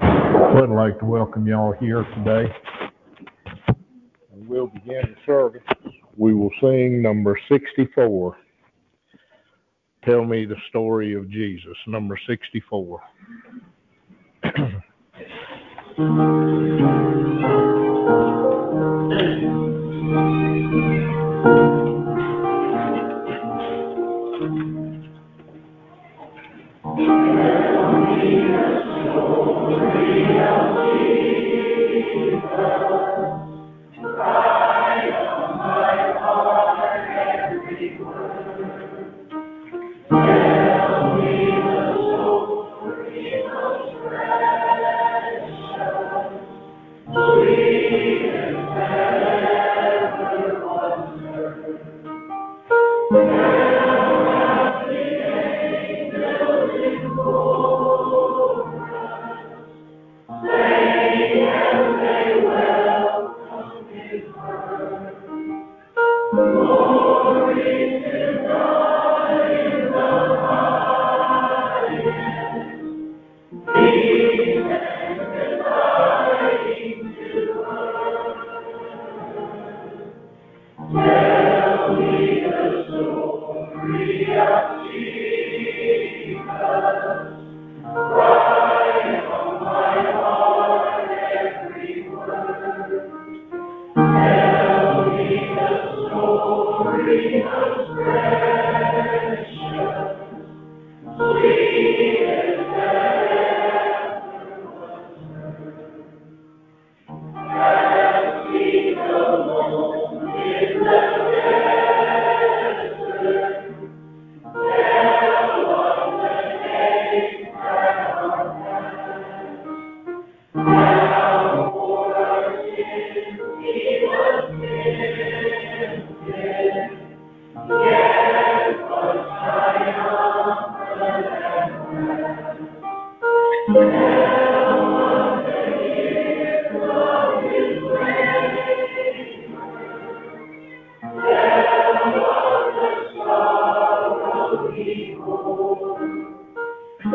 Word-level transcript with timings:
I 0.00 0.52
would 0.54 0.68
like 0.68 0.98
to 0.98 1.06
welcome 1.06 1.46
y'all 1.46 1.72
here 1.80 2.04
today. 2.16 2.52
We'll 4.30 4.66
begin 4.66 5.00
the 5.02 5.16
service. 5.24 5.62
We 6.18 6.34
will 6.34 6.50
sing 6.60 7.00
number 7.00 7.38
64. 7.50 8.36
Tell 10.04 10.24
me 10.24 10.44
the 10.44 10.56
story 10.68 11.14
of 11.14 11.30
Jesus, 11.30 11.76
number 11.86 12.18
64. 12.26 13.00
Thank 26.94 27.08
you. 34.46 34.51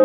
I 0.00 0.04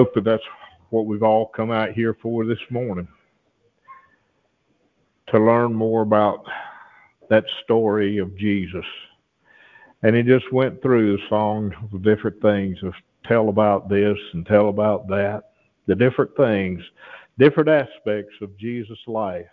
hope 0.00 0.14
that 0.14 0.24
that's 0.24 0.42
what 0.88 1.04
we've 1.04 1.22
all 1.22 1.52
come 1.54 1.70
out 1.70 1.92
here 1.92 2.16
for 2.22 2.46
this 2.46 2.58
morning 2.70 3.06
to 5.28 5.38
learn 5.38 5.74
more 5.74 6.00
about 6.00 6.42
that 7.28 7.44
story 7.62 8.16
of 8.16 8.34
Jesus. 8.34 8.86
And 10.02 10.16
he 10.16 10.22
just 10.22 10.50
went 10.54 10.80
through 10.80 11.18
the 11.18 11.22
song 11.28 11.74
of 11.92 12.02
different 12.02 12.40
things 12.40 12.78
of 12.82 12.94
tell 13.26 13.50
about 13.50 13.90
this 13.90 14.16
and 14.32 14.46
tell 14.46 14.70
about 14.70 15.06
that, 15.08 15.50
the 15.84 15.94
different 15.94 16.34
things, 16.34 16.80
different 17.38 17.68
aspects 17.68 18.32
of 18.40 18.56
Jesus' 18.56 18.96
life. 19.06 19.44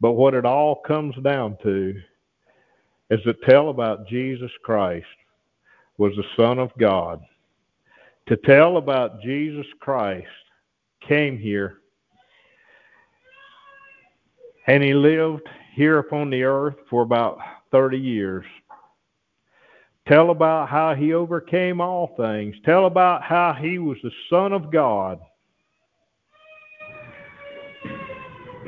But 0.00 0.14
what 0.14 0.34
it 0.34 0.44
all 0.44 0.74
comes 0.74 1.14
down 1.22 1.56
to 1.62 1.94
is 3.10 3.20
to 3.22 3.34
tell 3.48 3.68
about 3.68 4.08
Jesus 4.08 4.50
Christ 4.64 5.06
was 5.98 6.14
the 6.16 6.24
Son 6.36 6.58
of 6.58 6.72
God. 6.80 7.20
To 8.28 8.36
tell 8.36 8.76
about 8.76 9.22
Jesus 9.22 9.66
Christ 9.80 10.26
came 11.06 11.38
here 11.38 11.78
and 14.66 14.82
he 14.82 14.92
lived 14.92 15.48
here 15.74 15.98
upon 15.98 16.28
the 16.28 16.42
earth 16.42 16.74
for 16.90 17.02
about 17.02 17.38
30 17.72 17.96
years. 17.96 18.44
Tell 20.06 20.28
about 20.28 20.68
how 20.68 20.94
he 20.94 21.14
overcame 21.14 21.80
all 21.80 22.14
things. 22.18 22.54
Tell 22.66 22.84
about 22.84 23.22
how 23.22 23.54
he 23.58 23.78
was 23.78 23.96
the 24.02 24.10
Son 24.28 24.52
of 24.52 24.70
God. 24.70 25.18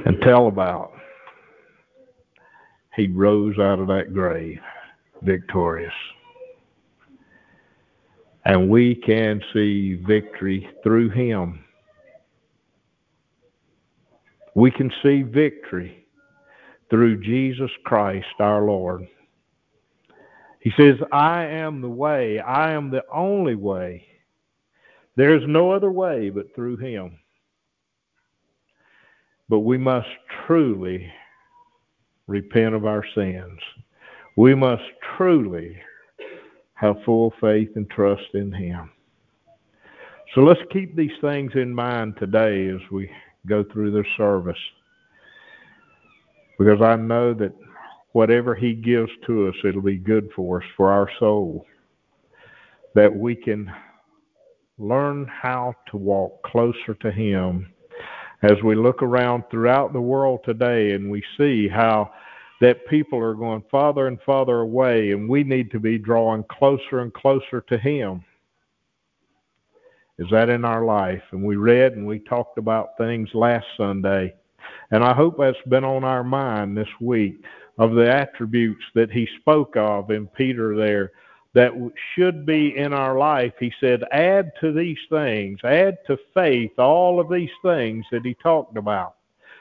And 0.07 0.23
tell 0.23 0.47
about 0.47 0.93
he 2.97 3.09
rose 3.09 3.59
out 3.59 3.79
of 3.79 3.89
that 3.89 4.15
grave 4.15 4.59
victorious. 5.23 5.93
And 8.45 8.71
we 8.71 8.95
can 8.95 9.43
see 9.53 9.95
victory 10.07 10.69
through 10.83 11.11
him. 11.11 11.65
We 14.55 14.71
can 14.71 14.91
see 15.03 15.23
victory 15.23 16.07
through 16.89 17.23
Jesus 17.23 17.71
Christ 17.85 18.27
our 18.41 18.63
Lord. 18.65 19.07
He 20.61 20.73
says, 20.77 20.97
I 21.13 21.45
am 21.45 21.81
the 21.81 21.89
way, 21.89 22.39
I 22.41 22.73
am 22.73 22.91
the 22.91 23.05
only 23.13 23.55
way. 23.55 24.07
There 25.17 25.37
is 25.37 25.43
no 25.47 25.71
other 25.71 25.91
way 25.91 26.31
but 26.31 26.55
through 26.55 26.77
him. 26.79 27.19
But 29.49 29.61
we 29.61 29.79
must 29.79 30.09
truly 30.47 31.11
repent 32.27 32.75
of 32.75 32.87
our 32.87 33.05
sins. 33.15 33.59
We 34.37 34.55
must 34.55 34.83
truly 35.17 35.77
have 36.81 36.97
full 37.05 37.33
faith 37.41 37.69
and 37.77 37.89
trust 37.91 38.35
in 38.35 38.51
Him. 38.51 38.91
So 40.35 40.41
let's 40.41 40.61
keep 40.73 40.97
these 40.97 41.11
things 41.21 41.53
in 41.55 41.75
mind 41.75 42.15
today 42.19 42.69
as 42.69 42.81
we 42.91 43.11
go 43.47 43.65
through 43.65 43.91
this 43.91 44.11
service. 44.17 44.59
Because 46.59 46.81
I 46.81 46.97
know 46.97 47.35
that 47.35 47.53
whatever 48.13 48.55
He 48.55 48.73
gives 48.73 49.11
to 49.27 49.49
us, 49.49 49.55
it'll 49.63 49.83
be 49.83 49.99
good 49.99 50.31
for 50.35 50.63
us, 50.63 50.69
for 50.77 50.91
our 50.91 51.11
soul. 51.19 51.67
That 52.95 53.15
we 53.15 53.37
can 53.37 53.71
learn 54.79 55.27
how 55.27 55.75
to 55.91 55.99
walk 55.99 56.43
closer 56.45 56.95
to 57.01 57.13
Him 57.13 57.73
as 58.43 58.57
we 58.65 58.75
look 58.75 59.03
around 59.03 59.45
throughout 59.51 59.93
the 59.93 60.01
world 60.01 60.41
today 60.45 60.93
and 60.93 61.11
we 61.11 61.23
see 61.37 61.69
how 61.69 62.11
that 62.61 62.87
people 62.87 63.19
are 63.19 63.35
going 63.35 63.63
farther 63.71 64.07
and 64.07 64.21
farther 64.23 64.61
away 64.61 65.13
and 65.13 65.29
we 65.29 65.43
need 65.43 65.71
to 65.71 65.81
be 65.81 65.99
drawing 65.99 66.45
closer 66.51 67.01
and 67.01 67.13
closer 67.15 67.61
to 67.63 67.79
him 67.79 68.25
is 70.19 70.29
that 70.31 70.49
in 70.51 70.65
our 70.65 70.85
life 70.85 71.23
and 71.33 71.43
we 71.43 71.57
read 71.57 71.93
and 71.93 72.07
we 72.07 72.19
talked 72.19 72.59
about 72.59 72.97
things 72.99 73.29
last 73.35 73.67
sunday 73.77 74.33
and 74.91 75.03
i 75.03 75.15
hope 75.15 75.37
that's 75.39 75.57
been 75.69 75.85
on 75.85 76.05
our 76.05 76.25
mind 76.25 76.77
this 76.77 76.89
week 77.01 77.43
of 77.79 77.95
the 77.95 78.11
attributes 78.11 78.85
that 78.95 79.11
he 79.11 79.27
spoke 79.41 79.77
of 79.77 80.11
in 80.11 80.27
peter 80.29 80.77
there 80.77 81.13
that 81.55 81.73
should 82.15 82.47
be 82.47 82.77
in 82.77 82.93
our 82.93 83.19
life. 83.19 83.53
He 83.59 83.73
said, 83.81 84.05
add 84.13 84.53
to 84.61 84.73
these 84.73 84.99
things, 85.09 85.59
add 85.65 85.99
to 86.07 86.17
faith 86.33 86.79
all 86.79 87.19
of 87.19 87.29
these 87.29 87.51
things 87.63 88.05
that 88.13 88.25
he 88.25 88.35
talked 88.35 88.77
about. 88.77 89.17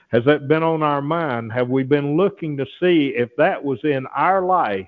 Has 0.09 0.23
that 0.25 0.47
been 0.47 0.63
on 0.63 0.81
our 0.81 1.01
mind? 1.01 1.51
Have 1.51 1.69
we 1.69 1.83
been 1.83 2.17
looking 2.17 2.57
to 2.57 2.65
see 2.79 3.13
if 3.15 3.29
that 3.37 3.63
was 3.63 3.79
in 3.83 4.07
our 4.07 4.43
life 4.43 4.87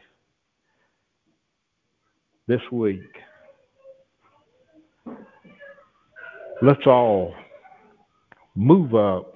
this 2.47 2.61
week? 2.71 3.01
Let's 6.63 6.85
all 6.85 7.33
move 8.55 8.95
up 8.95 9.35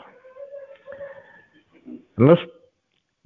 and 2.18 2.28
let's 2.28 2.42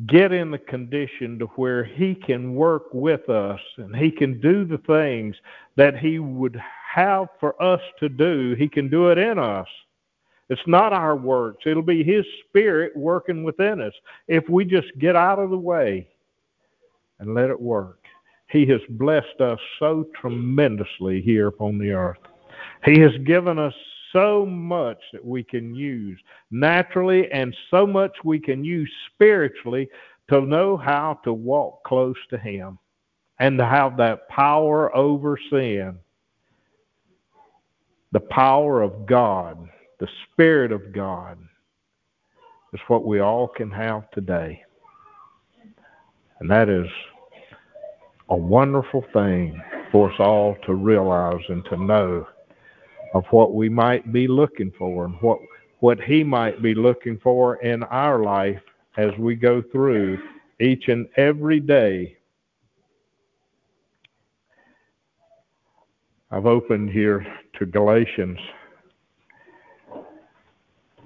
get 0.08 0.32
in 0.32 0.52
the 0.52 0.58
condition 0.58 1.38
to 1.40 1.46
where 1.56 1.84
he 1.84 2.16
can 2.16 2.56
work 2.56 2.94
with 2.94 3.30
us 3.30 3.60
and 3.78 3.96
he 3.96 4.12
can 4.12 4.40
do 4.40 4.66
the 4.66 4.78
things 4.80 5.36
that 5.76 5.98
he 5.98 6.20
would 6.20 6.62
have 6.94 7.28
for 7.40 7.62
us 7.62 7.82
to 8.00 8.10
do. 8.10 8.56
He 8.58 8.68
can 8.68 8.90
do 8.90 9.10
it 9.10 9.18
in 9.18 9.38
us. 9.38 9.68
It's 10.50 10.62
not 10.66 10.94
our 10.94 11.16
works. 11.16 11.64
It'll 11.66 11.84
be 11.84 12.04
his 12.04 12.26
spirit 12.48 12.96
working 12.96 13.44
within 13.44 13.82
us 13.82 13.94
if 14.28 14.48
we 14.50 14.66
just 14.66 14.88
get 14.98 15.16
out 15.16 15.40
of 15.40 15.52
the 15.52 15.58
way 15.58 16.08
and 17.20 17.36
let 17.36 17.50
it 17.50 17.60
work. 17.60 18.00
He 18.50 18.66
has 18.68 18.82
blessed 18.90 19.42
us 19.42 19.60
so 19.78 20.08
tremendously 20.20 21.22
here 21.22 21.48
upon 21.48 21.78
the 21.78 21.92
earth. 21.92 22.18
He 22.84 23.00
has 23.00 23.12
given 23.26 23.60
us 23.60 23.74
so 24.12 24.46
much 24.46 24.98
that 25.14 25.24
we 25.24 25.44
can 25.44 25.76
use 25.76 26.20
naturally 26.50 27.32
and 27.32 27.56
so 27.70 27.86
much 27.86 28.12
we 28.24 28.40
can 28.40 28.64
use 28.64 28.92
spiritually 29.14 29.88
to 30.30 30.42
know 30.42 30.78
how 30.78 31.20
to 31.24 31.34
walk 31.34 31.84
close 31.84 32.18
to 32.30 32.38
Him 32.38 32.80
and 33.40 33.58
to 33.58 33.66
have 33.66 33.98
that 33.98 34.28
power 34.30 34.96
over 34.96 35.40
sin. 35.52 36.00
The 38.12 38.20
power 38.20 38.82
of 38.82 39.06
God, 39.06 39.70
the 40.00 40.08
Spirit 40.32 40.72
of 40.72 40.94
God, 40.94 41.38
is 42.74 42.80
what 42.88 43.06
we 43.06 43.20
all 43.20 43.48
can 43.48 43.70
have 43.72 44.10
today. 44.12 44.62
And 46.40 46.50
that 46.50 46.70
is 46.70 46.88
a 48.30 48.36
wonderful 48.36 49.04
thing 49.14 49.62
for 49.92 50.12
us 50.12 50.20
all 50.20 50.56
to 50.66 50.74
realize 50.74 51.44
and 51.50 51.66
to 51.66 51.78
know 51.78 52.28
of 53.14 53.26
what 53.32 53.54
we 53.56 53.70
might 53.70 54.14
be 54.14 54.28
looking 54.28 54.72
for 54.78 55.06
and 55.06 55.16
what 55.22 55.40
what 55.80 56.00
he 56.02 56.24
might 56.24 56.62
be 56.62 56.76
looking 56.76 57.18
for 57.24 57.56
in 57.64 57.84
our 57.84 58.22
life 58.22 58.62
as 58.98 59.12
we 59.18 59.34
go 59.34 59.64
through 59.72 60.18
each 60.60 60.90
and 60.90 61.08
every 61.16 61.62
day. 61.62 62.18
I've 66.32 66.46
opened 66.46 66.90
here 66.90 67.26
to 67.58 67.66
Galatians. 67.66 68.38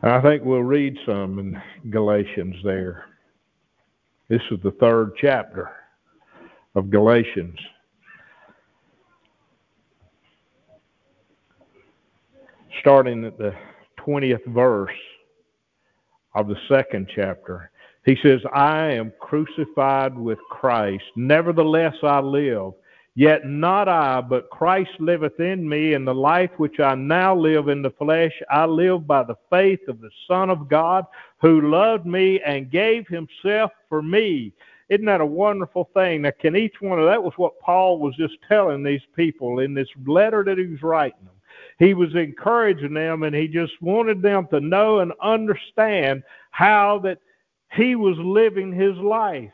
I 0.06 0.22
think 0.22 0.44
we'll 0.44 0.64
read 0.64 0.98
some 1.06 1.40
in 1.40 1.62
Galatians 1.90 2.56
there. 2.64 3.06
This 4.27 4.42
is 4.51 4.60
the 4.62 4.72
third 4.72 5.13
chapter 5.20 5.72
of 6.75 6.89
Galatians. 6.89 7.58
starting 12.84 13.24
at 13.24 13.38
the 13.38 13.56
20th 14.06 14.46
verse 14.48 14.92
of 16.36 16.50
the 16.50 16.58
second 16.68 17.10
chapter. 17.16 17.72
He 18.06 18.18
says, 18.22 18.42
I 18.54 18.88
am 18.89 19.13
crucified 19.22 20.18
with 20.18 20.38
Christ. 20.50 21.06
Nevertheless, 21.16 21.96
I 22.04 22.20
live. 22.20 22.74
Yet 23.15 23.46
not 23.46 23.88
I, 23.88 24.22
but 24.22 24.50
Christ 24.50 24.91
liveth 25.00 25.39
in 25.39 25.67
me, 25.67 25.93
and 25.93 26.08
the 26.08 26.15
life 26.15 26.50
which 26.58 26.79
I 26.79 26.96
now 26.96 27.36
live 27.36 27.67
in 27.67 27.84
the 27.84 27.91
flesh, 27.91 28.34
I 28.50 28.65
live 28.65 29.05
by 29.05 29.24
the 29.24 29.38
faith 29.51 29.88
of 29.88 30.01
the 30.01 30.10
Son 30.27 30.50
of 30.50 30.67
God, 30.67 31.05
who 31.39 31.70
loved 31.70 32.08
me 32.08 32.41
and 32.41 32.72
gave 32.72 33.08
himself 33.08 33.72
for 33.88 34.01
me. 34.01 34.51
Isn't 34.89 35.05
that 35.05 35.22
a 35.22 35.25
wonderful 35.25 35.89
thing? 35.93 36.24
Now, 36.24 36.32
can 36.39 36.55
each 36.55 36.82
one 36.82 37.00
of 37.00 37.05
that 37.05 37.24
was 37.24 37.34
what 37.38 37.60
Paul 37.60 38.00
was 38.00 38.15
just 38.15 38.38
telling 38.48 38.84
these 38.84 39.01
people 39.15 39.60
in 39.60 39.74
this 39.74 39.89
letter 40.05 40.43
that 40.43 40.58
he 40.58 40.65
was 40.65 40.82
writing 40.82 41.24
them 41.24 41.34
he 41.79 41.93
was 41.93 42.15
encouraging 42.15 42.93
them 42.93 43.24
and 43.24 43.36
he 43.36 43.48
just 43.48 43.74
wanted 43.82 44.22
them 44.22 44.48
to 44.51 44.60
know 44.60 45.00
and 45.00 45.12
understand 45.22 46.24
how 46.51 47.00
that 47.00 47.20
he 47.74 47.96
was 47.96 48.17
living 48.17 48.72
his 48.72 48.96
life. 48.98 49.51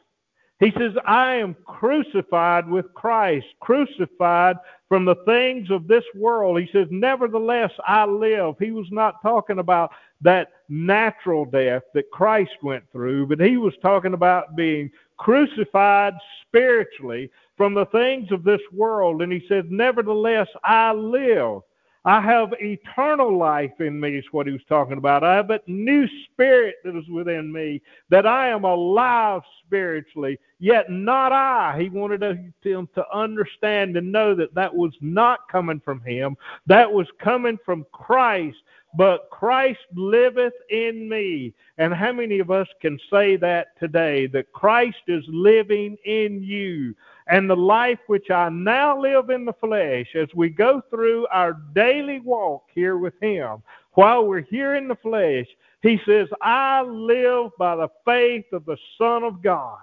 He 0.60 0.72
says, 0.78 0.92
I 1.06 1.36
am 1.36 1.56
crucified 1.66 2.68
with 2.68 2.94
Christ, 2.94 3.48
crucified 3.62 4.58
from 4.90 5.06
the 5.06 5.16
things 5.26 5.72
of 5.72 5.88
this 5.88 6.04
world. 6.16 6.60
He 6.60 6.68
says, 6.74 6.88
Nevertheless, 6.92 7.72
I 7.88 8.06
live. 8.06 8.56
He 8.60 8.72
was 8.72 8.88
not 8.92 9.22
talking 9.22 9.60
about 9.60 9.92
that 10.22 10.50
natural 10.68 11.46
death 11.46 11.84
that 11.94 12.12
Christ 12.12 12.52
went 12.62 12.84
through, 12.92 13.28
but 13.28 13.40
he 13.40 13.56
was 13.56 13.74
talking 13.82 14.14
about 14.14 14.58
being 14.58 14.92
crucified 15.18 16.14
spiritually 16.46 17.32
from 17.56 17.74
the 17.74 17.86
things 17.88 18.30
of 18.32 18.44
this 18.44 18.62
world. 18.74 19.22
And 19.22 19.32
he 19.32 19.46
says, 19.48 19.64
Nevertheless, 19.70 20.48
I 20.66 20.92
live. 20.92 21.62
I 22.10 22.22
have 22.22 22.56
eternal 22.60 23.38
life 23.38 23.80
in 23.80 24.00
me, 24.00 24.18
is 24.18 24.26
what 24.32 24.48
he 24.48 24.54
was 24.54 24.64
talking 24.68 24.98
about. 24.98 25.24
I 25.24 25.36
have 25.36 25.52
a 25.52 25.62
new 25.68 26.08
spirit 26.26 26.78
that 26.84 26.98
is 26.98 27.08
within 27.08 27.54
me, 27.54 27.84
that 28.10 28.26
I 28.26 28.50
am 28.50 28.64
alive 28.64 29.44
spiritually, 29.64 30.40
yet 30.58 30.90
not 30.90 31.32
I. 31.32 31.78
He 31.80 31.90
wanted 31.90 32.22
them 32.64 32.90
to 32.96 33.06
understand 33.16 33.96
and 33.96 34.12
know 34.12 34.34
that 34.34 34.56
that 34.56 34.76
was 34.76 34.94
not 35.02 35.48
coming 35.52 35.80
from 35.80 36.02
him, 36.02 36.36
that 36.66 36.92
was 36.92 37.06
coming 37.20 37.60
from 37.64 37.86
Christ 37.92 38.58
but 38.96 39.30
Christ 39.30 39.80
liveth 39.94 40.54
in 40.70 41.08
me. 41.08 41.54
And 41.78 41.94
how 41.94 42.12
many 42.12 42.40
of 42.40 42.50
us 42.50 42.68
can 42.82 43.00
say 43.12 43.36
that 43.38 43.80
today, 43.80 44.28
that 44.28 44.52
Christ 44.52 44.98
is 45.08 45.24
living 45.28 45.98
in 46.06 46.42
you? 46.42 46.96
And 47.30 47.50
the 47.50 47.56
life 47.56 48.00
which 48.08 48.32
I 48.32 48.50
now 48.50 49.00
live 49.00 49.30
in 49.30 49.46
the 49.46 49.54
flesh, 49.54 50.08
as 50.16 50.28
we 50.36 50.50
go 50.50 50.82
through 50.90 51.28
our 51.32 51.54
daily 51.74 52.20
walk 52.20 52.64
here 52.74 52.98
with 52.98 53.14
Him, 53.22 53.62
while 53.94 54.26
we're 54.26 54.42
here 54.42 54.76
in 54.76 54.88
the 54.88 54.96
flesh, 54.96 55.48
He 55.82 56.00
says, 56.06 56.28
I 56.42 56.82
live 56.82 57.52
by 57.58 57.76
the 57.76 57.90
faith 58.06 58.46
of 58.52 58.66
the 58.66 58.78
Son 58.98 59.24
of 59.24 59.44
God 59.44 59.80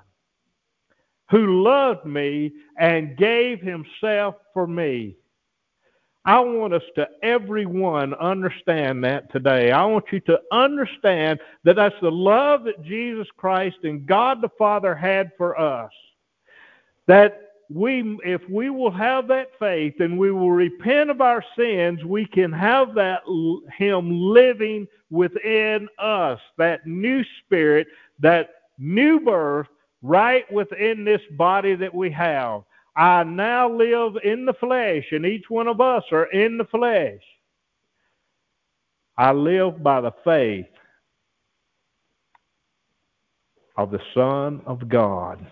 who 1.31 1.63
loved 1.63 2.07
me 2.07 2.53
and 2.79 3.17
gave 3.17 3.61
himself 3.61 4.37
for 4.53 4.67
me. 4.67 5.17
I 6.25 6.41
want 6.41 6.75
us 6.75 6.83
to, 6.97 7.09
everyone, 7.23 8.13
understand 8.15 9.05
that 9.05 9.31
today. 9.33 9.71
I 9.71 9.85
want 9.85 10.07
you 10.11 10.19
to 10.21 10.41
understand 10.51 11.39
that 11.63 11.77
that's 11.77 11.95
the 12.03 12.11
love 12.11 12.65
that 12.65 12.83
Jesus 12.83 13.29
Christ 13.37 13.77
and 13.85 14.07
God 14.07 14.41
the 14.43 14.49
Father 14.59 14.95
had 14.95 15.31
for 15.39 15.59
us. 15.59 15.93
That 17.07 17.43
we, 17.69 18.19
if 18.25 18.43
we 18.49 18.71
will 18.71 18.91
have 18.91 19.29
that 19.29 19.49
faith 19.59 19.95
and 20.01 20.19
we 20.19 20.31
will 20.31 20.51
repent 20.53 21.11
of 21.11 21.21
our 21.21 21.45
sins, 21.59 22.05
we 22.05 22.27
can 22.27 22.53
have 22.53 22.95
that 22.95 23.23
Him 23.77 24.11
living 24.21 24.87
within 25.11 25.89
us, 25.99 26.41
that 26.59 26.87
new 26.87 27.25
spirit, 27.45 27.87
that 28.21 28.51
new 28.79 29.21
birth 29.21 29.67
right 30.03 30.51
within 30.53 31.05
this 31.05 31.23
body 31.37 31.75
that 31.75 31.95
we 31.95 32.11
have. 32.11 32.63
I 32.97 33.25
now 33.25 33.69
live 33.69 34.15
in 34.25 34.47
the 34.47 34.55
flesh, 34.55 35.05
and 35.13 35.27
each 35.27 35.45
one 35.49 35.69
of 35.69 35.81
us 35.81 36.05
are 36.13 36.27
in 36.27 36.57
the 36.57 36.65
flesh. 36.65 37.21
I 39.19 39.33
live 39.33 39.83
by 39.83 40.01
the 40.01 40.13
faith 40.25 40.67
of 43.77 43.91
the 43.91 44.01
Son 44.15 44.63
of 44.67 44.89
God. 44.89 45.45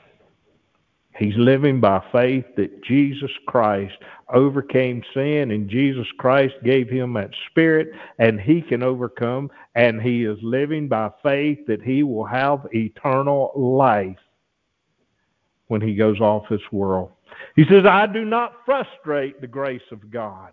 He's 1.16 1.36
living 1.36 1.80
by 1.80 2.02
faith 2.10 2.44
that 2.56 2.82
Jesus 2.82 3.30
Christ 3.46 3.94
overcame 4.32 5.02
sin 5.14 5.52
and 5.52 5.68
Jesus 5.68 6.06
Christ 6.18 6.54
gave 6.64 6.88
him 6.88 7.12
that 7.14 7.30
spirit 7.50 7.92
and 8.18 8.40
he 8.40 8.60
can 8.60 8.82
overcome 8.82 9.50
and 9.76 10.02
he 10.02 10.24
is 10.24 10.38
living 10.42 10.88
by 10.88 11.10
faith 11.22 11.58
that 11.68 11.82
he 11.82 12.02
will 12.02 12.24
have 12.24 12.66
eternal 12.72 13.52
life 13.54 14.18
when 15.68 15.80
he 15.80 15.94
goes 15.94 16.20
off 16.20 16.48
this 16.50 16.72
world. 16.72 17.12
He 17.54 17.64
says, 17.68 17.86
I 17.86 18.06
do 18.06 18.24
not 18.24 18.64
frustrate 18.64 19.40
the 19.40 19.46
grace 19.46 19.82
of 19.92 20.10
God. 20.10 20.52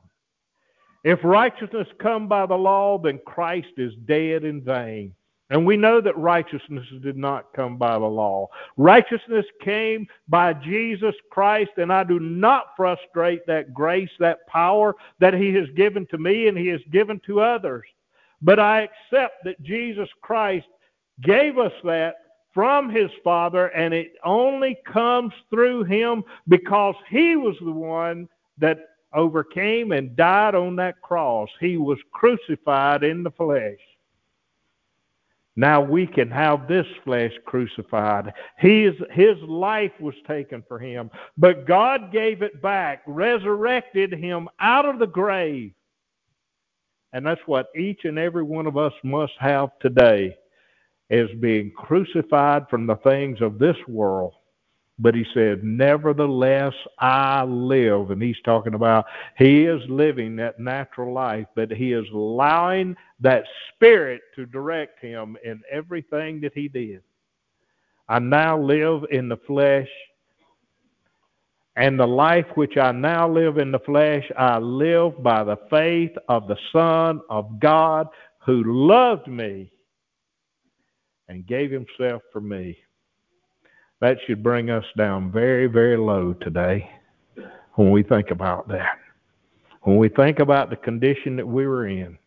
If 1.04 1.24
righteousness 1.24 1.88
come 2.00 2.28
by 2.28 2.46
the 2.46 2.56
law, 2.56 3.00
then 3.00 3.20
Christ 3.26 3.74
is 3.78 3.94
dead 4.06 4.44
in 4.44 4.62
vain. 4.62 5.16
And 5.52 5.66
we 5.66 5.78
know 5.78 6.02
that 6.02 6.18
righteousness 6.18 6.88
did 7.04 7.18
not 7.18 7.54
come 7.54 7.78
by 7.78 8.00
the 8.00 8.06
law. 8.06 8.48
Righteousness 8.78 9.46
came 9.62 10.08
by 10.30 10.54
Jesus 10.54 11.14
Christ, 11.30 11.72
and 11.78 11.92
I 11.92 12.06
do 12.06 12.20
not 12.20 12.68
frustrate 12.78 13.46
that 13.48 13.74
grace, 13.74 14.10
that 14.20 14.48
power 14.48 14.96
that 15.20 15.34
He 15.34 15.54
has 15.54 15.68
given 15.76 16.08
to 16.08 16.18
me 16.18 16.48
and 16.48 16.58
He 16.58 16.68
has 16.68 16.82
given 16.92 17.22
to 17.28 17.42
others. 17.42 17.84
But 18.42 18.60
I 18.60 18.90
accept 18.90 19.44
that 19.44 19.62
Jesus 19.62 20.10
Christ 20.22 20.68
gave 21.22 21.58
us 21.58 21.74
that 21.84 22.16
from 22.54 22.90
his 22.90 23.12
Father, 23.24 23.68
and 23.68 23.94
it 23.94 24.14
only 24.24 24.78
comes 24.86 25.34
through 25.50 25.84
him 25.84 26.24
because 26.48 26.96
he 27.10 27.36
was 27.36 27.56
the 27.62 27.72
one 27.72 28.28
that 28.58 28.80
overcame 29.14 29.92
and 29.92 30.16
died 30.16 30.56
on 30.56 30.76
that 30.78 31.02
cross. 31.02 31.50
He 31.60 31.78
was 31.78 31.98
crucified 32.12 33.04
in 33.04 33.24
the 33.24 33.32
flesh. 33.32 33.80
Now 35.56 35.82
we 35.82 36.08
can 36.08 36.30
have 36.32 36.68
this 36.68 36.88
flesh 37.04 37.34
crucified. 37.46 38.34
His, 38.58 38.94
his 39.12 39.38
life 39.42 39.92
was 40.00 40.16
taken 40.28 40.64
for 40.68 40.80
him, 40.80 41.12
but 41.38 41.68
God 41.68 42.12
gave 42.12 42.42
it 42.42 42.62
back, 42.62 43.04
resurrected 43.06 44.14
him 44.14 44.48
out 44.60 44.86
of 44.86 45.00
the 45.00 45.08
grave. 45.08 45.74
And 47.14 47.26
that's 47.26 47.42
what 47.46 47.68
each 47.76 48.06
and 48.06 48.18
every 48.18 48.44
one 48.44 48.68
of 48.68 48.78
us 48.78 48.94
must 49.04 49.34
have 49.40 49.72
today 49.82 50.38
as 51.10 51.28
being 51.42 51.72
crucified 51.76 52.70
from 52.70 52.88
the 52.88 52.96
things 52.98 53.42
of 53.42 53.60
this 53.60 53.76
world. 53.88 54.34
But 55.02 55.16
he 55.16 55.26
said, 55.34 55.64
Nevertheless, 55.64 56.74
I 57.00 57.44
live. 57.44 58.12
And 58.12 58.22
he's 58.22 58.40
talking 58.46 58.76
about 58.76 59.06
he 59.36 59.66
is 59.66 59.82
living 59.90 60.36
that 60.36 60.60
natural 60.60 61.12
life, 61.12 61.48
but 61.56 61.72
he 61.72 61.94
is 61.94 62.06
allowing 62.14 62.96
that 63.20 63.44
spirit 63.74 64.22
to 64.36 64.46
direct 64.46 65.00
him 65.00 65.38
in 65.44 65.62
everything 65.72 66.40
that 66.42 66.54
he 66.54 66.68
did. 66.68 67.02
I 68.08 68.20
now 68.20 68.62
live 68.62 69.06
in 69.10 69.28
the 69.28 69.38
flesh, 69.48 69.90
and 71.76 72.00
the 72.00 72.06
life 72.06 72.46
which 72.54 72.78
I 72.78 72.92
now 72.92 73.28
live 73.28 73.58
in 73.58 73.72
the 73.72 73.80
flesh, 73.80 74.30
I 74.38 74.60
live 74.60 75.24
by 75.24 75.44
the 75.44 75.58
faith 75.72 76.12
of 76.30 76.48
the 76.48 76.58
Son 76.72 77.22
of 77.28 77.60
God 77.60 78.08
who 78.46 78.64
loved 78.66 79.28
me 79.28 79.72
and 81.28 81.48
gave 81.48 81.72
himself 81.72 82.22
for 82.32 82.42
me. 82.42 82.78
That 84.02 84.18
should 84.26 84.44
bring 84.44 84.70
us 84.70 84.86
down 84.98 85.32
very, 85.32 85.68
very 85.68 85.98
low 85.98 86.34
today 86.34 86.90
when 87.76 87.92
we 87.92 88.04
think 88.04 88.32
about 88.32 88.68
that. 88.68 88.98
When 89.84 89.98
we 89.98 90.10
think 90.10 90.40
about 90.40 90.70
the 90.70 90.76
condition 90.76 91.36
that 91.38 91.48
we 91.48 91.66
were 91.66 91.88
in, 91.88 92.18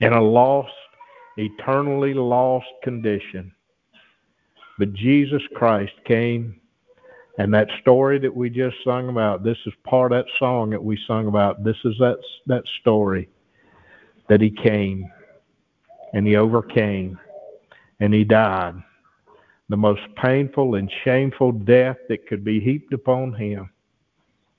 in 0.00 0.12
a 0.12 0.20
lost, 0.20 0.72
eternally 1.36 2.14
lost 2.14 2.66
condition. 2.82 3.52
But 4.78 4.94
Jesus 4.94 5.42
Christ 5.54 5.92
came, 6.04 6.60
and 7.38 7.52
that 7.54 7.68
story 7.80 8.18
that 8.18 8.34
we 8.34 8.50
just 8.50 8.76
sung 8.84 9.08
about, 9.08 9.44
this 9.44 9.58
is 9.66 9.74
part 9.84 10.12
of 10.12 10.24
that 10.24 10.32
song 10.38 10.70
that 10.70 10.82
we 10.82 10.98
sung 11.06 11.28
about. 11.28 11.62
This 11.62 11.76
is 11.84 11.94
that, 11.98 12.18
that 12.46 12.64
story 12.80 13.28
that 14.28 14.40
He 14.40 14.50
came 14.50 15.10
and 16.14 16.26
He 16.26 16.36
overcame 16.36 17.18
and 18.00 18.12
he 18.12 18.24
died. 18.24 18.74
The 19.68 19.76
most 19.76 20.02
painful 20.16 20.76
and 20.76 20.90
shameful 21.04 21.52
death 21.52 21.96
that 22.08 22.26
could 22.28 22.44
be 22.44 22.60
heaped 22.60 22.92
upon 22.92 23.34
him. 23.34 23.70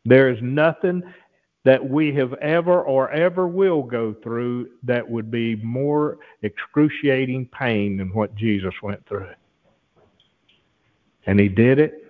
There 0.05 0.29
is 0.29 0.39
nothing 0.41 1.01
that 1.63 1.89
we 1.89 2.13
have 2.15 2.33
ever 2.35 2.81
or 2.81 3.11
ever 3.11 3.47
will 3.47 3.83
go 3.83 4.15
through 4.23 4.69
that 4.83 5.07
would 5.07 5.29
be 5.29 5.57
more 5.57 6.17
excruciating 6.41 7.49
pain 7.57 7.97
than 7.97 8.13
what 8.13 8.35
Jesus 8.35 8.73
went 8.81 9.05
through. 9.07 9.29
And 11.25 11.39
he 11.39 11.49
did 11.49 11.79
it 11.79 12.05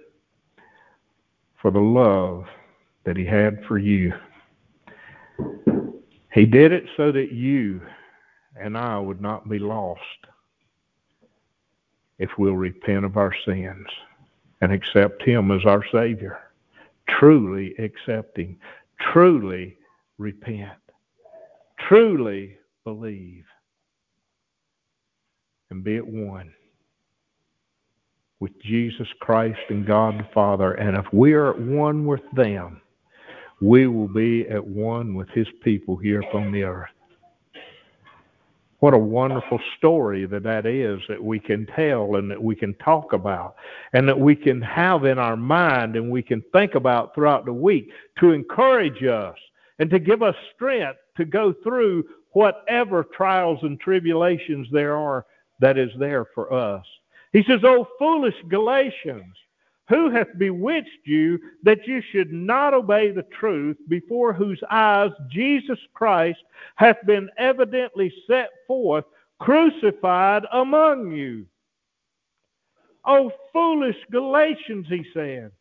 for 1.60 1.72
the 1.72 1.80
love 1.80 2.46
that 3.04 3.18
he 3.18 3.26
had 3.26 3.64
for 3.68 3.80
you. 3.80 4.14
He 6.32 6.46
did 6.46 6.72
it 6.72 6.84
so 6.96 7.12
that 7.12 7.32
you 7.32 7.82
and 8.60 8.78
I 8.78 9.00
would 9.00 9.22
not 9.22 9.50
be 9.50 9.58
lost 9.58 10.02
if 12.20 12.30
we'll 12.38 12.56
repent 12.56 13.06
of 13.06 13.18
our 13.18 13.34
sins 13.46 13.88
and 14.62 14.72
accept 14.72 15.24
Him 15.24 15.52
as 15.52 15.66
our 15.66 15.84
Savior. 15.92 16.40
Truly 17.08 17.74
accepting, 17.80 18.58
truly 19.00 19.78
repent, 20.18 20.80
truly 21.80 22.58
believe, 22.84 23.46
and 25.70 25.84
be 25.84 25.98
at 25.98 26.08
one 26.08 26.52
with 28.40 28.52
Jesus 28.62 29.08
Christ 29.20 29.60
and 29.70 29.86
God 29.86 30.20
the 30.20 30.28
Father. 30.34 30.74
And 30.74 30.98
if 30.98 31.06
we 31.12 31.34
are 31.34 31.52
at 31.52 31.60
one 31.60 32.06
with 32.06 32.22
them, 32.34 32.82
we 33.62 33.88
will 33.88 34.08
be 34.08 34.48
at 34.48 34.66
one 34.66 35.16
with 35.16 35.30
His 35.30 35.48
people 35.64 35.98
here 35.98 36.22
upon 36.22 36.52
the 36.52 36.64
earth. 36.64 36.90
What 38.80 38.94
a 38.94 38.98
wonderful 38.98 39.60
story 39.78 40.26
that 40.28 40.44
that 40.44 40.68
is 40.68 41.02
that 41.10 41.24
we 41.24 41.40
can 41.40 41.66
tell 41.76 42.16
and 42.18 42.30
that 42.30 42.42
we 42.42 42.56
can 42.56 42.76
talk 42.76 43.14
about 43.14 43.56
and 43.94 44.08
that 44.08 44.20
we 44.20 44.36
can 44.36 44.62
have 44.62 45.06
in 45.06 45.18
our 45.18 45.36
mind 45.36 45.96
and 45.96 46.12
we 46.12 46.22
can 46.22 46.44
think 46.54 46.76
about 46.76 47.16
throughout 47.16 47.46
the 47.46 47.54
week 47.54 47.90
to 48.20 48.34
encourage 48.34 49.04
us 49.04 49.36
and 49.80 49.90
to 49.90 49.98
give 49.98 50.22
us 50.22 50.36
strength 50.54 51.00
to 51.18 51.26
go 51.26 51.54
through 51.64 52.04
whatever 52.34 53.04
trials 53.04 53.58
and 53.64 53.80
tribulations 53.80 54.68
there 54.72 54.96
are 54.96 55.26
that 55.60 55.80
is 55.80 55.90
there 55.98 56.26
for 56.36 56.54
us. 56.54 56.86
He 57.34 57.44
says, 57.44 57.62
Oh, 57.64 57.88
foolish 57.98 58.36
Galatians, 58.48 59.36
who 59.90 60.10
hath 60.10 60.38
bewitched 60.38 61.06
you 61.06 61.40
that 61.64 61.88
you 61.88 62.02
should 62.12 62.32
not 62.32 62.74
obey 62.74 63.12
the 63.12 63.26
truth, 63.40 63.78
before 63.88 64.34
whose 64.34 64.62
eyes 64.70 65.12
Jesus 65.30 65.80
Christ 65.94 66.40
hath 66.76 66.98
been 67.06 67.30
evidently 67.38 68.14
set 68.28 68.50
forth, 68.68 69.06
crucified 69.40 70.44
among 70.52 71.12
you? 71.12 71.46
Oh, 73.06 73.32
foolish 73.54 73.96
Galatians, 74.12 74.88
he 74.90 75.06
said. 75.14 75.52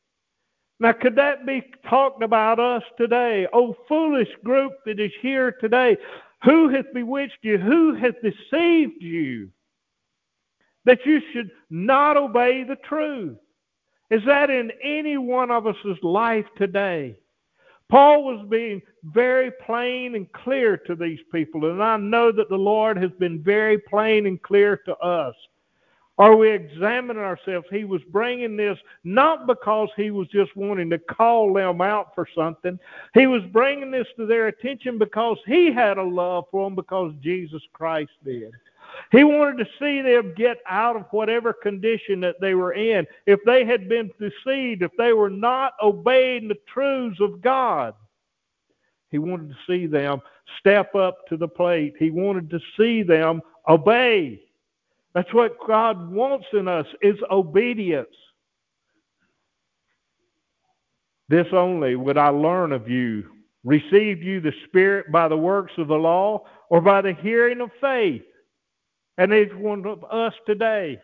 Now, 0.80 0.92
could 0.92 1.14
that 1.16 1.46
be 1.46 1.62
talked 1.88 2.22
about 2.22 2.58
us 2.58 2.82
today? 2.98 3.46
Oh, 3.52 3.76
foolish 3.88 4.28
group 4.44 4.72
that 4.84 5.00
is 5.00 5.12
here 5.22 5.52
today. 5.52 5.96
Who 6.42 6.68
hath 6.68 6.92
bewitched 6.92 7.38
you? 7.42 7.58
Who 7.58 7.94
hath 7.94 8.16
deceived 8.20 9.00
you? 9.00 9.50
That 10.84 11.06
you 11.06 11.20
should 11.32 11.50
not 11.70 12.16
obey 12.16 12.64
the 12.64 12.76
truth. 12.76 13.38
Is 14.10 14.22
that 14.26 14.50
in 14.50 14.70
any 14.82 15.18
one 15.18 15.50
of 15.50 15.66
us' 15.66 15.76
life 16.02 16.46
today? 16.56 17.16
Paul 17.88 18.24
was 18.24 18.46
being 18.48 18.82
very 19.04 19.52
plain 19.64 20.16
and 20.16 20.30
clear 20.32 20.76
to 20.76 20.96
these 20.96 21.20
people, 21.32 21.70
and 21.70 21.82
I 21.82 21.96
know 21.96 22.32
that 22.32 22.48
the 22.48 22.56
Lord 22.56 22.96
has 22.96 23.12
been 23.18 23.42
very 23.42 23.78
plain 23.78 24.26
and 24.26 24.42
clear 24.42 24.76
to 24.86 24.96
us. 24.96 25.34
Are 26.18 26.34
we 26.34 26.50
examining 26.50 27.22
ourselves? 27.22 27.66
He 27.70 27.84
was 27.84 28.00
bringing 28.10 28.56
this 28.56 28.78
not 29.04 29.46
because 29.46 29.90
he 29.96 30.10
was 30.10 30.26
just 30.28 30.56
wanting 30.56 30.88
to 30.90 30.98
call 30.98 31.52
them 31.52 31.82
out 31.82 32.14
for 32.14 32.26
something. 32.34 32.78
He 33.12 33.26
was 33.26 33.42
bringing 33.52 33.90
this 33.90 34.06
to 34.16 34.24
their 34.24 34.46
attention 34.46 34.98
because 34.98 35.36
he 35.46 35.70
had 35.72 35.98
a 35.98 36.02
love 36.02 36.44
for 36.50 36.64
them 36.66 36.74
because 36.74 37.12
Jesus 37.20 37.62
Christ 37.74 38.12
did. 38.24 38.52
He 39.12 39.24
wanted 39.24 39.64
to 39.64 39.70
see 39.78 40.02
them 40.02 40.34
get 40.36 40.58
out 40.68 40.96
of 40.96 41.04
whatever 41.10 41.52
condition 41.52 42.20
that 42.20 42.40
they 42.40 42.54
were 42.54 42.72
in. 42.72 43.06
If 43.26 43.40
they 43.46 43.64
had 43.64 43.88
been 43.88 44.10
deceived, 44.18 44.82
if 44.82 44.90
they 44.98 45.12
were 45.12 45.30
not 45.30 45.74
obeying 45.82 46.48
the 46.48 46.58
truths 46.72 47.20
of 47.20 47.40
God, 47.40 47.94
he 49.10 49.18
wanted 49.18 49.50
to 49.50 49.56
see 49.66 49.86
them 49.86 50.20
step 50.58 50.94
up 50.94 51.26
to 51.28 51.36
the 51.36 51.48
plate. 51.48 51.94
He 51.98 52.10
wanted 52.10 52.50
to 52.50 52.60
see 52.76 53.02
them 53.02 53.40
obey. 53.68 54.42
That's 55.14 55.32
what 55.32 55.56
God 55.66 56.10
wants 56.10 56.46
in 56.52 56.68
us 56.68 56.86
is 57.00 57.16
obedience. 57.30 58.08
This 61.28 61.46
only 61.52 61.96
would 61.96 62.18
I 62.18 62.28
learn 62.28 62.72
of 62.72 62.88
you. 62.88 63.30
Received 63.64 64.22
you 64.22 64.40
the 64.40 64.52
Spirit 64.66 65.10
by 65.10 65.26
the 65.28 65.36
works 65.36 65.72
of 65.78 65.88
the 65.88 65.94
law 65.94 66.44
or 66.68 66.80
by 66.80 67.00
the 67.00 67.14
hearing 67.14 67.60
of 67.60 67.70
faith? 67.80 68.22
And 69.18 69.32
each 69.32 69.54
one 69.54 69.86
of 69.86 70.04
us 70.04 70.34
today. 70.46 71.00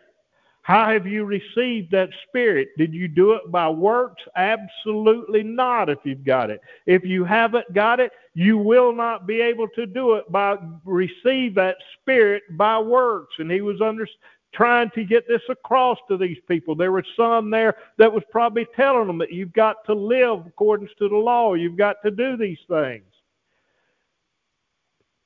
How 0.63 0.89
have 0.89 1.05
you 1.05 1.25
received 1.25 1.91
that 1.91 2.09
Spirit? 2.27 2.69
Did 2.77 2.93
you 2.93 3.09
do 3.09 3.33
it 3.33 3.51
by 3.51 3.69
works? 3.69 4.23
Absolutely 4.37 5.43
not 5.43 5.89
if 5.89 5.99
you've 6.05 6.23
got 6.23 6.49
it. 6.49 6.61
If 6.85 7.03
you 7.03 7.25
haven't 7.25 7.73
got 7.73 7.99
it, 7.99 8.13
you 8.33 8.57
will 8.57 8.93
not 8.93 9.27
be 9.27 9.41
able 9.41 9.67
to 9.75 9.85
do 9.85 10.13
it 10.13 10.31
by 10.31 10.57
receive 10.85 11.53
that 11.55 11.75
Spirit 11.99 12.43
by 12.51 12.79
works. 12.79 13.35
And 13.39 13.51
he 13.51 13.59
was 13.59 13.81
under, 13.81 14.07
trying 14.53 14.89
to 14.91 15.03
get 15.03 15.27
this 15.27 15.41
across 15.49 15.97
to 16.07 16.15
these 16.15 16.37
people. 16.47 16.75
There 16.75 16.93
were 16.93 17.05
some 17.17 17.49
there 17.49 17.75
that 17.97 18.13
was 18.13 18.23
probably 18.31 18.65
telling 18.73 19.07
them 19.07 19.17
that 19.17 19.33
you've 19.33 19.53
got 19.53 19.83
to 19.87 19.93
live 19.93 20.45
according 20.47 20.87
to 20.99 21.09
the 21.09 21.15
law. 21.15 21.55
You've 21.55 21.77
got 21.77 21.97
to 22.05 22.11
do 22.11 22.37
these 22.37 22.59
things. 22.69 23.03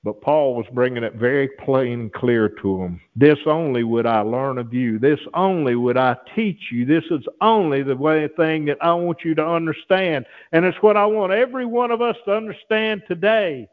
But 0.08 0.22
Paul 0.22 0.56
was 0.56 0.66
bringing 0.72 1.04
it 1.04 1.16
very 1.16 1.50
plain 1.50 2.00
and 2.00 2.14
clear 2.14 2.48
to 2.48 2.78
them. 2.78 3.02
This 3.18 3.40
only 3.46 3.84
would 3.84 4.06
I 4.06 4.22
learn 4.22 4.58
of 4.58 4.74
you. 4.74 5.00
This 5.00 5.20
only 5.34 5.76
would 5.76 5.98
I 5.98 6.16
teach 6.34 6.72
you. 6.72 6.86
This 6.86 7.04
is 7.12 7.26
only 7.42 7.84
the 7.84 7.98
way 7.98 8.30
thing 8.38 8.64
that 8.68 8.78
I 8.80 8.94
want 8.94 9.26
you 9.26 9.36
to 9.36 9.46
understand. 9.46 10.26
And 10.54 10.64
it's 10.64 10.82
what 10.82 10.96
I 10.96 11.06
want 11.06 11.34
every 11.34 11.66
one 11.66 11.92
of 11.92 12.02
us 12.02 12.16
to 12.24 12.34
understand 12.34 13.02
today. 13.10 13.68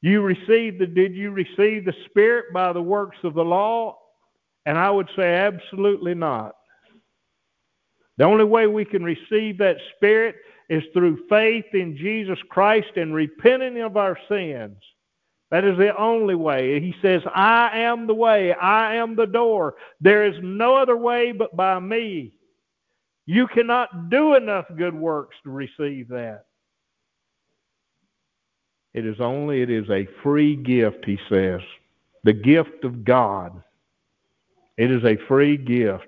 You 0.00 0.22
received 0.22 0.80
the 0.80 0.88
did 0.88 1.14
you 1.14 1.30
receive 1.30 1.84
the 1.84 1.94
Spirit 2.06 2.46
by 2.52 2.72
the 2.72 2.82
works 2.82 3.18
of 3.22 3.34
the 3.34 3.44
law? 3.44 3.96
And 4.66 4.76
I 4.76 4.90
would 4.90 5.08
say 5.14 5.36
absolutely 5.36 6.14
not. 6.14 6.56
The 8.16 8.24
only 8.24 8.42
way 8.42 8.66
we 8.66 8.84
can 8.84 9.04
receive 9.04 9.56
that 9.58 9.76
Spirit 9.94 10.34
is 10.70 10.84
through 10.92 11.26
faith 11.28 11.66
in 11.74 11.96
Jesus 11.96 12.38
Christ 12.48 12.92
and 12.94 13.12
repenting 13.12 13.82
of 13.82 13.96
our 13.96 14.16
sins. 14.28 14.76
That 15.50 15.64
is 15.64 15.76
the 15.76 15.94
only 15.96 16.36
way. 16.36 16.80
He 16.80 16.94
says, 17.02 17.22
I 17.34 17.80
am 17.80 18.06
the 18.06 18.14
way, 18.14 18.54
I 18.54 18.94
am 18.94 19.16
the 19.16 19.26
door. 19.26 19.74
There 20.00 20.24
is 20.24 20.36
no 20.42 20.76
other 20.76 20.96
way 20.96 21.32
but 21.32 21.56
by 21.56 21.80
me. 21.80 22.32
You 23.26 23.48
cannot 23.48 24.10
do 24.10 24.34
enough 24.34 24.66
good 24.76 24.94
works 24.94 25.36
to 25.42 25.50
receive 25.50 26.06
that. 26.08 26.44
It 28.94 29.04
is 29.04 29.20
only, 29.20 29.62
it 29.62 29.70
is 29.70 29.90
a 29.90 30.06
free 30.22 30.54
gift, 30.54 31.04
he 31.04 31.18
says. 31.28 31.60
The 32.22 32.32
gift 32.32 32.84
of 32.84 33.04
God. 33.04 33.60
It 34.76 34.92
is 34.92 35.04
a 35.04 35.18
free 35.26 35.56
gift 35.56 36.06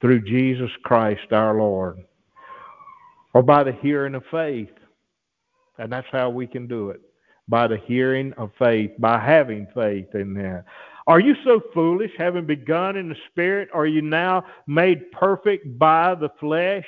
through 0.00 0.22
Jesus 0.22 0.70
Christ 0.82 1.32
our 1.32 1.54
Lord 1.54 2.05
or 3.36 3.42
by 3.42 3.62
the 3.62 3.72
hearing 3.82 4.14
of 4.14 4.22
faith. 4.30 4.72
And 5.78 5.92
that's 5.92 6.06
how 6.10 6.30
we 6.30 6.46
can 6.46 6.66
do 6.66 6.88
it 6.88 7.02
by 7.48 7.66
the 7.66 7.76
hearing 7.86 8.32
of 8.38 8.50
faith, 8.58 8.92
by 8.98 9.18
having 9.20 9.66
faith 9.74 10.06
in 10.14 10.32
that. 10.32 10.64
Are 11.06 11.20
you 11.20 11.34
so 11.44 11.60
foolish, 11.74 12.10
having 12.16 12.46
begun 12.46 12.96
in 12.96 13.10
the 13.10 13.16
Spirit? 13.30 13.68
Are 13.74 13.86
you 13.86 14.00
now 14.00 14.46
made 14.66 15.12
perfect 15.12 15.78
by 15.78 16.14
the 16.14 16.30
flesh? 16.40 16.86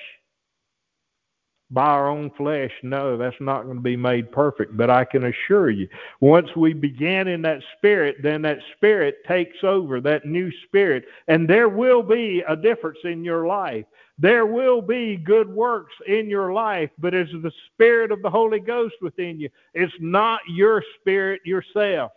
By 1.70 1.84
our 1.84 2.08
own 2.08 2.30
flesh. 2.30 2.72
No, 2.82 3.16
that's 3.16 3.36
not 3.40 3.64
going 3.64 3.76
to 3.76 3.82
be 3.82 3.96
made 3.96 4.32
perfect. 4.32 4.76
But 4.76 4.90
I 4.90 5.04
can 5.04 5.24
assure 5.24 5.70
you, 5.70 5.88
once 6.20 6.48
we 6.56 6.72
begin 6.72 7.28
in 7.28 7.42
that 7.42 7.62
spirit, 7.76 8.16
then 8.22 8.42
that 8.42 8.58
spirit 8.76 9.16
takes 9.26 9.58
over, 9.62 10.00
that 10.00 10.24
new 10.24 10.50
spirit. 10.66 11.04
And 11.28 11.48
there 11.48 11.68
will 11.68 12.02
be 12.02 12.42
a 12.48 12.56
difference 12.56 12.98
in 13.04 13.24
your 13.24 13.46
life. 13.46 13.84
There 14.18 14.46
will 14.46 14.82
be 14.82 15.16
good 15.16 15.48
works 15.48 15.94
in 16.06 16.28
your 16.28 16.52
life, 16.52 16.90
but 16.98 17.14
it's 17.14 17.30
the 17.30 17.52
spirit 17.72 18.10
of 18.10 18.22
the 18.22 18.30
Holy 18.30 18.60
Ghost 18.60 18.96
within 19.00 19.38
you. 19.38 19.48
It's 19.74 19.92
not 20.00 20.40
your 20.48 20.82
spirit 21.00 21.40
yourself. 21.44 22.12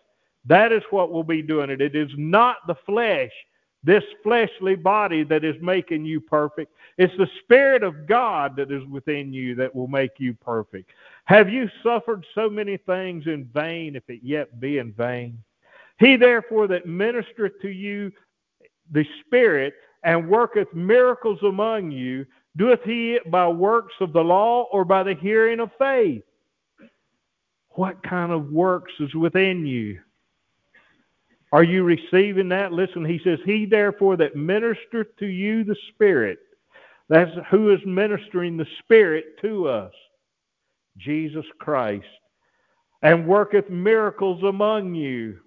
That 0.46 0.72
is 0.72 0.82
what 0.90 1.12
will 1.12 1.24
be 1.24 1.44
doing 1.44 1.70
it. 1.70 1.82
It 1.82 1.96
is 1.96 2.10
not 2.18 2.58
the 2.66 2.76
flesh 2.86 3.32
this 3.84 4.04
fleshly 4.24 4.76
body 4.76 5.24
that 5.24 5.44
is 5.44 5.56
making 5.62 6.06
you 6.06 6.22
perfect. 6.22 6.72
It's 6.98 7.16
the 7.18 7.30
Spirit 7.44 7.84
of 7.84 8.06
God 8.06 8.56
that 8.56 8.72
is 8.72 8.84
within 8.86 9.34
you 9.34 9.56
that 9.56 9.74
will 9.74 9.88
make 9.88 10.20
you 10.20 10.34
perfect. 10.36 10.92
Have 11.26 11.50
you 11.50 11.70
suffered 11.82 12.26
so 12.36 12.50
many 12.50 12.78
things 12.78 13.26
in 13.26 13.46
vain, 13.46 13.96
if 13.96 14.04
it 14.08 14.20
yet 14.22 14.60
be 14.60 14.78
in 14.78 14.94
vain? 14.94 15.42
He 16.00 16.16
therefore 16.16 16.68
that 16.68 16.86
ministereth 16.86 17.60
to 17.62 17.70
you 17.70 18.12
the 18.92 19.06
Spirit 19.26 19.74
and 20.04 20.30
worketh 20.30 20.74
miracles 20.74 21.40
among 21.44 21.92
you, 21.92 22.26
doeth 22.58 22.84
he 22.84 23.14
it 23.14 23.32
by 23.32 23.48
works 23.48 23.94
of 24.00 24.14
the 24.14 24.24
law 24.24 24.68
or 24.72 24.84
by 24.84 25.04
the 25.04 25.16
hearing 25.16 25.60
of 25.60 25.72
faith? 25.78 26.24
What 27.70 28.04
kind 28.04 28.32
of 28.32 28.52
works 28.52 28.92
is 29.00 29.14
within 29.16 29.66
you? 29.66 30.00
Are 31.52 31.64
you 31.64 31.84
receiving 31.84 32.50
that? 32.50 32.72
Listen, 32.72 33.04
he 33.04 33.20
says, 33.24 33.40
He 33.46 33.66
therefore 33.66 34.16
that 34.18 34.36
ministereth 34.36 35.18
to 35.20 35.26
you 35.26 35.64
the 35.64 35.76
Spirit. 35.90 36.40
That's 37.10 37.32
who 37.50 37.74
is 37.74 37.80
ministering 37.86 38.56
the 38.56 38.68
Spirit 38.80 39.26
to 39.42 39.68
us. 39.68 39.94
Jesus 40.98 41.46
Christ. 41.60 42.06
And 43.02 43.28
worketh 43.28 43.70
miracles 43.70 44.44
among 44.44 44.96
you. 44.96 45.40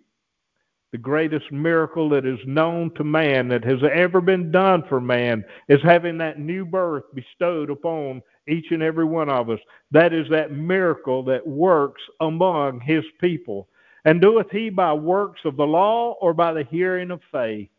The 0.92 0.98
greatest 0.98 1.50
miracle 1.50 2.08
that 2.10 2.26
is 2.26 2.38
known 2.46 2.92
to 2.94 3.04
man, 3.04 3.48
that 3.48 3.64
has 3.64 3.78
ever 3.92 4.20
been 4.20 4.52
done 4.52 4.84
for 4.88 5.00
man, 5.00 5.44
is 5.68 5.80
having 5.82 6.18
that 6.18 6.38
new 6.38 6.64
birth 6.64 7.04
bestowed 7.14 7.70
upon 7.70 8.22
each 8.46 8.66
and 8.70 8.82
every 8.82 9.04
one 9.04 9.28
of 9.28 9.50
us. 9.50 9.58
That 9.90 10.12
is 10.12 10.28
that 10.30 10.52
miracle 10.52 11.24
that 11.24 11.46
works 11.46 12.02
among 12.20 12.80
his 12.80 13.04
people. 13.20 13.68
And 14.04 14.20
doeth 14.20 14.50
he 14.50 14.68
by 14.70 14.92
works 14.92 15.40
of 15.44 15.56
the 15.56 15.66
law 15.66 16.12
or 16.20 16.34
by 16.34 16.52
the 16.52 16.64
hearing 16.64 17.10
of 17.10 17.20
faith? 17.32 17.70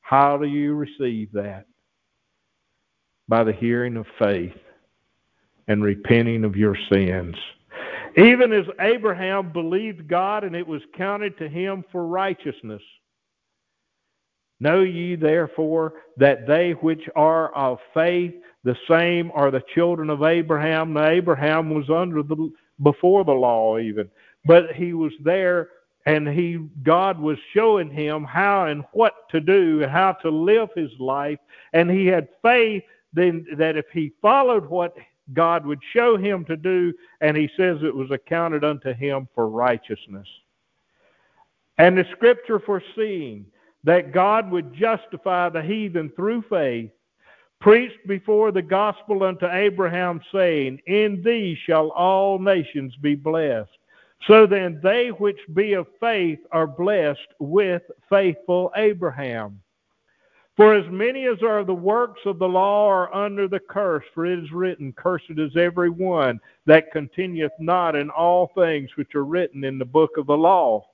How 0.00 0.36
do 0.36 0.46
you 0.46 0.74
receive 0.74 1.32
that? 1.32 1.66
By 3.28 3.42
the 3.42 3.52
hearing 3.52 3.96
of 3.96 4.06
faith 4.20 4.54
and 5.66 5.82
repenting 5.82 6.44
of 6.44 6.54
your 6.54 6.76
sins. 6.92 7.34
Even 8.16 8.52
as 8.52 8.66
Abraham 8.80 9.52
believed 9.52 10.08
God 10.08 10.44
and 10.44 10.54
it 10.54 10.66
was 10.66 10.80
counted 10.96 11.36
to 11.38 11.48
him 11.48 11.84
for 11.90 12.06
righteousness. 12.06 12.82
Know 14.60 14.82
ye 14.82 15.16
therefore 15.16 15.94
that 16.16 16.46
they 16.46 16.72
which 16.80 17.02
are 17.14 17.54
of 17.54 17.78
faith, 17.92 18.32
the 18.64 18.76
same 18.88 19.30
are 19.34 19.50
the 19.50 19.62
children 19.74 20.08
of 20.08 20.22
Abraham. 20.22 20.94
Now 20.94 21.08
Abraham 21.08 21.74
was 21.74 21.90
under 21.90 22.22
the 22.22 22.52
before 22.82 23.24
the 23.24 23.32
law 23.32 23.78
even 23.78 24.08
but 24.46 24.72
he 24.74 24.92
was 24.92 25.12
there 25.22 25.68
and 26.06 26.28
he 26.28 26.58
God 26.84 27.18
was 27.18 27.36
showing 27.52 27.90
him 27.90 28.24
how 28.24 28.66
and 28.66 28.84
what 28.92 29.28
to 29.30 29.40
do 29.40 29.82
and 29.82 29.90
how 29.90 30.12
to 30.22 30.30
live 30.30 30.68
his 30.74 30.90
life. 30.98 31.38
And 31.72 31.90
he 31.90 32.06
had 32.06 32.28
faith 32.42 32.84
then 33.12 33.44
that 33.56 33.76
if 33.76 33.86
he 33.92 34.12
followed 34.22 34.66
what 34.66 34.96
God 35.32 35.66
would 35.66 35.80
show 35.92 36.16
him 36.16 36.44
to 36.44 36.56
do 36.56 36.92
and 37.20 37.36
he 37.36 37.50
says 37.56 37.78
it 37.82 37.94
was 37.94 38.10
accounted 38.10 38.64
unto 38.64 38.94
him 38.94 39.28
for 39.34 39.48
righteousness. 39.48 40.28
And 41.78 41.98
the 41.98 42.06
scripture 42.12 42.60
foreseeing 42.60 43.46
that 43.84 44.12
God 44.12 44.50
would 44.50 44.72
justify 44.72 45.48
the 45.48 45.62
heathen 45.62 46.10
through 46.14 46.42
faith 46.48 46.90
preached 47.60 48.06
before 48.06 48.52
the 48.52 48.62
gospel 48.62 49.22
unto 49.22 49.46
Abraham 49.50 50.20
saying 50.32 50.80
in 50.86 51.22
thee 51.24 51.58
shall 51.66 51.88
all 51.90 52.38
nations 52.38 52.94
be 52.96 53.14
blessed 53.14 53.70
So 54.26 54.46
then, 54.46 54.80
they 54.82 55.08
which 55.08 55.38
be 55.54 55.74
of 55.74 55.86
faith 56.00 56.40
are 56.50 56.66
blessed 56.66 57.28
with 57.38 57.82
faithful 58.08 58.72
Abraham. 58.76 59.60
For 60.56 60.74
as 60.74 60.90
many 60.90 61.26
as 61.26 61.42
are 61.42 61.64
the 61.64 61.74
works 61.74 62.22
of 62.24 62.38
the 62.38 62.48
law 62.48 62.88
are 62.88 63.14
under 63.14 63.46
the 63.46 63.60
curse, 63.60 64.04
for 64.14 64.24
it 64.24 64.38
is 64.38 64.50
written, 64.52 64.92
Cursed 64.94 65.36
is 65.36 65.54
every 65.54 65.90
one 65.90 66.40
that 66.64 66.90
continueth 66.92 67.52
not 67.60 67.94
in 67.94 68.08
all 68.08 68.50
things 68.54 68.88
which 68.96 69.14
are 69.14 69.24
written 69.24 69.64
in 69.64 69.78
the 69.78 69.84
book 69.84 70.12
of 70.16 70.26
the 70.26 70.36
law. 70.36 70.88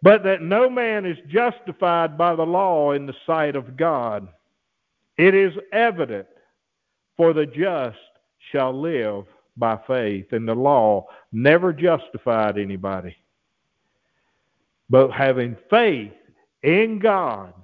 But 0.00 0.22
that 0.22 0.42
no 0.42 0.70
man 0.70 1.04
is 1.04 1.18
justified 1.28 2.16
by 2.16 2.36
the 2.36 2.46
law 2.46 2.92
in 2.92 3.04
the 3.04 3.16
sight 3.26 3.56
of 3.56 3.76
God. 3.76 4.28
It 5.18 5.34
is 5.34 5.52
evident, 5.72 6.28
for 7.16 7.32
the 7.32 7.46
just 7.46 7.98
shall 8.52 8.72
live 8.72 9.24
by 9.60 9.78
faith. 9.86 10.32
And 10.32 10.48
the 10.48 10.54
law 10.54 11.06
never 11.30 11.72
justified 11.72 12.58
anybody. 12.58 13.16
But 14.88 15.12
having 15.12 15.56
faith 15.70 16.12
in 16.64 16.98
God, 16.98 17.54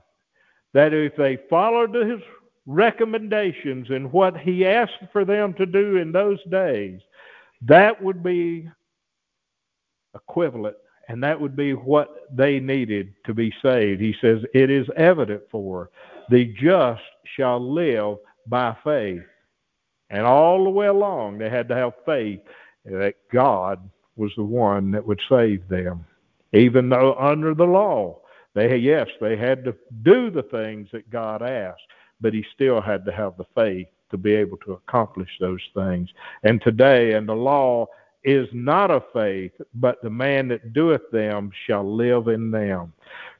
that 0.74 0.92
if 0.92 1.16
they 1.16 1.38
followed 1.50 1.94
his 1.94 2.20
recommendations 2.66 3.88
and 3.90 4.12
what 4.12 4.36
he 4.36 4.66
asked 4.66 4.92
for 5.12 5.24
them 5.24 5.54
to 5.54 5.66
do 5.66 5.96
in 5.96 6.12
those 6.12 6.38
days, 6.50 7.00
that 7.62 8.00
would 8.00 8.22
be 8.22 8.68
equivalent 10.14 10.76
and 11.08 11.22
that 11.22 11.40
would 11.40 11.56
be 11.56 11.72
what 11.72 12.26
they 12.36 12.58
needed 12.58 13.14
to 13.24 13.34
be 13.34 13.52
saved. 13.62 14.00
He 14.00 14.14
says, 14.20 14.40
It 14.54 14.70
is 14.70 14.86
evident 14.96 15.42
for 15.50 15.90
the 16.30 16.46
just 16.60 17.02
shall 17.36 17.60
live 17.60 18.18
by 18.46 18.76
faith. 18.82 19.22
And 20.10 20.24
all 20.24 20.64
the 20.64 20.70
way 20.70 20.86
along, 20.86 21.38
they 21.38 21.50
had 21.50 21.68
to 21.68 21.74
have 21.74 21.92
faith 22.04 22.40
that 22.84 23.14
God 23.32 23.88
was 24.16 24.32
the 24.36 24.44
one 24.44 24.90
that 24.92 25.06
would 25.06 25.20
save 25.28 25.68
them. 25.68 26.04
Even 26.52 26.88
though 26.88 27.14
under 27.14 27.54
the 27.54 27.64
law, 27.64 28.20
they 28.54 28.76
yes, 28.76 29.08
they 29.20 29.36
had 29.36 29.64
to 29.64 29.74
do 30.02 30.30
the 30.30 30.44
things 30.44 30.88
that 30.92 31.10
God 31.10 31.42
asked, 31.42 31.82
but 32.20 32.32
he 32.32 32.44
still 32.54 32.80
had 32.80 33.04
to 33.04 33.12
have 33.12 33.36
the 33.36 33.44
faith 33.54 33.88
to 34.10 34.16
be 34.16 34.34
able 34.34 34.56
to 34.58 34.72
accomplish 34.72 35.28
those 35.40 35.60
things. 35.74 36.08
And 36.44 36.62
today, 36.62 37.14
and 37.14 37.28
the 37.28 37.34
law 37.34 37.86
is 38.24 38.48
not 38.52 38.90
of 38.90 39.02
faith, 39.12 39.52
but 39.74 40.02
the 40.02 40.10
man 40.10 40.48
that 40.48 40.72
doeth 40.72 41.10
them 41.12 41.50
shall 41.66 41.84
live 41.84 42.28
in 42.28 42.50
them. 42.50 42.92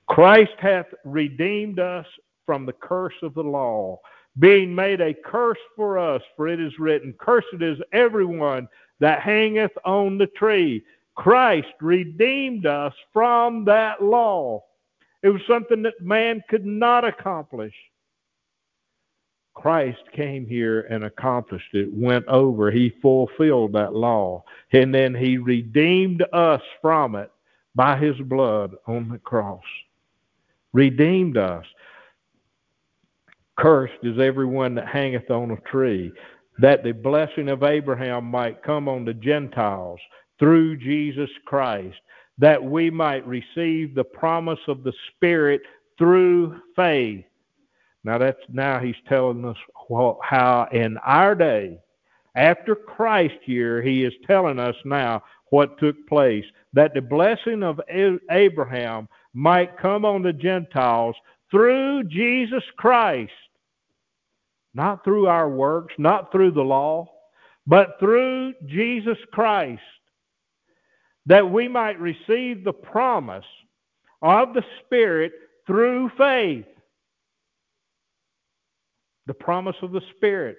Christ 0.09 0.52
hath 0.59 0.87
redeemed 1.05 1.79
us 1.79 2.07
from 2.44 2.66
the 2.66 2.72
curse 2.72 3.14
of 3.22 3.35
the 3.35 3.42
law, 3.42 3.98
being 4.38 4.75
made 4.75 5.01
a 5.01 5.14
curse 5.14 5.59
for 5.75 5.99
us, 5.99 6.22
for 6.37 6.49
it 6.49 6.61
is 6.61 6.79
written, 6.79 7.14
Cursed 7.18 7.61
is 7.61 7.79
everyone 7.92 8.68
that 9.01 9.22
hangeth 9.22 9.72
on 9.85 10.18
the 10.18 10.27
tree. 10.27 10.85
Christ 11.14 11.72
redeemed 11.81 12.66
us 12.66 12.92
from 13.12 13.64
that 13.64 14.03
law. 14.03 14.62
It 15.22 15.31
was 15.31 15.42
something 15.49 15.83
that 15.83 16.01
man 16.01 16.42
could 16.49 16.66
not 16.66 17.05
accomplish. 17.05 17.75
Christ 19.55 20.03
came 20.12 20.46
here 20.46 20.83
and 20.83 21.05
accomplished 21.05 21.72
it, 21.75 21.92
went 21.92 22.27
over, 22.27 22.70
he 22.70 22.90
fulfilled 23.01 23.72
that 23.72 23.94
law, 23.94 24.44
and 24.72 24.94
then 24.94 25.14
he 25.14 25.38
redeemed 25.38 26.22
us 26.35 26.61
from 26.83 27.14
it 27.14 27.33
by 27.75 27.96
his 27.96 28.16
blood 28.20 28.75
on 28.87 29.09
the 29.09 29.18
cross. 29.18 29.64
Redeemed 30.75 31.38
us. 31.38 31.64
Cursed 33.58 33.94
is 34.02 34.18
everyone 34.18 34.74
that 34.74 34.86
hangeth 34.86 35.30
on 35.30 35.50
a 35.50 35.70
tree, 35.70 36.12
that 36.58 36.82
the 36.84 36.92
blessing 36.92 37.48
of 37.48 37.62
Abraham 37.62 38.24
might 38.24 38.62
come 38.62 38.86
on 38.88 39.04
the 39.04 39.14
Gentiles 39.14 39.98
through 40.38 40.76
Jesus 40.76 41.30
Christ, 41.46 41.96
that 42.38 42.62
we 42.62 42.90
might 42.90 43.26
receive 43.26 43.94
the 43.94 44.04
promise 44.04 44.58
of 44.68 44.82
the 44.82 44.92
Spirit 45.14 45.62
through 45.98 46.60
faith. 46.76 47.24
Now 48.04 48.18
that's 48.18 48.40
now 48.50 48.78
he's 48.78 48.94
telling 49.08 49.44
us 49.46 49.56
how 50.22 50.68
in 50.70 50.98
our 50.98 51.34
day, 51.34 51.78
after 52.34 52.74
Christ 52.74 53.36
year, 53.46 53.80
he 53.80 54.04
is 54.04 54.12
telling 54.26 54.58
us 54.58 54.76
now 54.84 55.22
what 55.50 55.78
took 55.78 55.96
place. 56.06 56.44
That 56.74 56.92
the 56.92 57.00
blessing 57.00 57.62
of 57.62 57.80
Abraham 58.30 59.08
might 59.32 59.78
come 59.78 60.04
on 60.04 60.22
the 60.22 60.34
Gentiles 60.34 61.16
through 61.50 62.04
Jesus 62.04 62.62
Christ 62.76 63.32
not 64.76 65.02
through 65.02 65.26
our 65.26 65.48
works, 65.48 65.94
not 65.96 66.30
through 66.30 66.50
the 66.50 66.60
law, 66.60 67.10
but 67.66 67.96
through 67.98 68.52
Jesus 68.66 69.16
Christ, 69.32 69.80
that 71.24 71.50
we 71.50 71.66
might 71.66 71.98
receive 71.98 72.62
the 72.62 72.74
promise 72.74 73.46
of 74.20 74.52
the 74.52 74.62
Spirit 74.84 75.32
through 75.66 76.10
faith. 76.18 76.66
The 79.26 79.34
promise 79.34 79.76
of 79.80 79.92
the 79.92 80.02
Spirit. 80.14 80.58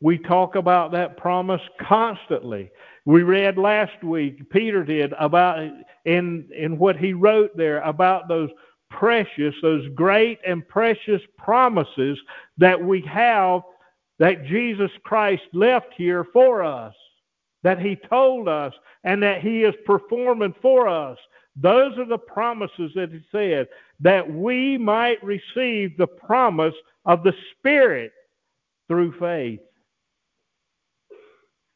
We 0.00 0.18
talk 0.18 0.56
about 0.56 0.92
that 0.92 1.16
promise 1.16 1.62
constantly. 1.80 2.70
We 3.06 3.22
read 3.22 3.56
last 3.56 4.04
week, 4.04 4.50
Peter 4.50 4.84
did, 4.84 5.14
about 5.18 5.58
in, 6.04 6.48
in 6.54 6.78
what 6.78 6.96
he 6.96 7.14
wrote 7.14 7.56
there 7.56 7.80
about 7.80 8.28
those 8.28 8.50
precious, 8.94 9.54
those 9.60 9.86
great 9.94 10.38
and 10.46 10.66
precious 10.68 11.20
promises 11.36 12.18
that 12.58 12.80
we 12.80 13.00
have 13.02 13.62
that 14.18 14.46
Jesus 14.46 14.90
Christ 15.02 15.42
left 15.52 15.92
here 15.96 16.24
for 16.32 16.62
us, 16.62 16.94
that 17.62 17.80
He 17.80 17.96
told 18.08 18.48
us, 18.48 18.72
and 19.02 19.22
that 19.22 19.42
He 19.42 19.64
is 19.64 19.74
performing 19.84 20.54
for 20.62 20.88
us. 20.88 21.18
Those 21.56 21.98
are 21.98 22.06
the 22.06 22.18
promises 22.18 22.92
that 22.94 23.10
He 23.10 23.20
said, 23.32 23.68
that 24.00 24.32
we 24.32 24.78
might 24.78 25.22
receive 25.22 25.96
the 25.96 26.06
promise 26.06 26.74
of 27.04 27.24
the 27.24 27.34
Spirit 27.52 28.12
through 28.88 29.18
faith. 29.18 29.60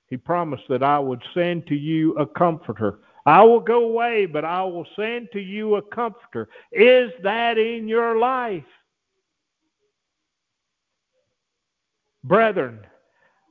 He 0.08 0.16
promised 0.16 0.64
that 0.68 0.82
I 0.82 0.98
would 0.98 1.22
send 1.34 1.66
to 1.66 1.74
you 1.74 2.14
a 2.14 2.26
comforter 2.26 3.00
I 3.28 3.42
will 3.42 3.60
go 3.60 3.84
away, 3.84 4.24
but 4.24 4.46
I 4.46 4.62
will 4.62 4.86
send 4.96 5.30
to 5.32 5.40
you 5.40 5.74
a 5.74 5.82
comforter. 5.82 6.48
Is 6.72 7.10
that 7.22 7.58
in 7.58 7.86
your 7.86 8.18
life? 8.18 8.64
Brethren, 12.24 12.80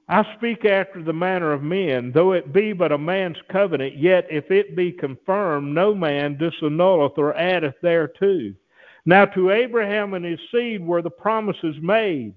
I 0.10 0.26
speak 0.36 0.66
after 0.66 1.04
the 1.04 1.13
manner 1.13 1.52
of 1.52 1.62
men, 1.62 2.12
though 2.12 2.32
it 2.32 2.52
be 2.52 2.74
but 2.74 2.92
a 2.92 2.98
man's 2.98 3.38
covenant, 3.52 3.96
yet 3.98 4.26
if 4.32 4.50
it 4.50 4.76
be 4.76 4.92
confirmed, 4.92 5.76
no 5.76 5.94
man 5.94 6.38
disannulleth 6.38 7.20
or 7.20 7.36
addeth 7.38 7.76
thereto. 7.84 8.54
Now 9.06 9.26
to 9.26 9.52
Abraham 9.52 10.16
and 10.16 10.26
his 10.26 10.40
seed 10.52 10.84
were 10.84 11.04
the 11.04 11.12
promises 11.12 11.76
made. 11.84 12.34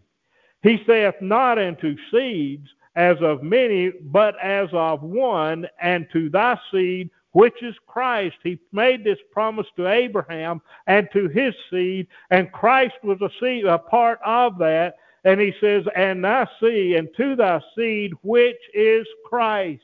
He 0.63 0.83
saith 0.87 1.15
not 1.23 1.59
unto 1.59 1.97
seeds 2.13 2.69
as 2.97 3.17
of 3.23 3.43
many, 3.43 3.91
but 3.91 4.35
as 4.43 4.69
of 4.73 5.03
one, 5.03 5.67
and 5.81 6.07
to 6.13 6.29
thy 6.29 6.59
seed 6.71 7.09
which 7.33 7.63
is 7.63 7.75
Christ. 7.87 8.37
He 8.43 8.59
made 8.73 9.05
this 9.05 9.19
promise 9.33 9.67
to 9.77 9.87
Abraham 9.89 10.61
and 10.87 11.09
to 11.13 11.29
his 11.29 11.55
seed, 11.71 12.09
and 12.31 12.53
Christ 12.53 12.95
was 13.03 13.21
a 13.21 13.31
seed, 13.41 13.65
a 13.65 13.79
part 13.79 14.19
of 14.25 14.59
that. 14.59 14.97
And 15.25 15.41
he 15.41 15.53
says, 15.61 15.85
and 15.95 16.25
thy 16.25 16.47
seed, 16.61 16.97
and 16.97 17.09
to 17.17 17.37
thy 17.37 17.61
seed, 17.77 18.13
which 18.23 18.61
is 18.73 19.07
Christ. 19.27 19.83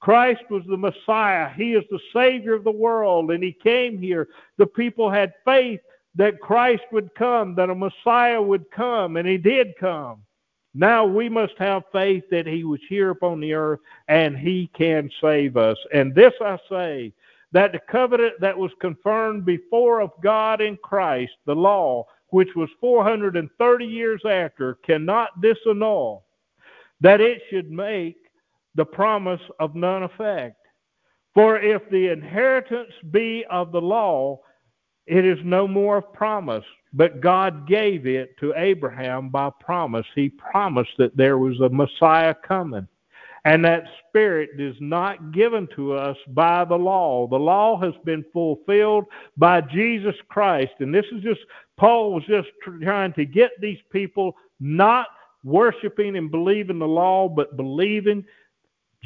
Christ 0.00 0.42
was 0.48 0.62
the 0.68 0.76
Messiah. 0.76 1.50
He 1.56 1.74
is 1.74 1.84
the 1.90 1.98
Savior 2.12 2.54
of 2.54 2.62
the 2.62 2.70
world, 2.70 3.32
and 3.32 3.42
he 3.42 3.52
came 3.52 3.98
here. 3.98 4.28
The 4.58 4.66
people 4.66 5.10
had 5.10 5.32
faith 5.44 5.80
that 6.14 6.40
Christ 6.40 6.84
would 6.92 7.14
come, 7.14 7.54
that 7.56 7.70
a 7.70 7.74
Messiah 7.74 8.40
would 8.40 8.70
come, 8.70 9.16
and 9.16 9.26
he 9.26 9.38
did 9.38 9.76
come. 9.80 10.22
Now 10.78 11.06
we 11.06 11.30
must 11.30 11.54
have 11.58 11.84
faith 11.90 12.24
that 12.30 12.46
he 12.46 12.64
was 12.64 12.80
here 12.86 13.08
upon 13.08 13.40
the 13.40 13.54
earth 13.54 13.80
and 14.08 14.36
he 14.36 14.70
can 14.76 15.10
save 15.22 15.56
us. 15.56 15.78
And 15.94 16.14
this 16.14 16.34
I 16.42 16.58
say, 16.68 17.12
that 17.52 17.72
the 17.72 17.80
covenant 17.90 18.34
that 18.40 18.58
was 18.58 18.70
confirmed 18.80 19.46
before 19.46 20.02
of 20.02 20.10
God 20.22 20.60
in 20.60 20.76
Christ, 20.76 21.32
the 21.46 21.54
law, 21.54 22.04
which 22.28 22.54
was 22.54 22.68
430 22.78 23.86
years 23.86 24.20
after, 24.28 24.74
cannot 24.84 25.40
disannul, 25.40 26.22
that 27.00 27.22
it 27.22 27.40
should 27.48 27.70
make 27.70 28.16
the 28.74 28.84
promise 28.84 29.40
of 29.58 29.74
none 29.74 30.02
effect. 30.02 30.56
For 31.32 31.58
if 31.58 31.88
the 31.90 32.08
inheritance 32.08 32.92
be 33.10 33.46
of 33.50 33.72
the 33.72 33.80
law, 33.80 34.40
it 35.06 35.24
is 35.24 35.38
no 35.44 35.68
more 35.68 35.98
of 35.98 36.12
promise, 36.12 36.64
but 36.92 37.20
God 37.20 37.68
gave 37.68 38.06
it 38.06 38.36
to 38.38 38.54
Abraham 38.56 39.28
by 39.28 39.50
promise. 39.60 40.06
He 40.14 40.28
promised 40.28 40.92
that 40.98 41.16
there 41.16 41.38
was 41.38 41.60
a 41.60 41.68
Messiah 41.68 42.34
coming. 42.34 42.88
And 43.44 43.64
that 43.64 43.84
spirit 44.08 44.50
is 44.58 44.74
not 44.80 45.30
given 45.30 45.68
to 45.76 45.92
us 45.92 46.16
by 46.28 46.64
the 46.64 46.74
law. 46.74 47.28
The 47.28 47.38
law 47.38 47.80
has 47.80 47.94
been 48.04 48.24
fulfilled 48.32 49.04
by 49.36 49.60
Jesus 49.60 50.16
Christ. 50.28 50.72
And 50.80 50.92
this 50.92 51.06
is 51.12 51.22
just, 51.22 51.42
Paul 51.76 52.12
was 52.12 52.24
just 52.24 52.48
trying 52.82 53.12
to 53.12 53.24
get 53.24 53.52
these 53.60 53.78
people 53.92 54.36
not 54.58 55.06
worshiping 55.44 56.16
and 56.16 56.28
believing 56.28 56.80
the 56.80 56.88
law, 56.88 57.28
but 57.28 57.56
believing 57.56 58.24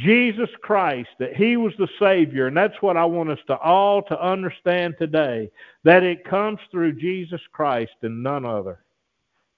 Jesus 0.02 0.48
Christ, 0.62 1.10
that 1.18 1.36
He 1.36 1.56
was 1.56 1.72
the 1.78 1.88
Savior, 1.98 2.46
and 2.46 2.56
that's 2.56 2.80
what 2.80 2.96
I 2.96 3.04
want 3.04 3.30
us 3.30 3.38
to 3.48 3.56
all 3.58 4.02
to 4.04 4.20
understand 4.20 4.94
today, 4.98 5.50
that 5.84 6.02
it 6.02 6.24
comes 6.24 6.58
through 6.70 6.94
Jesus 6.94 7.40
Christ 7.52 7.92
and 8.02 8.22
none 8.22 8.44
other. 8.44 8.80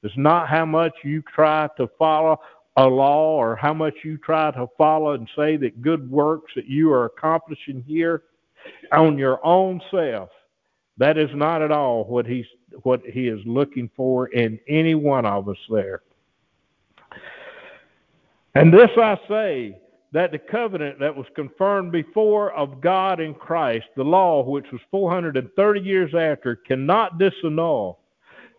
It's 0.03 0.17
not 0.17 0.49
how 0.49 0.65
much 0.65 0.95
you 1.05 1.23
try 1.23 1.69
to 1.77 1.89
follow 1.99 2.41
a 2.77 2.87
law 2.87 3.37
or 3.37 3.55
how 3.55 3.75
much 3.75 3.95
you 4.03 4.17
try 4.19 4.51
to 4.51 4.67
follow 4.77 5.13
and 5.13 5.29
say 5.37 5.57
that 5.59 5.83
good 5.83 6.11
works 6.11 6.53
that 6.57 6.67
you 6.67 6.93
are 6.93 7.05
accomplishing 7.05 7.85
here 7.87 8.23
on 8.91 9.19
your 9.19 9.45
own 9.45 9.81
self. 9.91 10.31
That 10.99 11.19
is 11.19 11.31
not 11.35 11.63
at 11.63 11.71
all 11.71 12.05
what 12.05 12.27
he's 12.27 12.47
what 12.83 13.03
he 13.05 13.29
is 13.29 13.41
looking 13.45 13.91
for 13.95 14.29
in 14.29 14.59
any 14.67 14.95
one 14.95 15.27
of 15.27 15.49
us 15.49 15.59
there. 15.69 16.03
And 18.55 18.73
this 18.73 18.91
I 18.97 19.19
say 19.29 19.79
that 20.13 20.31
the 20.31 20.39
covenant 20.39 20.99
that 21.01 21.17
was 21.17 21.27
confirmed 21.35 21.91
before 21.91 22.53
of 22.53 22.81
God 22.81 23.19
in 23.19 23.35
Christ, 23.35 23.87
the 23.97 24.05
law 24.05 24.43
which 24.43 24.71
was 24.71 24.81
430 24.91 25.81
years 25.81 26.15
after, 26.15 26.57
cannot 26.57 27.19
disannul, 27.19 27.97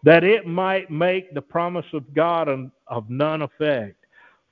that 0.04 0.24
it 0.24 0.48
might 0.48 0.90
make 0.90 1.34
the 1.34 1.42
promise 1.42 1.86
of 1.94 2.14
God 2.14 2.50
of 2.88 3.10
none 3.10 3.44
effect. 3.44 3.98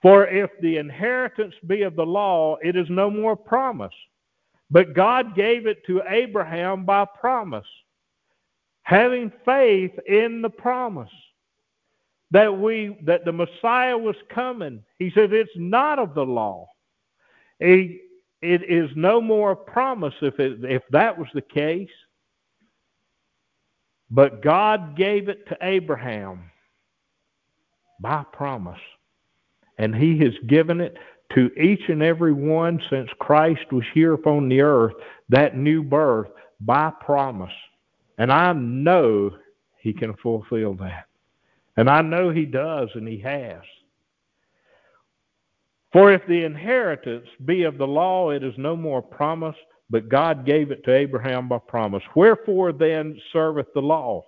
For 0.02 0.28
if 0.28 0.50
the 0.62 0.78
inheritance 0.78 1.54
be 1.68 1.82
of 1.84 1.96
the 1.96 2.06
law, 2.06 2.58
it 2.64 2.76
is 2.76 2.88
no 2.90 3.10
more 3.10 3.36
promise. 3.36 3.94
But 4.70 4.94
God 4.94 5.36
gave 5.36 5.68
it 5.68 5.86
to 5.88 6.02
Abraham 6.08 6.86
by 6.86 7.06
promise, 7.06 7.68
having 8.84 9.32
faith 9.44 9.92
in 10.08 10.42
the 10.42 10.50
promise 10.50 11.12
that 12.32 12.58
we 12.58 12.98
that 13.04 13.26
the 13.26 13.32
Messiah 13.34 13.98
was 13.98 14.16
coming. 14.34 14.82
He 14.98 15.12
said 15.14 15.34
it's 15.34 15.52
not 15.56 16.00
of 16.00 16.14
the 16.16 16.26
law. 16.26 16.71
It, 17.62 18.02
is 18.42 18.90
no 18.96 19.22
more 19.22 19.52
a 19.52 19.56
promise 19.56 20.16
if 20.22 20.40
it, 20.40 20.64
if 20.64 20.82
that 20.90 21.18
was 21.18 21.28
the 21.34 21.42
case. 21.42 21.90
But 24.10 24.42
God 24.42 24.98
gave 24.98 25.30
it 25.30 25.48
to 25.48 25.58
Abraham 25.62 26.52
by 28.00 28.26
promise. 28.34 28.80
And 29.78 29.96
he 29.96 30.18
has 30.20 30.34
given 30.48 30.82
it 30.82 30.98
to 31.36 31.52
each 31.60 31.88
and 31.88 32.04
every 32.04 32.34
one 32.34 32.82
since 32.90 33.10
Christ 33.20 33.72
was 33.72 33.86
here 33.94 34.14
upon 34.14 34.50
the 34.50 34.62
earth, 34.62 34.94
that 35.30 35.56
new 35.56 35.84
birth 35.84 36.28
by 36.60 36.92
promise. 37.00 37.54
And 38.18 38.32
I 38.32 38.54
know 38.54 39.32
he 39.78 39.94
can 39.94 40.16
fulfill 40.16 40.74
that. 40.76 41.06
And 41.78 41.90
I 41.90 42.02
know 42.02 42.32
he 42.32 42.46
does, 42.46 42.90
and 42.96 43.08
he 43.08 43.20
has. 43.20 43.62
For 45.94 46.12
if 46.14 46.26
the 46.28 46.46
inheritance 46.46 47.28
be 47.46 47.64
of 47.64 47.78
the 47.78 47.88
law, 47.88 48.30
it 48.30 48.44
is 48.44 48.54
no 48.58 48.76
more 48.76 49.02
promise, 49.02 49.56
but 49.90 50.08
God 50.08 50.46
gave 50.46 50.72
it 50.72 50.84
to 50.86 50.96
Abraham 50.96 51.50
by 51.50 51.58
promise. 51.60 52.04
Wherefore 52.16 52.72
then 52.72 53.20
serveth 53.34 53.68
the 53.74 53.82
law? 53.82 54.26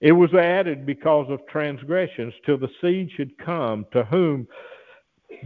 It 0.00 0.12
was 0.12 0.34
added 0.34 0.84
because 0.84 1.30
of 1.30 1.46
transgressions 1.48 2.34
till 2.44 2.58
the 2.58 2.68
seed 2.80 3.10
should 3.16 3.38
come 3.38 3.86
to 3.92 4.04
whom 4.04 4.48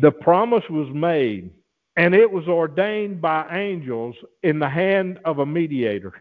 the 0.00 0.10
promise 0.10 0.64
was 0.68 0.88
made, 0.92 1.50
and 1.96 2.14
it 2.14 2.30
was 2.30 2.48
ordained 2.48 3.20
by 3.20 3.46
angels 3.50 4.16
in 4.42 4.58
the 4.58 4.68
hand 4.68 5.18
of 5.24 5.38
a 5.38 5.46
mediator. 5.46 6.12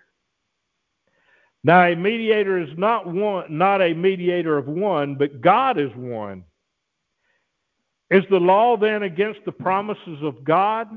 Now 1.63 1.81
a 1.81 1.95
mediator 1.95 2.59
is 2.59 2.69
not 2.77 3.07
one 3.07 3.57
not 3.57 3.81
a 3.81 3.93
mediator 3.93 4.57
of 4.57 4.67
one, 4.67 5.15
but 5.15 5.41
God 5.41 5.79
is 5.79 5.89
one. 5.95 6.43
Is 8.11 8.23
the 8.29 8.39
law 8.39 8.77
then 8.77 9.03
against 9.03 9.39
the 9.45 9.51
promises 9.51 10.21
of 10.21 10.43
God? 10.43 10.87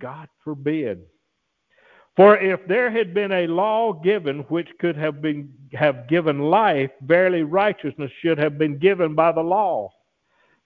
God 0.00 0.28
forbid. 0.42 1.02
For 2.16 2.36
if 2.36 2.66
there 2.66 2.90
had 2.90 3.14
been 3.14 3.32
a 3.32 3.46
law 3.46 3.92
given 3.92 4.40
which 4.48 4.68
could 4.80 4.96
have 4.96 5.22
been 5.22 5.52
have 5.72 6.08
given 6.08 6.40
life, 6.40 6.90
verily 7.02 7.44
righteousness 7.44 8.10
should 8.20 8.38
have 8.38 8.58
been 8.58 8.78
given 8.78 9.14
by 9.14 9.32
the 9.32 9.42
law. 9.42 9.90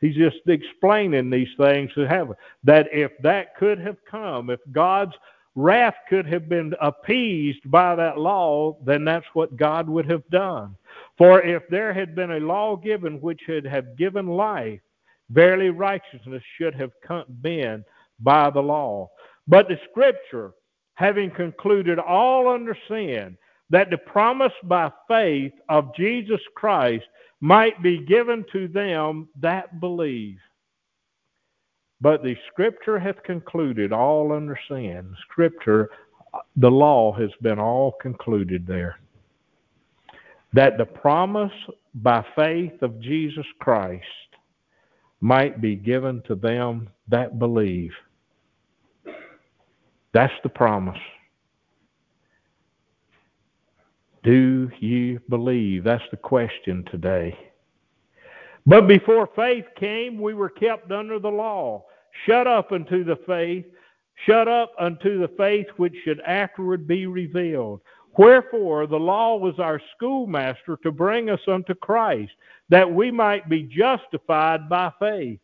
He's 0.00 0.16
just 0.16 0.38
explaining 0.46 1.30
these 1.30 1.48
things 1.58 1.92
to 1.94 2.08
have 2.08 2.32
that 2.64 2.88
if 2.92 3.12
that 3.22 3.56
could 3.56 3.78
have 3.78 3.98
come, 4.10 4.50
if 4.50 4.60
God's 4.72 5.14
wrath 5.54 5.94
could 6.08 6.26
have 6.26 6.48
been 6.48 6.74
appeased 6.80 7.70
by 7.70 7.94
that 7.94 8.18
law, 8.18 8.76
then 8.84 9.04
that's 9.04 9.26
what 9.34 9.56
God 9.56 9.88
would 9.88 10.10
have 10.10 10.28
done. 10.30 10.76
For 11.16 11.42
if 11.42 11.62
there 11.68 11.92
had 11.92 12.14
been 12.14 12.32
a 12.32 12.40
law 12.40 12.76
given 12.76 13.20
which 13.20 13.42
had 13.46 13.64
have 13.64 13.96
given 13.96 14.26
life, 14.26 14.80
Verily, 15.30 15.70
righteousness 15.70 16.42
should 16.56 16.74
have 16.74 16.92
come 17.06 17.24
been 17.40 17.84
by 18.20 18.50
the 18.50 18.60
law. 18.60 19.10
But 19.48 19.68
the 19.68 19.78
scripture, 19.90 20.52
having 20.94 21.30
concluded 21.30 21.98
all 21.98 22.48
under 22.48 22.76
sin, 22.88 23.36
that 23.70 23.90
the 23.90 23.98
promise 23.98 24.52
by 24.64 24.92
faith 25.08 25.52
of 25.68 25.94
Jesus 25.94 26.40
Christ 26.54 27.04
might 27.40 27.82
be 27.82 27.98
given 27.98 28.44
to 28.52 28.68
them 28.68 29.28
that 29.40 29.80
believe. 29.80 30.38
But 32.00 32.22
the 32.22 32.36
scripture 32.52 32.98
hath 32.98 33.22
concluded 33.22 33.92
all 33.92 34.32
under 34.32 34.58
sin. 34.68 35.14
Scripture, 35.30 35.90
the 36.56 36.70
law 36.70 37.12
has 37.12 37.30
been 37.40 37.58
all 37.58 37.92
concluded 38.00 38.66
there. 38.66 38.98
That 40.52 40.78
the 40.78 40.84
promise 40.84 41.52
by 41.94 42.24
faith 42.36 42.82
of 42.82 43.00
Jesus 43.00 43.46
Christ 43.60 44.04
might 45.24 45.58
be 45.58 45.74
given 45.74 46.20
to 46.26 46.34
them 46.34 46.86
that 47.08 47.38
believe. 47.38 47.92
That's 50.12 50.34
the 50.42 50.50
promise. 50.50 51.00
Do 54.22 54.70
you 54.80 55.18
believe? 55.30 55.82
That's 55.82 56.04
the 56.10 56.18
question 56.18 56.84
today. 56.90 57.34
But 58.66 58.86
before 58.86 59.30
faith 59.34 59.64
came, 59.80 60.20
we 60.20 60.34
were 60.34 60.50
kept 60.50 60.92
under 60.92 61.18
the 61.18 61.30
law, 61.30 61.86
shut 62.26 62.46
up 62.46 62.70
unto 62.70 63.02
the 63.02 63.16
faith, 63.26 63.64
shut 64.26 64.46
up 64.46 64.72
unto 64.78 65.18
the 65.18 65.32
faith 65.38 65.68
which 65.78 65.94
should 66.04 66.20
afterward 66.20 66.86
be 66.86 67.06
revealed. 67.06 67.80
Wherefore 68.16 68.86
the 68.86 68.96
law 68.96 69.36
was 69.36 69.58
our 69.58 69.80
schoolmaster 69.96 70.78
to 70.82 70.92
bring 70.92 71.30
us 71.30 71.40
unto 71.48 71.74
Christ, 71.74 72.32
that 72.68 72.90
we 72.90 73.10
might 73.10 73.48
be 73.48 73.64
justified 73.64 74.68
by 74.68 74.92
faith. 74.98 75.40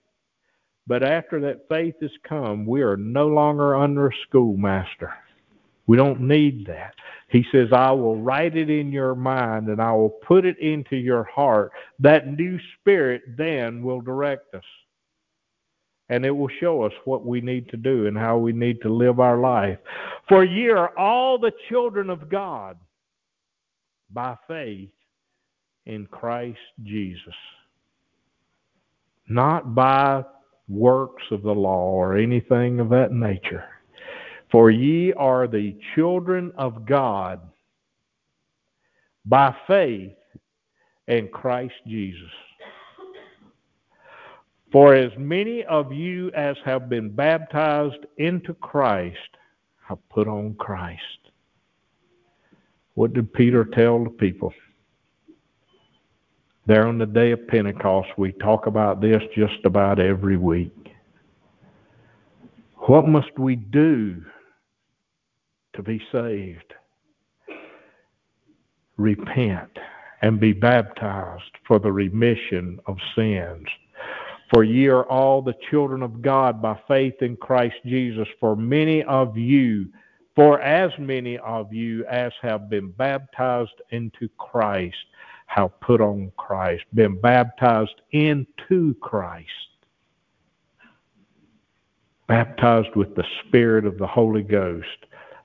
But 0.86 1.02
after 1.02 1.40
that 1.40 1.68
faith 1.68 1.94
has 2.00 2.10
come, 2.28 2.66
we 2.66 2.82
are 2.82 2.96
no 2.96 3.28
longer 3.28 3.76
under 3.76 4.08
a 4.08 4.16
schoolmaster. 4.26 5.12
We 5.86 5.96
don't 5.96 6.20
need 6.20 6.66
that. 6.66 6.94
He 7.28 7.44
says, 7.50 7.68
I 7.72 7.90
will 7.90 8.20
write 8.20 8.56
it 8.56 8.70
in 8.70 8.92
your 8.92 9.14
mind 9.14 9.68
and 9.68 9.80
I 9.80 9.92
will 9.92 10.10
put 10.10 10.44
it 10.44 10.58
into 10.58 10.96
your 10.96 11.24
heart. 11.24 11.72
That 11.98 12.28
new 12.38 12.58
spirit 12.78 13.22
then 13.36 13.82
will 13.82 14.00
direct 14.00 14.54
us. 14.54 14.64
And 16.10 16.26
it 16.26 16.30
will 16.30 16.50
show 16.60 16.82
us 16.82 16.92
what 17.04 17.24
we 17.24 17.40
need 17.40 17.68
to 17.70 17.76
do 17.78 18.06
and 18.06 18.18
how 18.18 18.36
we 18.36 18.52
need 18.52 18.82
to 18.82 18.92
live 18.92 19.20
our 19.20 19.38
life. 19.38 19.78
For 20.28 20.44
ye 20.44 20.68
are 20.68 20.96
all 20.98 21.38
the 21.38 21.52
children 21.68 22.10
of 22.10 22.28
God 22.28 22.76
by 24.12 24.36
faith 24.48 24.90
in 25.86 26.06
Christ 26.06 26.58
Jesus. 26.82 27.34
Not 29.28 29.74
by 29.74 30.24
works 30.68 31.22
of 31.30 31.42
the 31.42 31.54
law 31.54 31.92
or 31.92 32.16
anything 32.16 32.80
of 32.80 32.88
that 32.90 33.12
nature. 33.12 33.64
For 34.50 34.70
ye 34.70 35.12
are 35.12 35.46
the 35.46 35.76
children 35.94 36.52
of 36.56 36.84
God 36.84 37.40
by 39.24 39.54
faith 39.68 40.12
in 41.06 41.28
Christ 41.28 41.74
Jesus. 41.86 42.32
For 44.72 44.94
as 44.94 45.10
many 45.18 45.64
of 45.64 45.92
you 45.92 46.30
as 46.30 46.56
have 46.64 46.88
been 46.88 47.10
baptized 47.10 48.06
into 48.18 48.54
Christ 48.54 49.18
have 49.88 49.98
put 50.10 50.28
on 50.28 50.54
Christ. 50.54 51.02
What 52.94 53.12
did 53.12 53.32
Peter 53.32 53.64
tell 53.64 54.04
the 54.04 54.10
people? 54.10 54.52
There 56.66 56.86
on 56.86 56.98
the 56.98 57.06
day 57.06 57.32
of 57.32 57.48
Pentecost, 57.48 58.10
we 58.16 58.30
talk 58.32 58.66
about 58.66 59.00
this 59.00 59.22
just 59.34 59.64
about 59.64 59.98
every 59.98 60.36
week. 60.36 60.92
What 62.86 63.08
must 63.08 63.36
we 63.38 63.56
do 63.56 64.22
to 65.74 65.82
be 65.82 66.00
saved? 66.12 66.74
Repent 68.96 69.70
and 70.22 70.38
be 70.38 70.52
baptized 70.52 71.56
for 71.66 71.80
the 71.80 71.90
remission 71.90 72.78
of 72.86 72.98
sins. 73.16 73.66
For 74.52 74.64
ye 74.64 74.88
are 74.88 75.04
all 75.04 75.42
the 75.42 75.54
children 75.70 76.02
of 76.02 76.22
God 76.22 76.60
by 76.60 76.78
faith 76.88 77.14
in 77.20 77.36
Christ 77.36 77.76
Jesus. 77.84 78.26
For 78.40 78.56
many 78.56 79.02
of 79.04 79.36
you, 79.36 79.86
for 80.34 80.60
as 80.60 80.90
many 80.98 81.38
of 81.38 81.72
you 81.72 82.04
as 82.06 82.32
have 82.42 82.68
been 82.68 82.90
baptized 82.90 83.80
into 83.90 84.28
Christ, 84.38 84.96
have 85.46 85.78
put 85.80 86.00
on 86.00 86.32
Christ, 86.36 86.84
been 86.94 87.20
baptized 87.20 88.00
into 88.12 88.94
Christ. 89.00 89.48
baptized 92.30 92.94
with 92.94 93.12
the 93.16 93.24
Spirit 93.44 93.84
of 93.84 93.98
the 93.98 94.06
Holy 94.06 94.44
Ghost, 94.44 94.86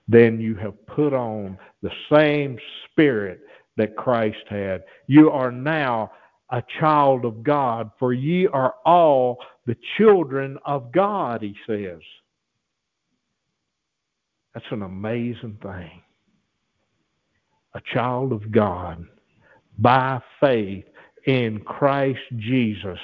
then 0.08 0.40
you 0.40 0.54
have 0.54 0.86
put 0.86 1.14
on 1.14 1.58
the 1.82 1.90
same 2.14 2.60
Spirit 2.86 3.42
that 3.76 3.96
Christ 3.96 4.46
had. 4.48 4.84
You 5.08 5.32
are 5.32 5.52
now 5.52 6.12
a 6.56 6.64
child 6.80 7.26
of 7.26 7.44
God, 7.44 7.92
for 8.00 8.14
ye 8.14 8.48
are 8.48 8.76
all 8.86 9.40
the 9.66 9.76
children 9.98 10.58
of 10.66 10.90
God, 10.94 11.42
he 11.42 11.54
says. 11.68 12.00
That's 14.54 14.66
an 14.72 14.82
amazing 14.82 15.58
thing. 15.62 16.02
A 17.74 17.82
child 17.94 18.32
of 18.32 18.54
God 18.54 19.06
by 19.80 20.22
faith 20.40 20.86
in 21.26 21.60
Christ 21.60 22.22
Jesus. 22.38 23.00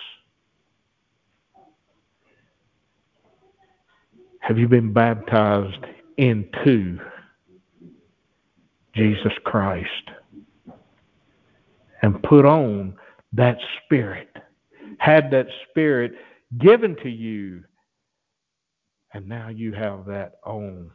Have 4.39 4.57
you 4.57 4.69
been 4.69 4.93
baptized 4.93 5.85
into 6.15 6.97
Jesus 8.95 9.33
Christ 9.43 9.89
and 12.01 12.23
put 12.23 12.45
on 12.45 12.95
that 13.33 13.57
spirit? 13.83 14.29
Had 14.97 15.31
that 15.31 15.47
spirit 15.69 16.13
given 16.59 16.95
to 16.97 17.09
you, 17.09 17.63
and 19.13 19.27
now 19.27 19.49
you 19.49 19.73
have 19.73 20.05
that 20.05 20.33
on. 20.45 20.91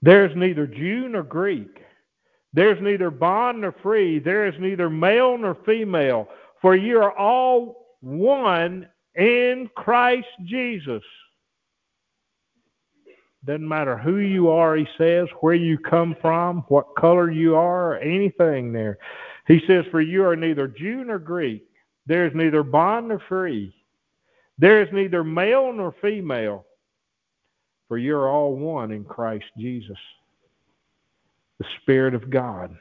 There's 0.00 0.34
neither 0.36 0.66
Jew 0.66 1.08
nor 1.08 1.22
Greek. 1.22 1.78
There's 2.52 2.80
neither 2.82 3.10
bond 3.10 3.60
nor 3.60 3.74
free. 3.82 4.18
There 4.18 4.46
is 4.46 4.54
neither 4.58 4.90
male 4.90 5.38
nor 5.38 5.56
female. 5.64 6.28
For 6.60 6.76
you 6.76 6.98
are 6.98 7.16
all 7.16 7.96
one 8.00 8.88
in 9.14 9.70
Christ 9.76 10.26
Jesus. 10.44 11.02
Doesn't 13.44 13.66
matter 13.66 13.96
who 13.96 14.18
you 14.18 14.50
are, 14.50 14.76
he 14.76 14.86
says, 14.96 15.26
where 15.40 15.54
you 15.54 15.76
come 15.76 16.14
from, 16.20 16.64
what 16.68 16.94
color 16.96 17.30
you 17.30 17.56
are, 17.56 17.98
anything 17.98 18.72
there. 18.72 18.98
He 19.52 19.60
says, 19.66 19.84
For 19.90 20.00
you 20.00 20.24
are 20.24 20.34
neither 20.34 20.66
Jew 20.66 21.04
nor 21.04 21.18
Greek. 21.18 21.66
There 22.06 22.26
is 22.26 22.32
neither 22.34 22.62
bond 22.62 23.08
nor 23.08 23.20
free. 23.28 23.74
There 24.56 24.80
is 24.80 24.88
neither 24.94 25.22
male 25.22 25.70
nor 25.74 25.94
female. 26.00 26.64
For 27.86 27.98
you 27.98 28.16
are 28.16 28.30
all 28.30 28.56
one 28.56 28.92
in 28.92 29.04
Christ 29.04 29.44
Jesus. 29.58 29.98
The 31.58 31.66
Spirit 31.82 32.14
of 32.14 32.30
God. 32.30 32.74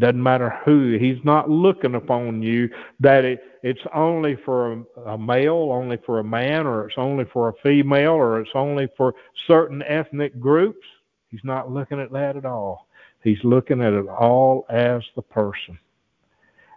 Doesn't 0.00 0.20
matter 0.20 0.58
who. 0.64 0.98
He's 0.98 1.24
not 1.24 1.48
looking 1.48 1.94
upon 1.94 2.42
you 2.42 2.68
that 2.98 3.24
it, 3.24 3.40
it's 3.62 3.80
only 3.94 4.36
for 4.44 4.72
a, 4.72 4.82
a, 5.06 5.18
male, 5.18 5.70
only 5.70 5.98
for 6.04 6.18
a 6.18 6.24
man, 6.24 6.66
or 6.66 6.88
it's 6.88 6.98
only 6.98 7.26
for 7.32 7.50
a 7.50 7.54
female, 7.62 8.14
or 8.14 8.40
it's 8.40 8.50
only 8.56 8.88
for 8.96 9.14
certain 9.46 9.84
ethnic 9.84 10.40
groups. 10.40 10.84
He's 11.28 11.44
not 11.44 11.70
looking 11.70 12.00
at 12.00 12.10
that 12.10 12.36
at 12.36 12.44
all. 12.44 12.88
He's 13.22 13.42
looking 13.44 13.82
at 13.82 13.92
it 13.92 14.06
all 14.08 14.66
as 14.70 15.02
the 15.14 15.22
person. 15.22 15.78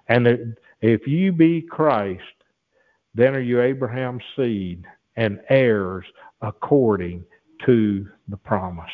And 0.08 0.58
if 0.82 1.08
you 1.08 1.32
be 1.32 1.62
Christ, 1.62 2.22
then 3.16 3.36
are 3.36 3.42
you 3.42 3.62
Abraham's 3.62 4.24
seed 4.36 4.84
and 5.16 5.40
heirs 5.50 6.06
according 6.42 7.24
to 7.66 8.08
the 8.28 8.38
promise 8.38 8.92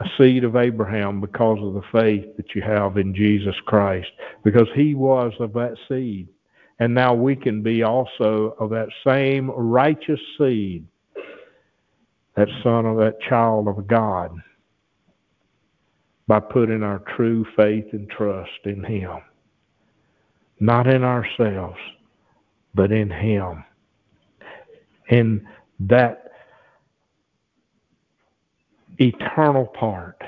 a 0.00 0.08
seed 0.16 0.44
of 0.44 0.56
Abraham 0.56 1.20
because 1.20 1.58
of 1.62 1.74
the 1.74 1.82
faith 1.92 2.24
that 2.36 2.54
you 2.54 2.62
have 2.62 2.96
in 2.96 3.14
Jesus 3.14 3.54
Christ, 3.66 4.08
because 4.42 4.68
he 4.74 4.94
was 4.94 5.32
of 5.40 5.52
that 5.52 5.76
seed. 5.88 6.28
And 6.78 6.94
now 6.94 7.12
we 7.12 7.36
can 7.36 7.62
be 7.62 7.82
also 7.82 8.56
of 8.58 8.70
that 8.70 8.88
same 9.06 9.50
righteous 9.50 10.20
seed, 10.38 10.86
that 12.34 12.48
son 12.62 12.86
of 12.86 12.96
that 12.96 13.20
child 13.20 13.68
of 13.68 13.86
God, 13.86 14.34
by 16.30 16.38
putting 16.38 16.84
our 16.84 17.00
true 17.16 17.44
faith 17.56 17.86
and 17.90 18.08
trust 18.08 18.60
in 18.64 18.84
him. 18.84 19.18
Not 20.60 20.86
in 20.86 21.02
ourselves, 21.02 21.80
but 22.72 22.92
in 22.92 23.10
him. 23.10 23.64
In 25.08 25.44
that 25.80 26.30
eternal 28.98 29.66
part. 29.66 30.22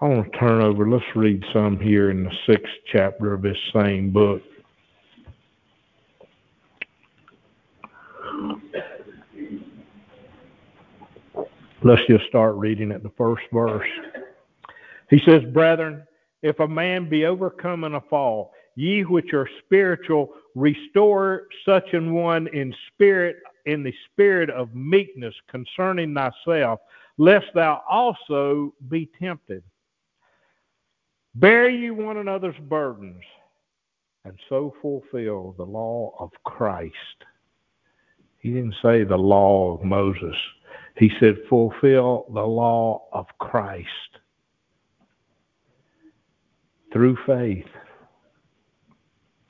I 0.00 0.06
want 0.06 0.32
to 0.32 0.36
turn 0.36 0.60
over, 0.60 0.90
let's 0.90 1.04
read 1.14 1.44
some 1.52 1.78
here 1.78 2.10
in 2.10 2.24
the 2.24 2.32
sixth 2.48 2.74
chapter 2.90 3.32
of 3.34 3.42
this 3.42 3.56
same 3.72 4.10
book. 4.10 4.42
Let's 11.84 12.02
just 12.08 12.26
start 12.26 12.56
reading 12.56 12.90
at 12.90 13.04
the 13.04 13.12
first 13.16 13.44
verse. 13.52 13.86
He 15.08 15.20
says, 15.24 15.42
Brethren, 15.52 16.06
if 16.42 16.60
a 16.60 16.68
man 16.68 17.08
be 17.08 17.26
overcome 17.26 17.84
in 17.84 17.94
a 17.94 18.00
fall, 18.00 18.52
ye 18.74 19.02
which 19.02 19.32
are 19.32 19.48
spiritual, 19.64 20.32
restore 20.54 21.46
such 21.64 21.92
an 21.92 22.12
one 22.12 22.48
in 22.48 22.74
spirit, 22.92 23.36
in 23.66 23.82
the 23.82 23.94
spirit 24.10 24.50
of 24.50 24.74
meekness 24.74 25.34
concerning 25.48 26.14
thyself, 26.14 26.80
lest 27.18 27.46
thou 27.54 27.82
also 27.88 28.74
be 28.88 29.08
tempted. 29.18 29.62
Bear 31.34 31.68
ye 31.68 31.90
one 31.90 32.16
another's 32.16 32.58
burdens, 32.68 33.22
and 34.24 34.38
so 34.48 34.74
fulfill 34.82 35.54
the 35.56 35.64
law 35.64 36.14
of 36.18 36.30
Christ. 36.44 36.94
He 38.38 38.50
didn't 38.52 38.74
say 38.82 39.04
the 39.04 39.16
law 39.16 39.74
of 39.74 39.84
Moses. 39.84 40.36
He 40.96 41.10
said, 41.20 41.36
fulfill 41.48 42.26
the 42.32 42.46
law 42.46 43.06
of 43.12 43.26
Christ 43.38 44.15
through 46.96 47.18
faith, 47.26 47.68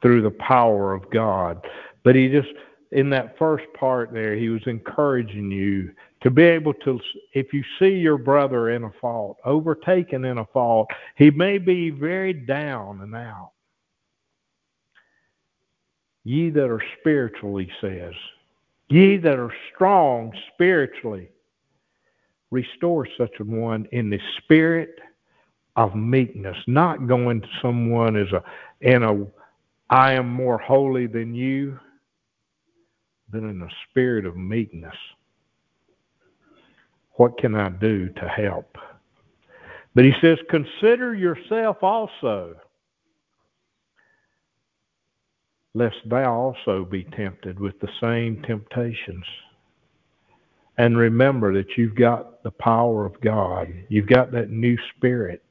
through 0.03 0.21
the 0.21 0.33
power 0.33 0.93
of 0.93 1.09
God. 1.13 1.65
But 2.03 2.17
he 2.17 2.29
just, 2.29 2.49
in 2.91 3.09
that 3.11 3.39
first 3.39 3.67
part 3.79 4.13
there, 4.13 4.35
he 4.35 4.49
was 4.49 4.63
encouraging 4.67 5.53
you 5.53 5.93
to 6.23 6.31
be 6.31 6.43
able 6.43 6.75
to, 6.75 6.99
if 7.35 7.53
you 7.53 7.63
see 7.79 7.91
your 7.91 8.19
brother 8.19 8.71
in 8.71 8.83
a 8.83 8.91
fault, 9.01 9.37
overtaken 9.45 10.25
in 10.25 10.39
a 10.39 10.47
fault, 10.47 10.89
he 11.15 11.31
may 11.31 11.59
be 11.59 11.91
very 11.91 12.33
down 12.33 13.01
and 13.03 13.15
out. 13.15 13.53
Ye 16.25 16.51
that 16.51 16.69
are 16.69 16.83
spiritual, 16.99 17.59
he 17.59 17.71
says, 17.81 18.15
ye 18.89 19.19
that 19.19 19.39
are 19.39 19.55
strong 19.73 20.33
spiritually, 20.53 21.31
restore 22.51 23.07
such 23.17 23.39
a 23.39 23.45
one 23.45 23.87
in 23.93 24.11
the 24.11 24.19
spirit 24.39 24.99
of 25.77 25.95
meekness, 25.95 26.57
not 26.67 27.07
going 27.07 27.43
to 27.43 27.49
someone 27.61 28.17
as 28.17 28.33
a 28.33 28.43
in 28.81 29.03
a 29.03 29.27
I 29.89 30.15
am 30.15 30.29
more 30.29 30.59
holy 30.59 31.07
than 31.07 31.35
you, 31.35 31.79
but 33.31 33.39
in 33.39 33.63
a 33.63 33.69
spirit 33.89 34.27
of 34.27 34.37
meekness. 34.37 34.97
What 37.13 37.39
can 37.39 37.55
I 37.55 37.69
do 37.69 38.09
to 38.09 38.29
help? 38.29 38.77
But 39.95 40.05
he 40.05 40.13
says, 40.21 40.39
Consider 40.51 41.15
yourself 41.15 41.83
also, 41.83 42.57
lest 45.75 45.97
thou 46.07 46.33
also 46.33 46.85
be 46.85 47.05
tempted 47.05 47.61
with 47.61 47.79
the 47.81 47.89
same 48.01 48.43
temptations. 48.43 49.25
And 50.79 50.99
remember 50.99 51.55
that 51.55 51.79
you've 51.79 51.95
got 51.95 52.43
the 52.43 52.51
power 52.51 53.07
of 53.07 53.19
God. 53.23 53.73
You've 53.89 54.09
got 54.09 54.33
that 54.33 54.51
new 54.51 54.77
spirit 54.95 55.46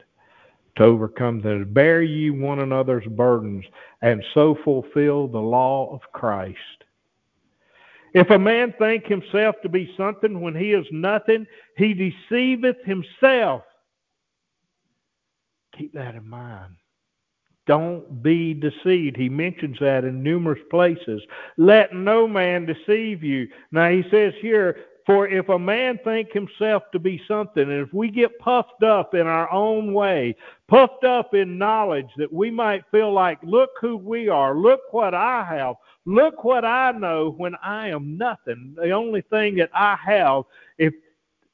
to 0.78 0.84
overcome 0.84 1.42
that. 1.42 1.74
Bear 1.74 2.02
ye 2.02 2.30
one 2.30 2.60
another's 2.60 3.06
burdens, 3.08 3.66
and 4.02 4.24
so 4.34 4.58
fulfill 4.64 5.28
the 5.28 5.40
law 5.40 5.94
of 5.94 6.02
Christ. 6.12 6.58
If 8.14 8.30
a 8.30 8.40
man 8.40 8.74
think 8.80 9.06
himself 9.06 9.56
to 9.62 9.70
be 9.70 9.94
something 9.98 10.40
when 10.40 10.56
he 10.56 10.72
is 10.72 10.86
nothing, 10.92 11.46
he 11.78 11.94
deceiveth 11.94 12.78
himself. 12.86 13.64
Keep 15.78 15.94
that 15.94 16.16
in 16.16 16.28
mind. 16.28 16.76
Don't 17.68 18.22
be 18.22 18.54
deceived. 18.54 19.18
He 19.18 19.28
mentions 19.28 19.78
that 19.80 20.06
in 20.06 20.22
numerous 20.22 20.62
places. 20.70 21.22
Let 21.58 21.94
no 21.94 22.28
man 22.28 22.66
deceive 22.66 23.24
you. 23.24 23.48
Now 23.72 23.90
he 23.90 24.04
says 24.12 24.34
here, 24.40 24.78
for 25.06 25.28
if 25.28 25.50
a 25.50 25.60
man 25.60 26.00
think 26.04 26.32
himself 26.32 26.84
to 26.92 27.00
be 27.00 27.22
something, 27.28 27.64
and 27.64 27.88
if 27.88 27.94
we 27.94 28.10
get 28.10 28.40
puffed 28.40 28.82
up 28.82 29.14
in 29.14 29.28
our 29.28 29.52
own 29.52 29.94
way, 29.94 30.36
puffed 30.68 31.04
up 31.04 31.36
in 31.36 31.60
knowledge 31.60 32.10
that 32.18 32.34
we 32.34 32.50
might 32.50 32.84
feel 32.90 33.14
like, 33.14 33.38
look 33.44 33.70
who 33.80 33.98
we 33.98 34.30
are, 34.30 34.56
look 34.56 34.82
what 34.92 35.14
I 35.14 35.46
have, 35.48 35.76
look 36.06 36.44
what 36.44 36.66
I 36.66 36.92
know 36.92 37.36
when 37.38 37.54
I 37.64 37.90
am 37.90 38.18
nothing. 38.18 38.76
The 38.76 38.92
only 38.92 39.22
thing 39.22 39.56
that 39.58 39.70
I 39.76 39.96
have 40.04 40.44
if, 40.80 40.94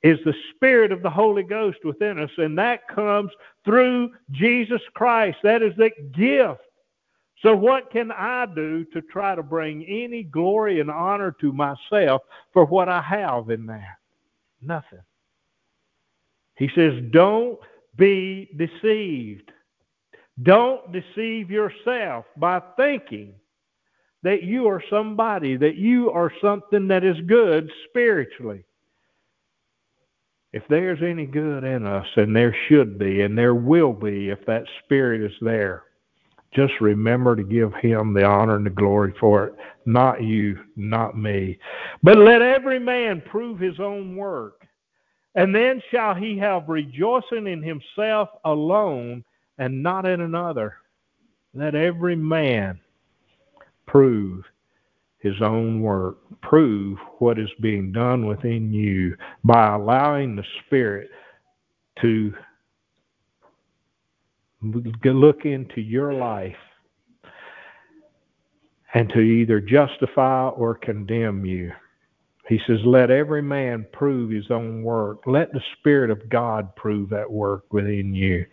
is 0.01 0.17
the 0.23 0.33
Spirit 0.55 0.93
of 0.93 1.01
the 1.01 1.09
Holy 1.09 1.43
Ghost 1.43 1.79
within 1.83 2.19
us, 2.19 2.31
and 2.37 2.57
that 2.57 2.87
comes 2.87 3.31
through 3.65 4.11
Jesus 4.31 4.81
Christ. 4.93 5.39
That 5.43 5.61
is 5.61 5.75
the 5.75 5.91
gift. 6.13 6.61
So, 7.41 7.55
what 7.55 7.89
can 7.91 8.11
I 8.11 8.45
do 8.45 8.85
to 8.93 9.01
try 9.01 9.33
to 9.33 9.41
bring 9.41 9.83
any 9.85 10.23
glory 10.23 10.79
and 10.79 10.91
honor 10.91 11.35
to 11.41 11.51
myself 11.51 12.21
for 12.53 12.65
what 12.65 12.87
I 12.87 13.01
have 13.01 13.49
in 13.49 13.65
that? 13.65 13.97
Nothing. 14.61 15.01
He 16.55 16.69
says, 16.75 16.93
Don't 17.11 17.57
be 17.97 18.49
deceived. 18.55 19.51
Don't 20.43 20.91
deceive 20.91 21.49
yourself 21.49 22.25
by 22.37 22.61
thinking 22.77 23.33
that 24.23 24.43
you 24.43 24.67
are 24.67 24.83
somebody, 24.89 25.57
that 25.57 25.75
you 25.75 26.11
are 26.11 26.31
something 26.41 26.87
that 26.87 27.03
is 27.03 27.17
good 27.25 27.71
spiritually. 27.89 28.63
If 30.53 30.63
there's 30.69 31.01
any 31.01 31.25
good 31.25 31.63
in 31.63 31.87
us, 31.87 32.07
and 32.17 32.35
there 32.35 32.55
should 32.67 32.99
be, 32.99 33.21
and 33.21 33.37
there 33.37 33.55
will 33.55 33.93
be 33.93 34.29
if 34.29 34.45
that 34.45 34.65
spirit 34.83 35.21
is 35.21 35.35
there, 35.41 35.83
just 36.53 36.73
remember 36.81 37.35
to 37.35 37.43
give 37.43 37.73
him 37.75 38.13
the 38.13 38.25
honor 38.25 38.57
and 38.57 38.65
the 38.65 38.71
glory 38.71 39.13
for 39.19 39.45
it. 39.45 39.55
Not 39.85 40.21
you, 40.21 40.59
not 40.75 41.17
me. 41.17 41.57
But 42.03 42.17
let 42.17 42.41
every 42.41 42.79
man 42.79 43.21
prove 43.21 43.59
his 43.59 43.79
own 43.79 44.15
work. 44.15 44.67
And 45.35 45.55
then 45.55 45.81
shall 45.91 46.13
he 46.13 46.37
have 46.39 46.67
rejoicing 46.67 47.47
in 47.47 47.63
himself 47.63 48.29
alone 48.43 49.23
and 49.57 49.81
not 49.81 50.05
in 50.05 50.21
another. 50.21 50.75
Let 51.53 51.73
every 51.73 52.17
man 52.17 52.79
prove 53.87 54.43
his 55.19 55.41
own 55.41 55.81
work. 55.81 56.17
Prove 56.41 56.97
what 57.19 57.39
is 57.39 57.49
being 57.61 57.93
done 57.93 58.25
within 58.25 58.73
you 58.73 59.15
by 59.43 59.73
allowing 59.73 60.35
the 60.35 60.43
Spirit 60.65 61.09
to 62.01 62.33
look 64.61 65.45
into 65.45 65.81
your 65.81 66.13
life 66.13 66.55
and 68.93 69.09
to 69.09 69.19
either 69.19 69.59
justify 69.59 70.47
or 70.49 70.75
condemn 70.75 71.45
you. 71.45 71.71
He 72.47 72.59
says, 72.67 72.79
Let 72.85 73.11
every 73.11 73.41
man 73.41 73.85
prove 73.93 74.29
his 74.29 74.51
own 74.51 74.83
work. 74.83 75.21
Let 75.25 75.53
the 75.53 75.61
Spirit 75.79 76.09
of 76.09 76.27
God 76.29 76.75
prove 76.75 77.09
that 77.09 77.31
work 77.31 77.71
within 77.71 78.13
you. 78.13 78.45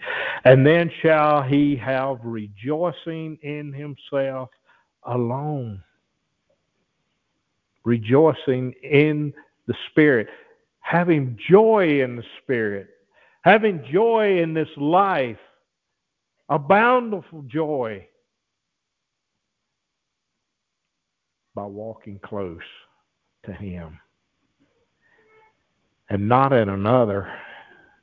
And 0.44 0.64
then 0.64 0.90
shall 1.02 1.42
he 1.42 1.74
have 1.76 2.18
rejoicing 2.22 3.38
in 3.42 3.72
himself 3.72 4.50
alone. 5.04 5.82
Rejoicing 7.84 8.72
in 8.82 9.32
the 9.66 9.74
Spirit. 9.90 10.28
Having 10.80 11.38
joy 11.50 12.00
in 12.00 12.16
the 12.16 12.24
Spirit. 12.42 12.88
Having 13.42 13.84
joy 13.90 14.38
in 14.40 14.54
this 14.54 14.68
life 14.76 15.38
a 16.48 16.58
bountiful 16.58 17.42
joy 17.42 18.06
by 21.54 21.64
walking 21.64 22.18
close 22.20 22.62
to 23.44 23.52
Him. 23.52 23.98
And 26.10 26.28
not 26.28 26.52
in 26.52 26.68
another, 26.68 27.30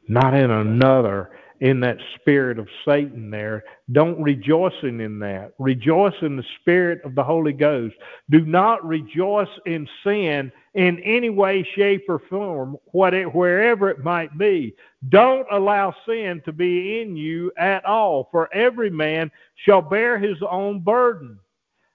not 0.07 0.33
in 0.35 0.51
another 0.51 1.31
in 1.61 1.79
that 1.79 1.97
spirit 2.15 2.59
of 2.59 2.67
Satan 2.85 3.29
there. 3.29 3.63
Don't 3.91 4.21
rejoice 4.21 4.73
in 4.83 5.19
that. 5.19 5.53
Rejoice 5.57 6.15
in 6.21 6.35
the 6.35 6.45
spirit 6.59 7.01
of 7.03 7.15
the 7.15 7.23
Holy 7.23 7.53
Ghost. 7.53 7.95
Do 8.29 8.45
not 8.45 8.85
rejoice 8.85 9.49
in 9.65 9.87
sin 10.03 10.51
in 10.73 10.99
any 10.99 11.29
way, 11.29 11.67
shape, 11.75 12.05
or 12.09 12.19
form, 12.29 12.77
wherever 12.91 13.89
it 13.89 14.03
might 14.03 14.37
be. 14.37 14.75
Don't 15.09 15.47
allow 15.51 15.95
sin 16.05 16.41
to 16.45 16.51
be 16.51 17.01
in 17.01 17.15
you 17.15 17.51
at 17.57 17.85
all, 17.85 18.27
for 18.31 18.53
every 18.53 18.89
man 18.89 19.31
shall 19.55 19.81
bear 19.81 20.17
his 20.19 20.37
own 20.49 20.81
burden. 20.81 21.39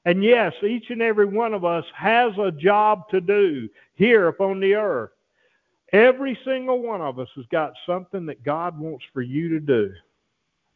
And 0.06 0.24
yes, 0.24 0.54
each 0.62 0.88
and 0.88 1.02
every 1.02 1.26
one 1.26 1.52
of 1.52 1.64
us 1.64 1.84
has 1.94 2.32
a 2.38 2.50
job 2.50 3.08
to 3.10 3.20
do 3.20 3.68
here 3.94 4.28
upon 4.28 4.60
the 4.60 4.74
earth. 4.74 5.10
Every 5.92 6.38
single 6.44 6.82
one 6.82 7.00
of 7.00 7.18
us 7.18 7.28
has 7.36 7.46
got 7.50 7.72
something 7.86 8.26
that 8.26 8.44
God 8.44 8.78
wants 8.78 9.04
for 9.12 9.22
you 9.22 9.48
to 9.50 9.60
do. 9.60 9.92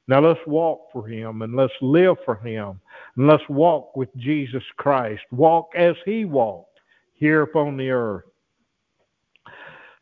Now 0.09 0.21
let's 0.21 0.41
walk 0.47 0.89
for 0.93 1.07
Him 1.07 1.43
and 1.43 1.55
let's 1.55 1.73
live 1.81 2.17
for 2.25 2.37
Him 2.37 2.81
and 3.17 3.27
let's 3.27 3.49
walk 3.49 3.97
with 3.97 4.15
Jesus 4.17 4.63
Christ. 4.77 5.23
Walk 5.31 5.71
as 5.77 5.95
He 6.05 6.25
walked 6.25 6.81
here 7.15 7.43
upon 7.43 7.77
the 7.77 7.91
earth. 7.91 8.25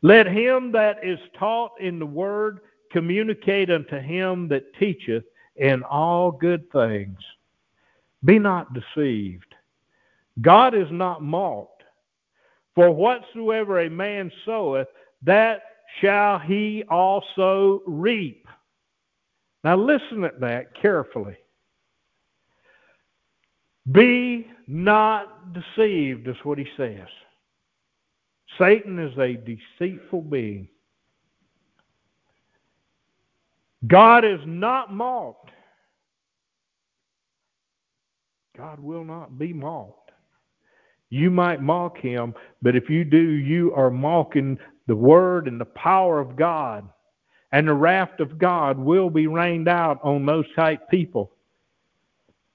Let 0.03 0.27
him 0.27 0.73
that 0.73 0.97
is 1.01 1.17
taught 1.39 1.79
in 1.79 1.97
the 1.97 2.05
word 2.05 2.59
communicate 2.91 3.71
unto 3.71 3.99
him 3.99 4.49
that 4.49 4.73
teacheth 4.77 5.23
in 5.55 5.81
all 5.83 6.29
good 6.29 6.69
things. 6.71 7.17
Be 8.25 8.37
not 8.37 8.67
deceived. 8.73 9.55
God 10.41 10.75
is 10.75 10.89
not 10.91 11.23
mocked. 11.23 11.83
For 12.75 12.91
whatsoever 12.91 13.81
a 13.81 13.89
man 13.89 14.29
soweth, 14.45 14.87
that 15.25 15.61
shall 16.01 16.39
he 16.39 16.83
also 16.89 17.81
reap. 17.85 18.47
Now 19.63 19.77
listen 19.77 20.23
at 20.23 20.39
that 20.41 20.75
carefully. 20.79 21.37
Be 23.91 24.47
not 24.67 25.53
deceived, 25.53 26.27
is 26.27 26.35
what 26.43 26.57
he 26.57 26.67
says. 26.77 27.07
Satan 28.57 28.99
is 28.99 29.17
a 29.17 29.35
deceitful 29.35 30.21
being. 30.21 30.67
God 33.87 34.23
is 34.23 34.39
not 34.45 34.93
mocked. 34.93 35.51
God 38.55 38.79
will 38.79 39.03
not 39.03 39.37
be 39.37 39.51
mocked. 39.51 40.11
You 41.09 41.29
might 41.29 41.61
mock 41.61 41.97
him, 41.97 42.33
but 42.61 42.75
if 42.75 42.89
you 42.89 43.03
do, 43.03 43.17
you 43.21 43.73
are 43.73 43.91
mocking 43.91 44.57
the 44.87 44.95
word 44.95 45.47
and 45.47 45.59
the 45.59 45.65
power 45.65 46.19
of 46.19 46.35
God. 46.35 46.87
And 47.51 47.67
the 47.67 47.73
wrath 47.73 48.19
of 48.19 48.39
God 48.39 48.79
will 48.79 49.09
be 49.09 49.27
rained 49.27 49.67
out 49.67 49.99
on 50.03 50.25
those 50.25 50.45
type 50.55 50.89
people. 50.89 51.31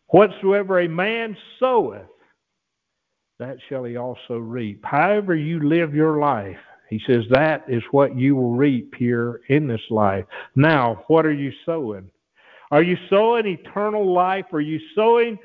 Whatsoever 0.08 0.80
a 0.80 0.88
man 0.88 1.36
soweth, 1.60 2.08
that 3.38 3.58
shall 3.68 3.84
he 3.84 3.96
also 3.96 4.38
reap. 4.38 4.84
However 4.84 5.36
you 5.36 5.60
live 5.60 5.94
your 5.94 6.18
life, 6.18 6.58
he 6.90 7.00
says 7.06 7.24
that 7.30 7.64
is 7.68 7.82
what 7.92 8.16
you 8.16 8.34
will 8.34 8.54
reap 8.54 8.94
here 8.96 9.42
in 9.48 9.68
this 9.68 9.80
life. 9.90 10.24
Now, 10.56 11.04
what 11.06 11.26
are 11.26 11.32
you 11.32 11.52
sowing? 11.64 12.10
Are 12.70 12.82
you 12.82 12.96
sowing 13.08 13.46
eternal 13.46 14.12
life? 14.12 14.46
Are 14.52 14.60
you 14.60 14.80
sowing 14.94 15.38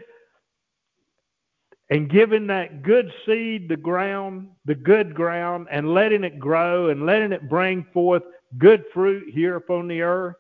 and 1.89 2.09
giving 2.09 2.47
that 2.47 2.81
good 2.84 3.11
seed 3.25 3.69
the 3.69 3.77
ground, 3.77 4.49
the 4.65 4.75
good 4.75 5.13
ground, 5.13 5.67
and 5.71 5.93
letting 5.93 6.23
it 6.23 6.39
grow 6.39 6.89
and 6.89 7.05
letting 7.05 7.31
it 7.31 7.49
bring 7.49 7.86
forth 7.93 8.23
good 8.57 8.84
fruit 8.93 9.31
here 9.34 9.55
upon 9.55 9.88
the 9.88 10.01
earth? 10.01 10.36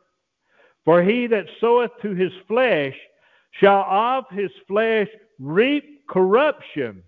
For 0.85 1.03
he 1.03 1.27
that 1.27 1.45
soweth 1.61 1.91
to 2.01 2.13
his 2.13 2.31
flesh 2.47 2.95
shall 3.51 3.85
of 3.89 4.25
his 4.31 4.51
flesh 4.67 5.07
reap 5.39 6.07
corruption. 6.07 7.03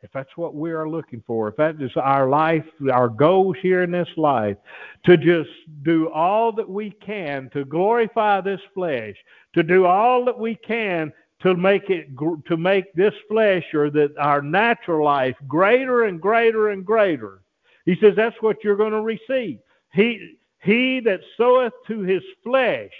If 0.00 0.12
that's 0.12 0.36
what 0.36 0.54
we 0.54 0.70
are 0.70 0.88
looking 0.88 1.24
for, 1.26 1.48
if 1.48 1.56
that 1.56 1.82
is 1.82 1.90
our 1.96 2.28
life, 2.28 2.64
our 2.92 3.08
goals 3.08 3.56
here 3.60 3.82
in 3.82 3.90
this 3.90 4.08
life, 4.16 4.56
to 5.04 5.16
just 5.16 5.50
do 5.82 6.08
all 6.10 6.52
that 6.52 6.68
we 6.68 6.90
can 6.90 7.50
to 7.52 7.64
glorify 7.64 8.40
this 8.40 8.60
flesh, 8.74 9.16
to 9.54 9.64
do 9.64 9.86
all 9.86 10.24
that 10.24 10.38
we 10.38 10.54
can 10.54 11.12
to 11.42 11.54
make 11.54 11.88
it 11.88 12.08
to 12.46 12.56
make 12.56 12.92
this 12.94 13.14
flesh 13.28 13.64
or 13.72 13.90
that 13.90 14.16
our 14.18 14.42
natural 14.42 15.04
life 15.04 15.36
greater 15.46 16.04
and 16.04 16.20
greater 16.20 16.70
and 16.70 16.84
greater. 16.84 17.42
He 17.84 17.96
says 18.00 18.14
that's 18.16 18.36
what 18.40 18.62
you're 18.64 18.76
going 18.76 18.92
to 18.92 19.00
receive. 19.00 19.60
He 19.92 20.36
he 20.60 21.00
that 21.00 21.20
soweth 21.36 21.72
to 21.86 22.00
his 22.00 22.22
flesh 22.42 22.92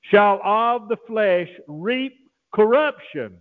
shall 0.00 0.40
of 0.42 0.88
the 0.88 0.96
flesh 1.06 1.48
reap 1.66 2.16
corruption. 2.52 3.36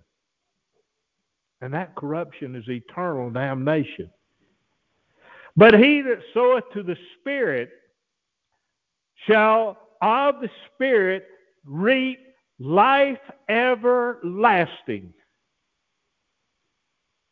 And 1.62 1.74
that 1.74 1.96
corruption 1.96 2.56
is 2.56 2.68
eternal 2.70 3.30
damnation. 3.30 4.10
But 5.56 5.78
he 5.78 6.02
that 6.02 6.20
soweth 6.34 6.66
to 6.74 6.84
the 6.84 6.98
Spirit 7.20 7.70
shall 9.28 9.78
of 10.02 10.42
the 10.42 10.50
Spirit 10.74 11.26
reap 11.66 12.20
life 12.60 13.20
everlasting. 13.48 15.14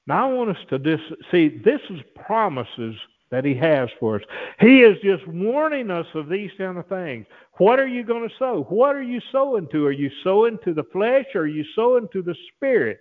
Now 0.08 0.30
I 0.30 0.34
want 0.34 0.52
us 0.52 0.66
to 0.70 0.80
dis- 0.80 1.00
see 1.32 1.50
this 1.50 1.82
is 1.90 2.00
promises 2.16 2.96
that 3.30 3.44
he 3.44 3.54
has 3.56 3.90
for 4.00 4.16
us. 4.16 4.22
He 4.60 4.82
is 4.82 4.98
just 5.04 5.28
warning 5.28 5.92
us 5.92 6.08
of 6.14 6.30
these 6.30 6.52
kind 6.58 6.78
of 6.78 6.88
things. 6.88 7.26
What 7.58 7.80
are 7.80 7.88
you 7.88 8.04
going 8.04 8.28
to 8.28 8.36
sow? 8.40 8.64
What 8.70 8.96
are 8.96 9.04
you 9.04 9.20
sowing 9.34 9.68
to? 9.74 9.86
Are 9.86 9.92
you 9.92 10.10
sowing 10.24 10.58
to 10.64 10.74
the 10.74 10.86
flesh 10.94 11.26
or 11.36 11.42
are 11.42 11.48
you 11.48 11.66
sowing 11.76 12.08
to 12.14 12.22
the 12.22 12.36
spirit? 12.56 13.00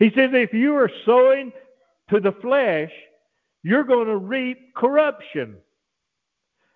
He 0.00 0.10
says 0.10 0.30
if 0.32 0.52
you 0.52 0.74
are 0.74 0.90
sowing 1.06 1.52
to 2.10 2.18
the 2.18 2.32
flesh, 2.32 2.90
you're 3.62 3.84
going 3.84 4.08
to 4.08 4.16
reap 4.16 4.74
corruption. 4.74 5.56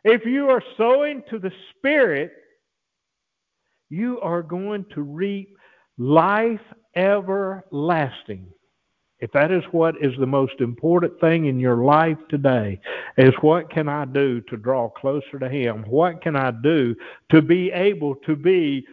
If 0.04 0.24
you 0.24 0.48
are 0.48 0.62
sowing 0.76 1.24
to 1.30 1.40
the 1.40 1.50
spirit, 1.76 2.32
you 3.88 4.20
are 4.20 4.42
going 4.42 4.84
to 4.94 5.02
reap 5.02 5.56
life 5.98 6.60
everlasting. 6.94 8.46
If 9.18 9.32
that 9.32 9.50
is 9.50 9.64
what 9.70 9.94
is 10.02 10.12
the 10.18 10.26
most 10.26 10.60
important 10.60 11.18
thing 11.20 11.46
in 11.46 11.58
your 11.58 11.78
life 11.78 12.18
today, 12.28 12.78
is 13.16 13.32
what 13.40 13.70
can 13.70 13.88
I 13.88 14.04
do 14.04 14.42
to 14.42 14.56
draw 14.58 14.90
closer 14.90 15.38
to 15.38 15.48
Him? 15.48 15.84
What 15.88 16.20
can 16.20 16.36
I 16.36 16.50
do 16.50 16.94
to 17.30 17.40
be 17.40 17.70
able 17.70 18.14
to 18.26 18.36
be 18.36 18.86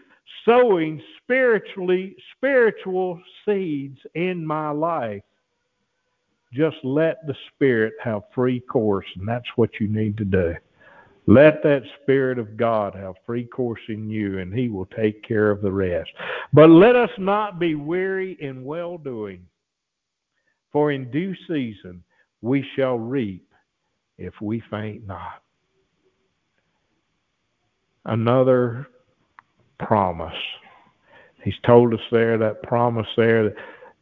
sowing 0.46 1.02
spiritually 1.22 2.16
spiritual 2.36 3.20
seeds 3.46 4.00
in 4.16 4.46
my 4.46 4.70
life? 4.70 5.24
Just 6.54 6.78
let 6.84 7.26
the 7.28 7.36
Spirit 7.54 7.94
have 8.02 8.22
free 8.34 8.62
course, 8.62 9.08
and 9.18 9.28
that's 9.28 9.50
what 9.58 9.72
you 9.82 9.88
need 9.88 10.18
to 10.18 10.26
do. 10.26 10.56
Let 11.26 11.63
that 11.63 11.84
Spirit 12.01 12.38
of 12.38 12.57
God 12.57 12.95
have 12.95 13.15
free 13.26 13.45
course 13.45 13.82
in 13.88 14.09
you, 14.09 14.39
and 14.39 14.53
He 14.53 14.67
will 14.67 14.88
take 14.88 15.24
care 15.24 15.49
of 15.49 15.61
the 15.61 15.71
rest. 15.71 16.09
But 16.51 16.69
let 16.69 16.95
us 16.95 17.09
not 17.17 17.59
be 17.59 17.76
weary 17.76 18.38
in 18.41 18.65
well 18.65 18.97
doing, 18.97 19.45
for 20.71 20.91
in 20.91 21.09
due 21.11 21.34
season 21.47 22.03
we 22.41 22.65
shall 22.76 22.97
reap 22.97 23.47
if 24.17 24.34
we 24.41 24.61
faint 24.69 25.07
not. 25.07 25.41
Another 28.05 28.88
promise. 29.80 30.34
He's 31.41 31.53
told 31.65 31.93
us 31.93 31.99
there, 32.11 32.38
that 32.38 32.63
promise 32.63 33.07
there, 33.15 33.45
that 33.45 33.55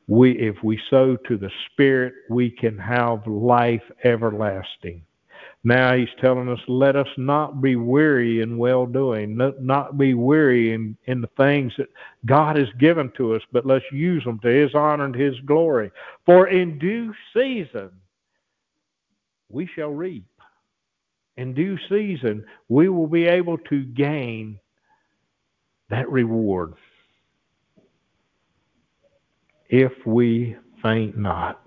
we, 0.07 0.31
if 0.39 0.55
we 0.63 0.79
sow 0.89 1.15
to 1.27 1.37
the 1.37 1.51
Spirit, 1.71 2.13
we 2.29 2.49
can 2.49 2.77
have 2.77 3.25
life 3.27 3.83
everlasting. 4.03 5.03
Now 5.63 5.95
he's 5.95 6.09
telling 6.19 6.49
us, 6.49 6.59
let 6.67 6.95
us 6.95 7.07
not 7.17 7.61
be 7.61 7.75
weary 7.75 8.41
in 8.41 8.57
well 8.57 8.87
doing, 8.87 9.37
not 9.59 9.97
be 9.97 10.15
weary 10.15 10.73
in, 10.73 10.97
in 11.05 11.21
the 11.21 11.29
things 11.37 11.71
that 11.77 11.89
God 12.25 12.57
has 12.57 12.67
given 12.79 13.11
to 13.17 13.35
us, 13.35 13.43
but 13.51 13.65
let's 13.65 13.85
use 13.91 14.23
them 14.23 14.39
to 14.39 14.47
his 14.47 14.73
honor 14.73 15.05
and 15.05 15.15
his 15.15 15.39
glory. 15.45 15.91
For 16.25 16.47
in 16.47 16.79
due 16.79 17.13
season 17.35 17.91
we 19.49 19.67
shall 19.67 19.91
reap. 19.91 20.25
In 21.37 21.53
due 21.53 21.77
season 21.89 22.43
we 22.67 22.89
will 22.89 23.07
be 23.07 23.25
able 23.25 23.59
to 23.69 23.83
gain 23.83 24.59
that 25.89 26.09
reward 26.09 26.73
if 29.69 29.91
we 30.05 30.55
faint 30.81 31.17
not 31.17 31.61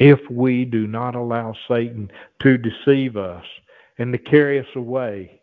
if 0.00 0.18
we 0.30 0.64
do 0.64 0.86
not 0.86 1.14
allow 1.14 1.54
Satan 1.68 2.10
to 2.40 2.56
deceive 2.56 3.18
us 3.18 3.44
and 3.98 4.12
to 4.12 4.18
carry 4.18 4.58
us 4.58 4.66
away, 4.74 5.42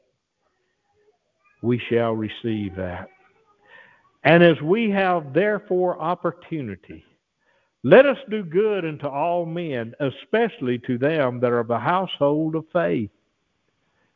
we 1.61 1.77
shall 1.77 2.13
receive 2.13 2.75
that. 2.75 3.07
And 4.23 4.43
as 4.43 4.59
we 4.61 4.89
have 4.89 5.31
therefore 5.31 6.01
opportunity, 6.01 7.05
let 7.83 8.07
us 8.07 8.17
do 8.31 8.43
good 8.43 8.83
unto 8.83 9.05
all 9.05 9.45
men, 9.45 9.93
especially 9.99 10.79
to 10.79 10.97
them 10.97 11.39
that 11.39 11.51
are 11.51 11.59
of 11.59 11.67
the 11.67 11.77
household 11.77 12.55
of 12.55 12.65
faith. 12.73 13.11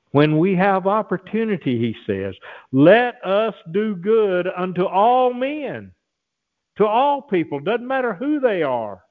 When 0.09 0.39
we 0.39 0.55
have 0.55 0.87
opportunity, 0.87 1.77
he 1.77 1.95
says, 2.07 2.33
let 2.71 3.23
us 3.23 3.53
do 3.71 3.95
good 3.95 4.47
unto 4.57 4.85
all 4.85 5.33
men, 5.33 5.91
to 6.77 6.85
all 6.87 7.21
people, 7.21 7.59
doesn't 7.59 7.87
matter 7.87 8.15
who 8.15 8.39
they 8.39 8.63
are. 8.63 9.03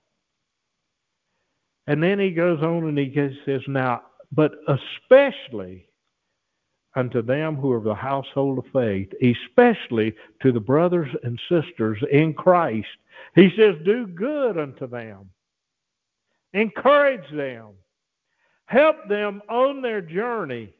And 1.90 2.00
then 2.00 2.20
he 2.20 2.30
goes 2.30 2.62
on 2.62 2.86
and 2.86 2.96
he 2.96 3.12
says, 3.44 3.62
Now, 3.66 4.02
but 4.30 4.52
especially 4.68 5.88
unto 6.94 7.20
them 7.20 7.56
who 7.56 7.72
are 7.72 7.78
of 7.78 7.82
the 7.82 7.96
household 7.96 8.58
of 8.58 8.72
faith, 8.72 9.08
especially 9.20 10.14
to 10.40 10.52
the 10.52 10.60
brothers 10.60 11.08
and 11.24 11.36
sisters 11.48 11.98
in 12.12 12.32
Christ. 12.32 12.86
He 13.34 13.50
says, 13.56 13.74
Do 13.84 14.06
good 14.06 14.56
unto 14.56 14.86
them, 14.86 15.30
encourage 16.52 17.28
them, 17.32 17.70
help 18.66 19.08
them 19.08 19.42
on 19.48 19.82
their 19.82 20.00
journey 20.00 20.72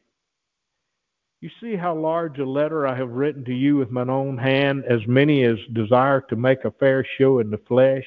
you 1.41 1.49
see 1.59 1.75
how 1.75 1.95
large 1.95 2.37
a 2.37 2.45
letter 2.45 2.87
I 2.87 2.95
have 2.95 3.09
written 3.09 3.43
to 3.45 3.53
you 3.53 3.75
with 3.75 3.89
mine 3.89 4.11
own 4.11 4.37
hand, 4.37 4.85
as 4.87 4.99
many 5.07 5.43
as 5.43 5.57
desire 5.73 6.21
to 6.29 6.35
make 6.35 6.65
a 6.65 6.71
fair 6.71 7.03
show 7.17 7.39
in 7.39 7.49
the 7.49 7.57
flesh. 7.67 8.05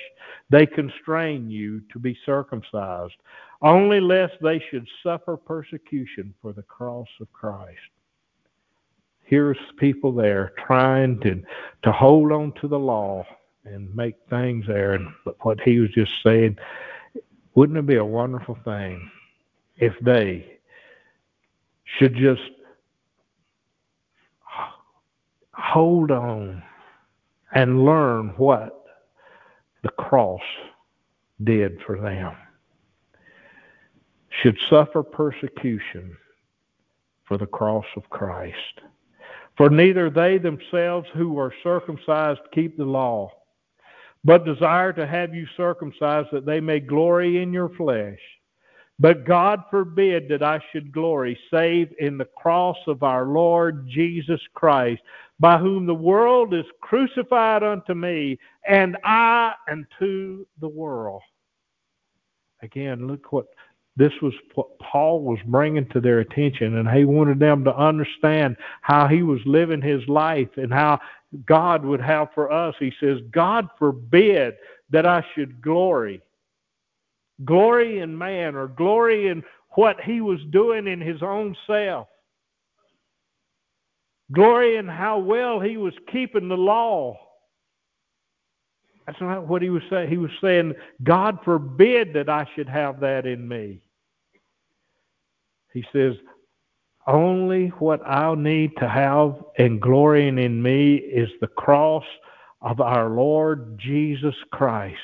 They 0.51 0.66
constrain 0.66 1.51
you 1.51 1.82
to 1.93 1.99
be 1.99 2.16
circumcised, 2.24 3.14
only 3.61 4.01
lest 4.01 4.35
they 4.41 4.62
should 4.70 4.87
suffer 5.03 5.37
persecution 5.37 6.32
for 6.41 6.53
the 6.53 6.62
cross 6.62 7.09
of 7.20 7.32
Christ. 7.32 7.80
Here's 9.24 9.59
people 9.78 10.12
there 10.12 10.53
trying 10.64 11.18
to, 11.22 11.43
to 11.82 11.93
hold 11.93 12.30
on 12.30 12.53
to 12.61 12.68
the 12.68 12.78
law 12.78 13.26
and 13.64 13.93
make 13.97 14.14
things 14.30 14.64
there. 14.68 14.93
And 14.93 15.09
but 15.24 15.37
what 15.41 15.59
he 15.61 15.80
was 15.80 15.91
just 15.91 16.12
saying, 16.22 16.57
wouldn't 17.57 17.78
it 17.78 17.87
be 17.87 17.97
a 17.97 18.05
wonderful 18.05 18.59
thing 18.64 19.11
if 19.76 19.95
they 20.03 20.61
should 21.99 22.14
just 22.14 22.43
hold 25.57 26.11
on 26.11 26.62
and 27.55 27.84
learn 27.84 28.28
what 28.36 28.84
the 29.82 29.90
cross 29.90 30.40
did 31.42 31.80
for 31.86 32.00
them. 32.00 32.34
Should 34.42 34.59
suffer 34.68 35.02
persecution 35.02 36.16
for 37.24 37.38
the 37.38 37.46
cross 37.46 37.86
of 37.96 38.09
Christ. 38.11 38.80
For 39.57 39.70
neither 39.70 40.11
they 40.11 40.38
themselves 40.38 41.09
who 41.14 41.38
are 41.38 41.55
circumcised 41.62 42.40
keep 42.52 42.76
the 42.76 42.84
law, 42.84 43.30
but 44.24 44.44
desire 44.44 44.92
to 44.94 45.07
have 45.07 45.34
you 45.34 45.46
circumcised 45.57 46.28
that 46.32 46.46
they 46.46 46.61
may 46.61 46.80
glory 46.80 47.40
in 47.42 47.52
your 47.52 47.68
flesh. 47.68 48.18
But 48.98 49.24
God 49.24 49.62
forbid 49.70 50.28
that 50.28 50.42
I 50.42 50.61
should 50.70 50.92
glory 50.92 51.38
save 51.50 51.92
in 51.98 52.16
the 52.16 52.24
cross 52.24 52.76
of 52.86 53.02
our 53.02 53.26
Lord 53.26 53.88
Jesus 53.88 54.40
Christ, 54.55 55.02
by 55.41 55.59
whom 55.59 55.87
the 55.87 55.95
world 55.95 56.55
is 56.55 56.64
crucified 56.80 57.62
unto 57.62 57.95
me, 57.95 58.39
and 58.66 58.97
I 59.05 59.53
unto 59.70 60.47
the 60.61 60.68
world. 60.68 61.22
Again, 62.62 63.07
look 63.07 63.32
what 63.32 63.47
this 63.97 64.12
was 64.22 64.35
what 64.55 64.78
Paul 64.78 65.22
was 65.22 65.39
bringing 65.47 65.89
to 65.91 66.01
their 66.01 66.20
attention, 66.20 66.78
and 66.78 66.89
he 66.89 67.05
wanted 67.05 67.39
them 67.39 67.64
to 67.64 67.76
understand 67.76 68.57
how 68.80 69.07
he 69.07 69.22
was 69.22 69.41
living 69.47 69.80
his 69.80 70.07
life 70.09 70.49
and 70.57 70.72
how 70.72 70.99
God 71.47 71.85
would 71.85 72.01
have 72.01 72.28
for 72.35 72.51
us. 72.51 72.74
He 72.78 72.93
says, 73.01 73.18
God 73.30 73.68
forbid 73.78 74.55
that 74.91 75.07
I 75.07 75.24
should 75.35 75.62
glory. 75.62 76.22
Glory 77.45 78.01
in 78.01 78.16
man 78.16 78.55
or 78.55 78.68
glory 78.68 79.28
in 79.28 79.43
what 79.70 80.01
he 80.01 80.20
was 80.20 80.41
doing 80.51 80.87
in 80.87 81.01
his 81.01 81.22
own 81.22 81.57
self. 81.66 82.09
Glory 84.33 84.77
in 84.77 84.89
how 84.89 85.18
well 85.18 85.61
he 85.61 85.77
was 85.77 85.95
keeping 86.11 86.49
the 86.49 86.57
law. 86.57 87.18
That's 89.07 89.20
not 89.20 89.47
what 89.47 89.61
he 89.61 89.68
was 89.70 89.83
saying. 89.91 90.09
He 90.09 90.16
was 90.16 90.31
saying, 90.41 90.75
God 91.03 91.39
forbid 91.45 92.14
that 92.14 92.29
I 92.29 92.49
should 92.55 92.68
have 92.68 93.01
that 93.01 93.27
in 93.27 93.47
me. 93.47 93.81
He 95.75 95.85
says, 95.93 96.14
only 97.07 97.68
what 97.79 98.01
I'll 98.07 98.37
need 98.37 98.70
to 98.79 98.89
have 98.89 99.37
and 99.59 99.81
glorying 99.81 100.39
in 100.39 100.62
me 100.62 100.95
is 100.95 101.29
the 101.41 101.49
cross 101.49 102.05
of 102.62 102.81
our 102.81 103.11
Lord 103.11 103.79
Jesus 103.79 104.35
Christ, 104.53 104.97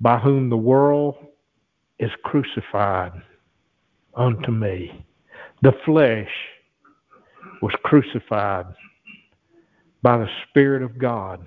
by 0.00 0.18
whom 0.18 0.48
the 0.48 0.56
world 0.56 1.16
is 1.98 2.10
crucified 2.22 3.20
unto 4.14 4.52
me. 4.52 5.04
The 5.62 5.72
flesh 5.84 6.30
was 7.62 7.74
crucified 7.84 8.66
by 10.02 10.18
the 10.18 10.28
Spirit 10.48 10.82
of 10.82 10.98
God. 10.98 11.46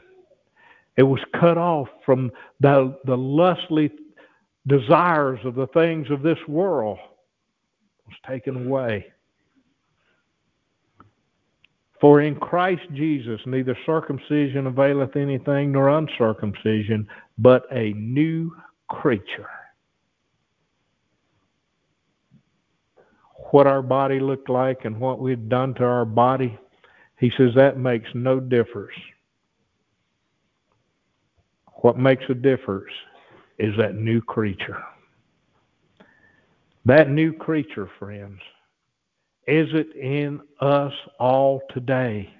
It 0.97 1.03
was 1.03 1.19
cut 1.39 1.57
off 1.57 1.89
from 2.05 2.31
the, 2.61 2.97
the 3.05 3.17
lustly 3.17 3.91
desires 4.65 5.39
of 5.43 5.55
the 5.55 5.67
things 5.67 6.09
of 6.09 6.21
this 6.21 6.39
world. 6.47 6.97
It 6.99 8.07
was 8.07 8.17
taken 8.27 8.65
away. 8.65 9.07
For 11.99 12.21
in 12.21 12.35
Christ 12.35 12.83
Jesus 12.93 13.41
neither 13.45 13.77
circumcision 13.85 14.67
availeth 14.67 15.15
anything 15.15 15.71
nor 15.71 15.89
uncircumcision, 15.89 17.07
but 17.37 17.63
a 17.71 17.93
new 17.93 18.51
creature. 18.89 19.49
What 23.51 23.67
our 23.67 23.81
body 23.81 24.19
looked 24.19 24.49
like 24.49 24.85
and 24.85 24.99
what 24.99 25.19
we'd 25.19 25.49
done 25.49 25.73
to 25.75 25.83
our 25.83 26.05
body, 26.05 26.57
he 27.19 27.31
says 27.37 27.51
that 27.55 27.77
makes 27.77 28.09
no 28.13 28.39
difference. 28.39 28.95
What 31.81 31.97
makes 31.97 32.23
a 32.29 32.33
difference 32.33 32.91
is 33.57 33.75
that 33.77 33.95
new 33.95 34.21
creature. 34.21 34.83
That 36.85 37.09
new 37.09 37.33
creature, 37.33 37.89
friends, 37.99 38.39
is 39.47 39.67
it 39.73 39.95
in 39.95 40.41
us 40.59 40.93
all 41.19 41.61
today? 41.73 42.33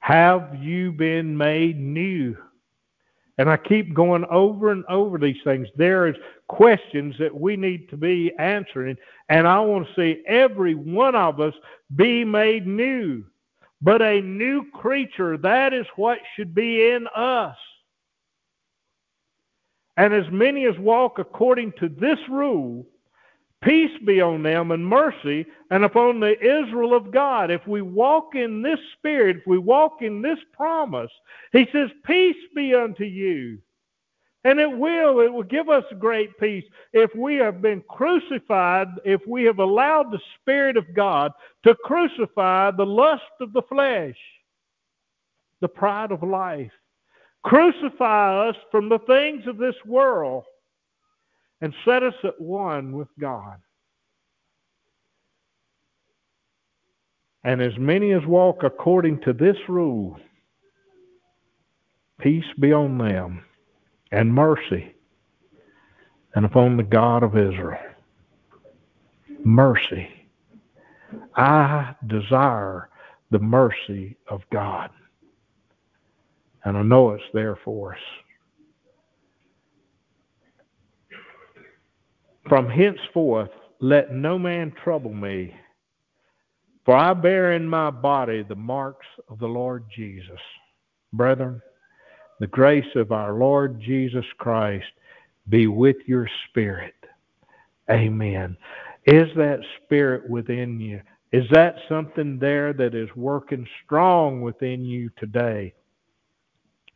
Have 0.00 0.56
you 0.60 0.92
been 0.92 1.36
made 1.36 1.78
new? 1.78 2.36
And 3.40 3.48
I 3.48 3.56
keep 3.56 3.94
going 3.94 4.26
over 4.26 4.70
and 4.70 4.84
over 4.90 5.16
these 5.16 5.42
things. 5.44 5.66
There 5.74 6.06
is 6.06 6.14
questions 6.48 7.14
that 7.18 7.34
we 7.34 7.56
need 7.56 7.88
to 7.88 7.96
be 7.96 8.30
answering, 8.38 8.98
and 9.30 9.48
I 9.48 9.60
want 9.60 9.86
to 9.86 9.94
see 9.94 10.22
every 10.26 10.74
one 10.74 11.14
of 11.14 11.40
us 11.40 11.54
be 11.96 12.22
made 12.22 12.66
new. 12.66 13.24
But 13.80 14.02
a 14.02 14.20
new 14.20 14.70
creature, 14.72 15.38
that 15.38 15.72
is 15.72 15.86
what 15.96 16.18
should 16.36 16.54
be 16.54 16.90
in 16.90 17.08
us. 17.16 17.56
And 19.96 20.12
as 20.12 20.30
many 20.30 20.66
as 20.66 20.78
walk 20.78 21.18
according 21.18 21.72
to 21.78 21.88
this 21.88 22.18
rule, 22.28 22.86
Peace 23.62 23.90
be 24.06 24.22
on 24.22 24.42
them 24.42 24.70
and 24.70 24.86
mercy 24.86 25.44
and 25.70 25.84
upon 25.84 26.18
the 26.18 26.38
Israel 26.40 26.94
of 26.94 27.10
God. 27.10 27.50
If 27.50 27.66
we 27.66 27.82
walk 27.82 28.34
in 28.34 28.62
this 28.62 28.78
spirit, 28.96 29.38
if 29.38 29.46
we 29.46 29.58
walk 29.58 30.00
in 30.00 30.22
this 30.22 30.38
promise, 30.54 31.10
he 31.52 31.66
says, 31.70 31.90
Peace 32.04 32.36
be 32.54 32.74
unto 32.74 33.04
you. 33.04 33.58
And 34.44 34.58
it 34.58 34.70
will, 34.70 35.20
it 35.20 35.30
will 35.30 35.42
give 35.42 35.68
us 35.68 35.84
great 35.98 36.38
peace 36.38 36.64
if 36.94 37.14
we 37.14 37.34
have 37.36 37.60
been 37.60 37.82
crucified, 37.90 38.88
if 39.04 39.20
we 39.26 39.44
have 39.44 39.58
allowed 39.58 40.10
the 40.10 40.20
Spirit 40.40 40.78
of 40.78 40.94
God 40.94 41.32
to 41.64 41.74
crucify 41.84 42.70
the 42.70 42.86
lust 42.86 43.22
of 43.42 43.52
the 43.52 43.62
flesh, 43.62 44.16
the 45.60 45.68
pride 45.68 46.10
of 46.10 46.22
life. 46.22 46.72
Crucify 47.44 48.48
us 48.48 48.56
from 48.70 48.88
the 48.88 49.00
things 49.00 49.46
of 49.46 49.58
this 49.58 49.76
world 49.84 50.44
and 51.60 51.74
set 51.84 52.02
us 52.02 52.14
at 52.24 52.40
one 52.40 52.96
with 52.96 53.08
God. 53.20 53.58
And 57.44 57.62
as 57.62 57.76
many 57.78 58.12
as 58.12 58.24
walk 58.26 58.62
according 58.62 59.20
to 59.22 59.32
this 59.32 59.56
rule, 59.68 60.18
peace 62.20 62.44
be 62.58 62.72
on 62.72 62.98
them 62.98 63.44
and 64.12 64.34
mercy 64.34 64.94
and 66.34 66.44
upon 66.44 66.76
the 66.76 66.82
God 66.82 67.22
of 67.22 67.36
Israel. 67.36 67.78
Mercy. 69.42 70.08
I 71.34 71.94
desire 72.06 72.88
the 73.30 73.38
mercy 73.38 74.16
of 74.28 74.42
God. 74.52 74.90
And 76.64 76.76
I 76.76 76.82
know 76.82 77.10
it's 77.10 77.24
there 77.32 77.58
for 77.64 77.94
us. 77.94 78.00
From 82.48 82.68
henceforth, 82.68 83.50
let 83.80 84.12
no 84.12 84.38
man 84.38 84.72
trouble 84.82 85.12
me, 85.12 85.54
for 86.84 86.96
I 86.96 87.14
bear 87.14 87.52
in 87.52 87.66
my 87.66 87.90
body 87.90 88.42
the 88.42 88.54
marks 88.54 89.06
of 89.28 89.38
the 89.38 89.46
Lord 89.46 89.84
Jesus. 89.94 90.40
Brethren, 91.12 91.60
the 92.40 92.46
grace 92.46 92.96
of 92.96 93.12
our 93.12 93.34
Lord 93.34 93.80
Jesus 93.80 94.24
Christ 94.38 94.86
be 95.48 95.66
with 95.66 95.96
your 96.06 96.28
spirit. 96.48 96.94
Amen. 97.90 98.56
Is 99.06 99.28
that 99.36 99.60
spirit 99.84 100.28
within 100.28 100.80
you? 100.80 101.00
Is 101.32 101.44
that 101.52 101.76
something 101.88 102.38
there 102.38 102.72
that 102.72 102.94
is 102.94 103.08
working 103.14 103.66
strong 103.84 104.40
within 104.40 104.84
you 104.84 105.10
today? 105.18 105.74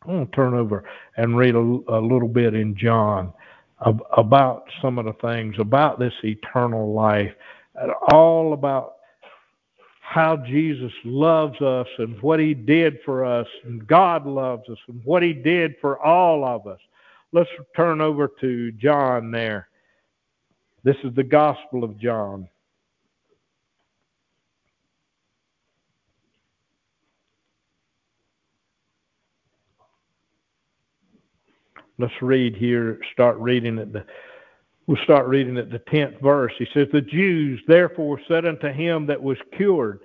I'm 0.02 0.10
going 0.10 0.26
to 0.26 0.32
turn 0.32 0.54
over 0.54 0.84
and 1.16 1.36
read 1.36 1.54
a, 1.54 1.58
a 1.58 2.00
little 2.00 2.28
bit 2.28 2.54
in 2.54 2.76
John 2.76 3.32
about 4.16 4.64
some 4.80 4.98
of 4.98 5.04
the 5.04 5.12
things 5.14 5.56
about 5.58 5.98
this 5.98 6.14
eternal 6.22 6.92
life, 6.92 7.32
all 8.10 8.52
about 8.52 8.94
how 10.00 10.36
Jesus 10.36 10.92
loves 11.04 11.60
us 11.60 11.88
and 11.98 12.20
what 12.22 12.38
he 12.38 12.54
did 12.54 12.98
for 13.04 13.24
us, 13.24 13.46
and 13.64 13.86
God 13.86 14.26
loves 14.26 14.68
us 14.68 14.78
and 14.88 15.00
what 15.04 15.22
he 15.22 15.32
did 15.32 15.74
for 15.80 15.98
all 15.98 16.44
of 16.44 16.66
us. 16.66 16.78
Let's 17.32 17.50
turn 17.74 18.00
over 18.00 18.30
to 18.40 18.70
John 18.72 19.30
there. 19.30 19.68
This 20.84 20.96
is 21.02 21.14
the 21.14 21.24
Gospel 21.24 21.82
of 21.82 21.98
John. 21.98 22.48
Let's 31.98 32.22
read 32.22 32.56
here, 32.56 32.98
start 33.12 33.38
reading 33.38 33.78
at 33.78 33.92
the 33.92 34.04
we'll 34.86 35.02
start 35.04 35.28
reading 35.28 35.56
at 35.56 35.70
the 35.70 35.78
tenth 35.78 36.20
verse. 36.20 36.52
He 36.58 36.66
says, 36.74 36.88
The 36.92 37.00
Jews 37.00 37.62
therefore 37.68 38.20
said 38.26 38.44
unto 38.44 38.72
him 38.72 39.06
that 39.06 39.22
was 39.22 39.38
cured, 39.56 40.00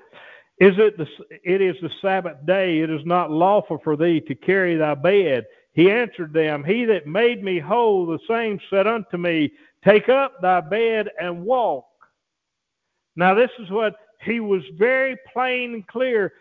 Is 0.60 0.74
it 0.78 0.98
the 0.98 1.08
it 1.44 1.62
is 1.62 1.76
the 1.82 1.90
Sabbath 2.02 2.46
day, 2.46 2.80
it 2.80 2.92
is 2.92 3.06
not 3.06 3.32
lawful 3.32 3.80
for 3.84 3.98
thee 3.98 4.22
to 4.22 4.36
carry 4.36 4.76
thy 4.76 4.94
bed. 4.94 5.46
He 5.74 5.90
answered 5.90 6.32
them, 6.34 6.64
He 6.64 6.86
that 6.86 7.08
made 7.08 7.44
me 7.44 7.60
whole, 7.60 8.06
the 8.06 8.20
same 8.28 8.60
said 8.70 8.86
unto 8.86 9.18
me, 9.18 9.52
Take 9.84 10.10
up 10.10 10.42
thy 10.42 10.62
bed 10.62 11.10
and 11.20 11.44
walk. 11.44 11.86
Now 13.16 13.34
this 13.34 13.52
is 13.60 13.72
what 13.72 13.96
he 14.22 14.40
was 14.40 14.62
very 14.78 15.18
plain 15.34 15.74
and 15.74 15.88
clear. 15.88 16.34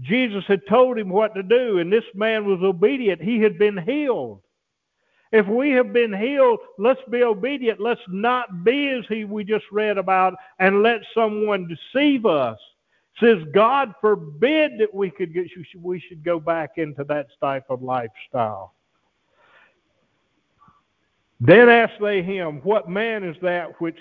Jesus 0.00 0.44
had 0.48 0.66
told 0.66 0.98
him 0.98 1.10
what 1.10 1.34
to 1.34 1.42
do, 1.42 1.78
and 1.78 1.92
this 1.92 2.04
man 2.14 2.46
was 2.46 2.60
obedient. 2.62 3.20
He 3.20 3.40
had 3.40 3.58
been 3.58 3.76
healed. 3.76 4.40
If 5.34 5.48
we 5.48 5.70
have 5.70 5.92
been 5.92 6.12
healed, 6.12 6.60
let's 6.78 7.00
be 7.10 7.24
obedient. 7.24 7.80
Let's 7.80 8.00
not 8.06 8.62
be 8.62 8.90
as 8.90 9.04
he 9.08 9.24
we 9.24 9.42
just 9.42 9.64
read 9.72 9.98
about 9.98 10.34
and 10.60 10.80
let 10.80 11.00
someone 11.12 11.66
deceive 11.66 12.24
us. 12.24 12.56
Says 13.18 13.38
God 13.52 13.94
forbid 14.00 14.78
that 14.78 14.94
we 14.94 15.10
could 15.10 15.34
get 15.34 15.48
we 15.82 15.98
should 15.98 16.22
go 16.22 16.38
back 16.38 16.74
into 16.76 17.02
that 17.08 17.26
type 17.40 17.64
of 17.68 17.82
lifestyle. 17.82 18.74
Then 21.40 21.68
asked 21.68 22.00
they 22.00 22.22
him, 22.22 22.60
What 22.62 22.88
man 22.88 23.24
is 23.24 23.36
that 23.42 23.80
which 23.80 23.98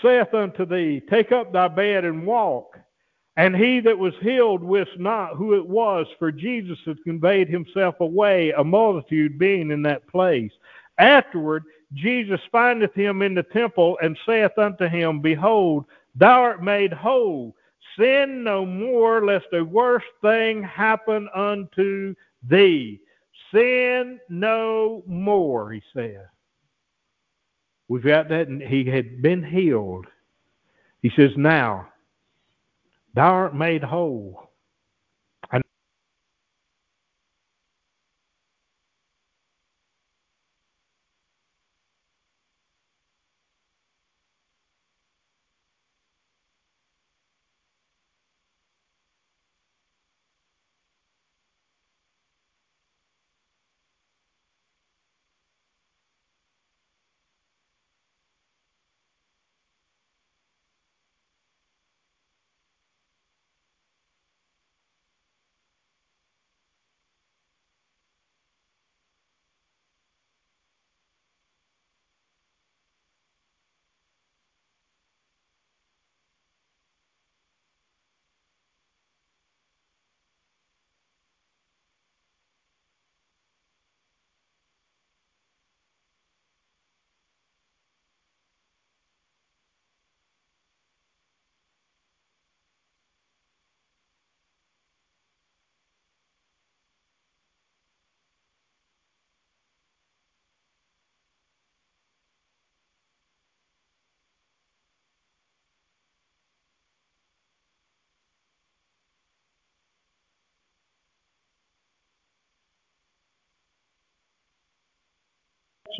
saith 0.00 0.32
unto 0.32 0.64
thee, 0.64 1.02
Take 1.10 1.30
up 1.30 1.52
thy 1.52 1.68
bed 1.68 2.06
and 2.06 2.26
walk? 2.26 2.78
And 3.36 3.54
he 3.54 3.80
that 3.80 3.98
was 3.98 4.14
healed 4.22 4.62
wist 4.62 4.98
not 4.98 5.36
who 5.36 5.54
it 5.54 5.66
was, 5.66 6.06
for 6.18 6.32
Jesus 6.32 6.78
had 6.86 7.02
conveyed 7.04 7.48
himself 7.48 8.00
away, 8.00 8.52
a 8.52 8.64
multitude 8.64 9.38
being 9.38 9.70
in 9.70 9.82
that 9.82 10.06
place. 10.08 10.50
Afterward, 11.00 11.64
Jesus 11.94 12.40
findeth 12.52 12.94
him 12.94 13.22
in 13.22 13.34
the 13.34 13.42
temple 13.42 13.98
and 14.02 14.16
saith 14.24 14.56
unto 14.58 14.86
him, 14.86 15.20
Behold, 15.20 15.86
thou 16.14 16.42
art 16.42 16.62
made 16.62 16.92
whole. 16.92 17.56
Sin 17.98 18.44
no 18.44 18.64
more, 18.64 19.24
lest 19.24 19.46
a 19.52 19.64
worse 19.64 20.04
thing 20.22 20.62
happen 20.62 21.28
unto 21.34 22.14
thee. 22.48 23.00
Sin 23.52 24.20
no 24.28 25.02
more, 25.06 25.72
he 25.72 25.82
said. 25.92 26.26
We've 27.88 28.04
got 28.04 28.28
that, 28.28 28.48
he 28.48 28.84
had 28.84 29.20
been 29.20 29.42
healed. 29.42 30.06
He 31.02 31.10
says, 31.16 31.32
Now, 31.36 31.88
Thou 33.14 33.32
art 33.32 33.54
made 33.54 33.82
whole. 33.82 34.49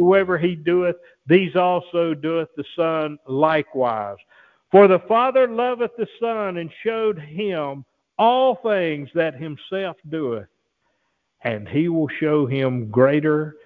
Whatsoever 0.01 0.39
he 0.39 0.55
doeth, 0.55 0.97
these 1.27 1.55
also 1.57 2.15
doeth 2.15 2.49
the 2.57 2.65
Son 2.77 3.19
likewise. 3.27 4.17
For 4.71 4.89
the 4.89 5.01
Father 5.01 5.49
loveth 5.49 5.93
the 5.97 6.07
Son, 6.21 6.59
and 6.59 6.71
showed 6.83 7.19
him 7.19 7.85
all 8.19 8.57
things 8.57 9.09
that 9.15 9.35
himself 9.35 9.97
doeth, 10.09 10.49
and 11.43 11.69
he 11.69 11.89
will 11.89 12.09
show 12.21 12.47
him 12.47 12.91
greater 12.91 13.57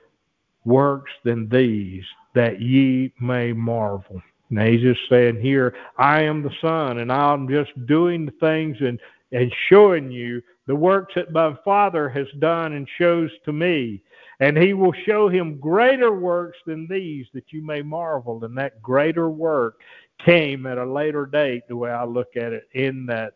works 0.65 1.13
than 1.25 1.49
these, 1.49 2.05
that 2.35 2.61
ye 2.61 3.13
may 3.21 3.53
marvel. 3.53 4.23
Now 4.51 4.67
he's 4.67 4.81
just 4.81 5.01
saying 5.11 5.41
here, 5.41 5.75
I 5.99 6.23
am 6.23 6.43
the 6.43 6.55
Son, 6.61 6.99
and 6.99 7.13
I'm 7.13 7.49
just 7.49 7.73
doing 7.87 8.27
the 8.27 8.33
things 8.33 8.77
and, 8.81 8.99
and 9.33 9.53
showing 9.69 10.11
you 10.11 10.43
the 10.67 10.77
works 10.77 11.15
that 11.17 11.33
my 11.33 11.55
Father 11.65 12.09
has 12.09 12.27
done 12.39 12.73
and 12.73 12.89
shows 12.97 13.31
to 13.45 13.53
me. 13.53 14.03
And 14.41 14.57
he 14.57 14.75
will 14.75 14.93
show 15.07 15.29
him 15.29 15.59
greater 15.59 16.13
works 16.13 16.59
than 16.67 16.89
these, 16.89 17.27
that 17.35 17.53
you 17.53 17.65
may 17.65 17.83
marvel. 17.83 18.45
And 18.45 18.57
that 18.59 18.83
greater 18.83 19.31
work 19.31 19.81
came 20.25 20.67
at 20.67 20.79
a 20.79 20.85
later 20.85 21.27
date, 21.27 21.63
the 21.69 21.77
way 21.77 21.91
I 21.91 22.05
look 22.05 22.37
at 22.37 22.53
it, 22.53 22.69
in 22.73 23.07
that 23.07 23.35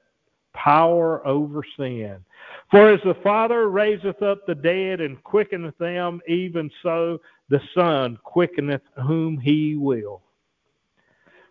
power 0.54 1.24
over 1.26 1.62
sin. 1.76 2.24
For 2.70 2.90
as 2.90 3.00
the 3.04 3.14
Father 3.22 3.68
raiseth 3.68 4.22
up 4.22 4.46
the 4.46 4.54
dead 4.54 5.00
and 5.00 5.22
quickeneth 5.22 5.78
them, 5.78 6.20
even 6.26 6.70
so 6.82 7.20
the 7.48 7.60
Son 7.74 8.18
quickeneth 8.24 8.82
whom 9.06 9.38
he 9.38 9.76
will. 9.76 10.22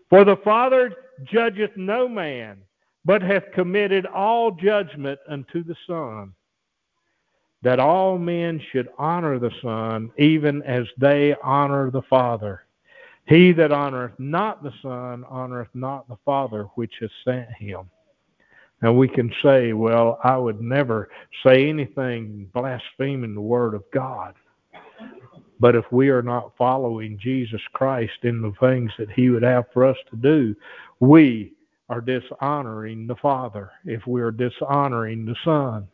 For 0.09 0.23
the 0.23 0.37
Father 0.37 0.93
judgeth 1.23 1.75
no 1.75 2.07
man, 2.07 2.59
but 3.05 3.21
hath 3.21 3.51
committed 3.53 4.05
all 4.05 4.51
judgment 4.51 5.19
unto 5.27 5.63
the 5.63 5.75
Son, 5.87 6.33
that 7.63 7.79
all 7.79 8.17
men 8.17 8.61
should 8.71 8.89
honor 8.97 9.39
the 9.39 9.51
Son, 9.61 10.11
even 10.17 10.61
as 10.63 10.85
they 10.97 11.35
honor 11.43 11.89
the 11.89 12.03
Father. 12.03 12.63
He 13.25 13.51
that 13.53 13.71
honoreth 13.71 14.17
not 14.19 14.63
the 14.63 14.71
Son 14.81 15.25
honoreth 15.29 15.73
not 15.73 16.07
the 16.07 16.17
Father 16.23 16.63
which 16.75 16.93
hath 17.01 17.09
sent 17.25 17.49
him. 17.51 17.89
Now 18.81 18.93
we 18.93 19.07
can 19.07 19.33
say, 19.43 19.73
well, 19.73 20.19
I 20.23 20.37
would 20.37 20.61
never 20.61 21.09
say 21.45 21.67
anything 21.67 22.49
blaspheming 22.53 23.33
the 23.33 23.41
Word 23.41 23.73
of 23.73 23.83
God. 23.91 24.35
But 25.59 25.75
if 25.75 25.85
we 25.91 26.09
are 26.09 26.21
not 26.21 26.55
following 26.57 27.17
Jesus 27.19 27.61
Christ 27.73 28.19
in 28.21 28.41
the 28.41 28.53
things 28.59 28.91
that 28.99 29.09
He 29.09 29.31
would 29.31 29.41
have 29.41 29.65
for 29.73 29.83
us 29.83 29.97
to 30.11 30.15
do, 30.15 30.55
we 30.99 31.53
are 31.89 32.01
dishonoring 32.01 33.07
the 33.07 33.15
Father 33.15 33.71
if 33.85 34.05
we 34.05 34.21
are 34.21 34.31
dishonoring 34.31 35.25
the 35.25 35.35
Son 35.43 35.87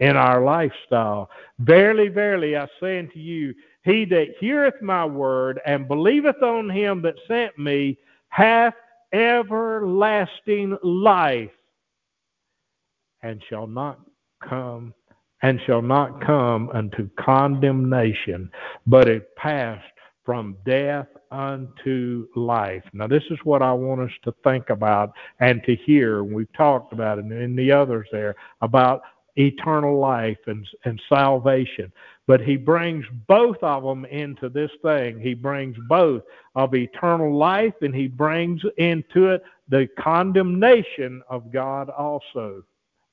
in 0.00 0.16
our 0.16 0.42
lifestyle. 0.42 1.30
Verily, 1.58 2.08
verily, 2.08 2.56
I 2.56 2.66
say 2.80 2.98
unto 2.98 3.18
you, 3.18 3.54
he 3.84 4.04
that 4.06 4.34
heareth 4.38 4.80
my 4.82 5.04
word 5.04 5.60
and 5.66 5.88
believeth 5.88 6.42
on 6.42 6.70
him 6.70 7.02
that 7.02 7.14
sent 7.26 7.58
me 7.58 7.98
hath 8.28 8.74
everlasting 9.12 10.76
life 10.82 11.50
and 13.22 13.42
shall 13.48 13.66
not 13.66 13.98
come 14.46 14.94
and 15.42 15.60
shall 15.66 15.82
not 15.82 16.20
come 16.24 16.68
unto 16.70 17.08
condemnation, 17.18 18.50
but 18.86 19.08
it 19.08 19.34
passed 19.36 19.84
from 20.24 20.56
death 20.66 21.06
unto 21.30 22.26
life. 22.36 22.82
Now, 22.92 23.06
this 23.06 23.22
is 23.30 23.38
what 23.44 23.62
I 23.62 23.72
want 23.72 24.00
us 24.02 24.10
to 24.24 24.34
think 24.44 24.70
about 24.70 25.12
and 25.40 25.62
to 25.64 25.76
hear. 25.76 26.24
We've 26.24 26.52
talked 26.54 26.92
about 26.92 27.18
it 27.18 27.24
and 27.24 27.58
the 27.58 27.72
others 27.72 28.08
there 28.12 28.34
about 28.60 29.02
eternal 29.38 29.98
life 29.98 30.38
and, 30.46 30.66
and 30.84 31.00
salvation. 31.08 31.92
But 32.26 32.40
he 32.40 32.56
brings 32.56 33.04
both 33.26 33.56
of 33.62 33.82
them 33.82 34.04
into 34.04 34.48
this 34.48 34.70
thing. 34.82 35.18
He 35.18 35.34
brings 35.34 35.76
both 35.88 36.22
of 36.54 36.74
eternal 36.74 37.34
life 37.34 37.74
and 37.80 37.94
he 37.94 38.08
brings 38.08 38.60
into 38.76 39.28
it 39.28 39.42
the 39.68 39.88
condemnation 39.98 41.22
of 41.28 41.52
God 41.52 41.88
also. 41.90 42.62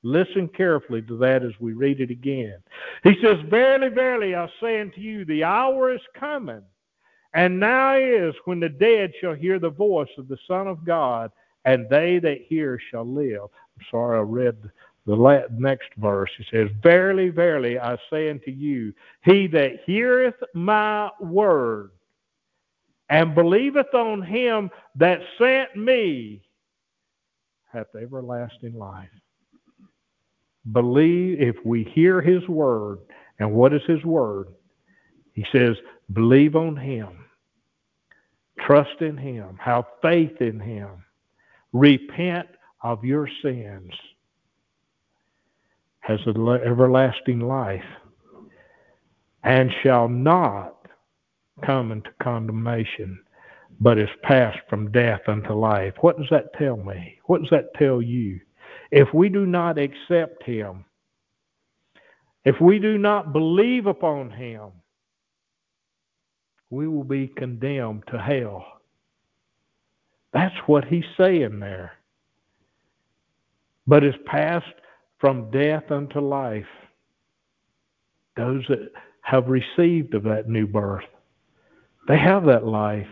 Listen 0.02 0.48
carefully 0.48 1.02
to 1.02 1.16
that 1.18 1.42
as 1.42 1.52
we 1.58 1.72
read 1.72 2.00
it 2.00 2.10
again. 2.10 2.58
He 3.02 3.16
says, 3.22 3.38
Verily, 3.48 3.88
verily, 3.88 4.34
I 4.34 4.48
say 4.60 4.80
unto 4.80 5.00
you, 5.00 5.24
the 5.24 5.42
hour 5.44 5.92
is 5.92 6.00
coming, 6.14 6.62
and 7.34 7.58
now 7.58 7.96
is 7.96 8.34
when 8.44 8.60
the 8.60 8.68
dead 8.68 9.12
shall 9.20 9.34
hear 9.34 9.58
the 9.58 9.70
voice 9.70 10.10
of 10.18 10.28
the 10.28 10.38
Son 10.46 10.68
of 10.68 10.84
God, 10.84 11.32
and 11.64 11.88
they 11.90 12.18
that 12.20 12.42
hear 12.46 12.78
shall 12.90 13.04
live. 13.04 13.42
I'm 13.42 13.86
sorry, 13.90 14.18
I 14.18 14.22
read 14.22 14.70
the 15.06 15.46
next 15.52 15.88
verse. 15.96 16.30
He 16.36 16.44
says, 16.50 16.68
Verily, 16.82 17.28
verily, 17.28 17.78
I 17.78 17.96
say 18.10 18.28
unto 18.28 18.50
you, 18.50 18.92
he 19.24 19.46
that 19.48 19.80
heareth 19.86 20.34
my 20.52 21.10
word 21.20 21.92
and 23.08 23.34
believeth 23.34 23.94
on 23.94 24.22
him 24.22 24.68
that 24.96 25.20
sent 25.38 25.76
me 25.76 26.42
hath 27.72 27.86
everlasting 27.94 28.76
life. 28.76 29.08
Believe 30.72 31.40
if 31.40 31.56
we 31.64 31.84
hear 31.94 32.20
his 32.20 32.46
word, 32.48 32.98
and 33.38 33.52
what 33.52 33.72
is 33.72 33.82
his 33.86 34.04
word? 34.04 34.48
He 35.34 35.46
says, 35.52 35.76
believe 36.12 36.56
on 36.56 36.76
him, 36.76 37.26
trust 38.58 39.00
in 39.00 39.16
him, 39.16 39.56
have 39.62 39.84
faith 40.02 40.40
in 40.40 40.58
him, 40.58 40.88
repent 41.72 42.48
of 42.82 43.04
your 43.04 43.28
sins 43.42 43.92
has 46.06 46.20
an 46.26 46.36
everlasting 46.64 47.40
life 47.40 47.82
and 49.42 49.72
shall 49.82 50.08
not 50.08 50.76
come 51.64 51.90
into 51.90 52.10
condemnation, 52.22 53.18
but 53.80 53.98
is 53.98 54.08
passed 54.22 54.58
from 54.70 54.92
death 54.92 55.20
unto 55.26 55.52
life. 55.52 55.94
What 56.02 56.16
does 56.16 56.28
that 56.30 56.52
tell 56.56 56.76
me? 56.76 57.18
What 57.24 57.40
does 57.40 57.50
that 57.50 57.74
tell 57.76 58.00
you? 58.00 58.40
If 58.92 59.08
we 59.12 59.28
do 59.28 59.46
not 59.46 59.78
accept 59.78 60.44
him, 60.44 60.84
if 62.44 62.54
we 62.60 62.78
do 62.78 62.98
not 62.98 63.32
believe 63.32 63.86
upon 63.86 64.30
him, 64.30 64.70
we 66.70 66.86
will 66.86 67.04
be 67.04 67.26
condemned 67.26 68.04
to 68.12 68.18
hell. 68.18 68.64
That's 70.32 70.54
what 70.66 70.84
he's 70.84 71.04
saying 71.18 71.58
there. 71.58 71.92
But 73.88 74.04
is 74.04 74.14
passed 74.26 74.66
from 75.18 75.50
death 75.50 75.90
unto 75.90 76.20
life. 76.20 76.66
Those 78.36 78.64
that 78.68 78.92
have 79.22 79.48
received 79.48 80.14
of 80.14 80.22
that 80.24 80.48
new 80.48 80.66
birth, 80.66 81.04
they 82.08 82.18
have 82.18 82.44
that 82.46 82.66
life. 82.66 83.08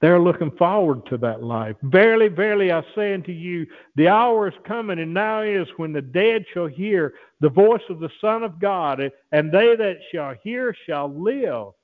They're 0.00 0.20
looking 0.20 0.50
forward 0.52 1.04
to 1.06 1.18
that 1.18 1.42
life. 1.42 1.76
Verily, 1.82 2.28
verily, 2.28 2.72
I 2.72 2.82
say 2.94 3.12
unto 3.12 3.32
you, 3.32 3.66
the 3.96 4.08
hour 4.08 4.48
is 4.48 4.54
coming, 4.66 4.98
and 4.98 5.12
now 5.12 5.42
is 5.42 5.68
when 5.76 5.92
the 5.92 6.00
dead 6.00 6.46
shall 6.54 6.68
hear 6.68 7.12
the 7.40 7.50
voice 7.50 7.82
of 7.90 8.00
the 8.00 8.08
Son 8.18 8.42
of 8.42 8.58
God, 8.58 9.00
and 9.32 9.52
they 9.52 9.76
that 9.76 9.98
shall 10.10 10.34
hear 10.42 10.74
shall 10.86 11.12
live. 11.12 11.74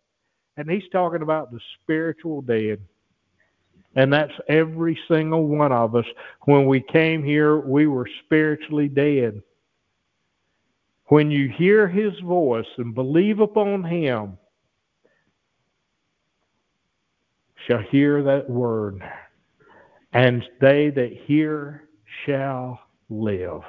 And 0.56 0.70
he's 0.70 0.88
talking 0.90 1.20
about 1.20 1.52
the 1.52 1.60
spiritual 1.82 2.40
dead. 2.40 2.80
And 3.96 4.10
that's 4.10 4.32
every 4.48 4.98
single 5.08 5.46
one 5.46 5.72
of 5.72 5.94
us. 5.94 6.06
When 6.42 6.66
we 6.66 6.80
came 6.80 7.22
here, 7.22 7.58
we 7.58 7.86
were 7.86 8.08
spiritually 8.24 8.88
dead. 8.88 9.42
When 11.09 11.30
you 11.30 11.48
hear 11.48 11.86
his 11.86 12.18
voice 12.20 12.66
and 12.78 12.94
believe 12.94 13.38
upon 13.38 13.84
him, 13.84 14.38
shall 17.66 17.78
hear 17.78 18.22
that 18.24 18.50
word, 18.50 19.02
and 20.12 20.42
they 20.61 20.90
that 20.90 21.12
hear 21.26 21.88
shall 22.24 22.80
live. 23.09 23.61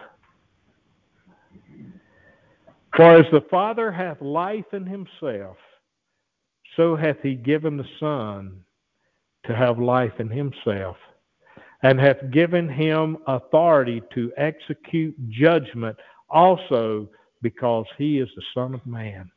For 2.96 3.18
as 3.18 3.26
the 3.32 3.46
Father 3.52 3.92
hath 3.92 4.20
life 4.20 4.74
in 4.74 4.86
himself, 4.88 5.58
so 6.76 6.96
hath 6.96 7.18
he 7.22 7.36
given 7.36 7.78
the 7.78 7.88
Son 8.00 8.64
to 9.46 9.56
have 9.56 9.78
life 9.78 10.20
in 10.20 10.30
himself, 10.30 10.98
and 11.84 12.00
hath 12.00 12.32
given 12.32 12.68
him 12.68 13.18
authority 13.28 14.02
to 14.16 14.32
execute 14.38 15.16
judgment 15.30 15.96
also 16.30 17.08
because 17.42 17.86
he 17.98 18.20
is 18.20 18.30
the 18.36 18.42
Son 18.54 18.74
of 18.74 18.86
Man. 18.86 19.30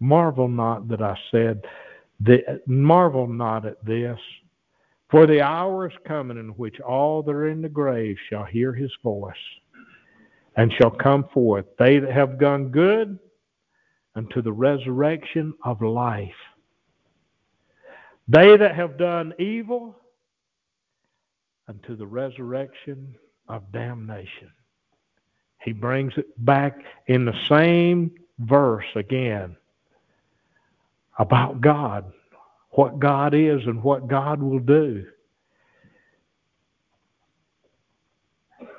Marvel 0.00 0.48
not 0.48 0.88
that 0.88 1.02
I 1.02 1.16
said, 1.30 1.62
marvel 2.66 3.26
not 3.26 3.66
at 3.66 3.84
this, 3.84 4.18
for 5.10 5.26
the 5.26 5.40
hour 5.42 5.88
is 5.88 5.96
coming 6.06 6.38
in 6.38 6.50
which 6.50 6.80
all 6.80 7.22
that 7.22 7.32
are 7.32 7.48
in 7.48 7.60
the 7.62 7.68
grave 7.68 8.16
shall 8.28 8.44
hear 8.44 8.72
his 8.72 8.92
voice, 9.02 9.34
and 10.56 10.72
shall 10.74 10.90
come 10.90 11.24
forth, 11.34 11.66
they 11.78 11.98
that 11.98 12.12
have 12.12 12.38
done 12.38 12.68
good 12.68 13.18
unto 14.14 14.42
the 14.42 14.52
resurrection 14.52 15.54
of 15.64 15.82
life. 15.82 16.30
They 18.28 18.56
that 18.56 18.74
have 18.74 18.96
done 18.96 19.34
evil 19.38 19.96
unto 21.68 21.96
the 21.96 22.06
resurrection 22.06 23.16
of 23.48 23.70
damnation. 23.72 24.50
He 25.62 25.72
brings 25.72 26.12
it 26.16 26.26
back 26.44 26.78
in 27.06 27.24
the 27.24 27.34
same 27.48 28.12
verse 28.38 28.86
again 28.94 29.56
about 31.18 31.60
God, 31.60 32.12
what 32.70 32.98
God 32.98 33.34
is 33.34 33.60
and 33.66 33.82
what 33.82 34.08
God 34.08 34.40
will 34.42 34.58
do. 34.58 35.04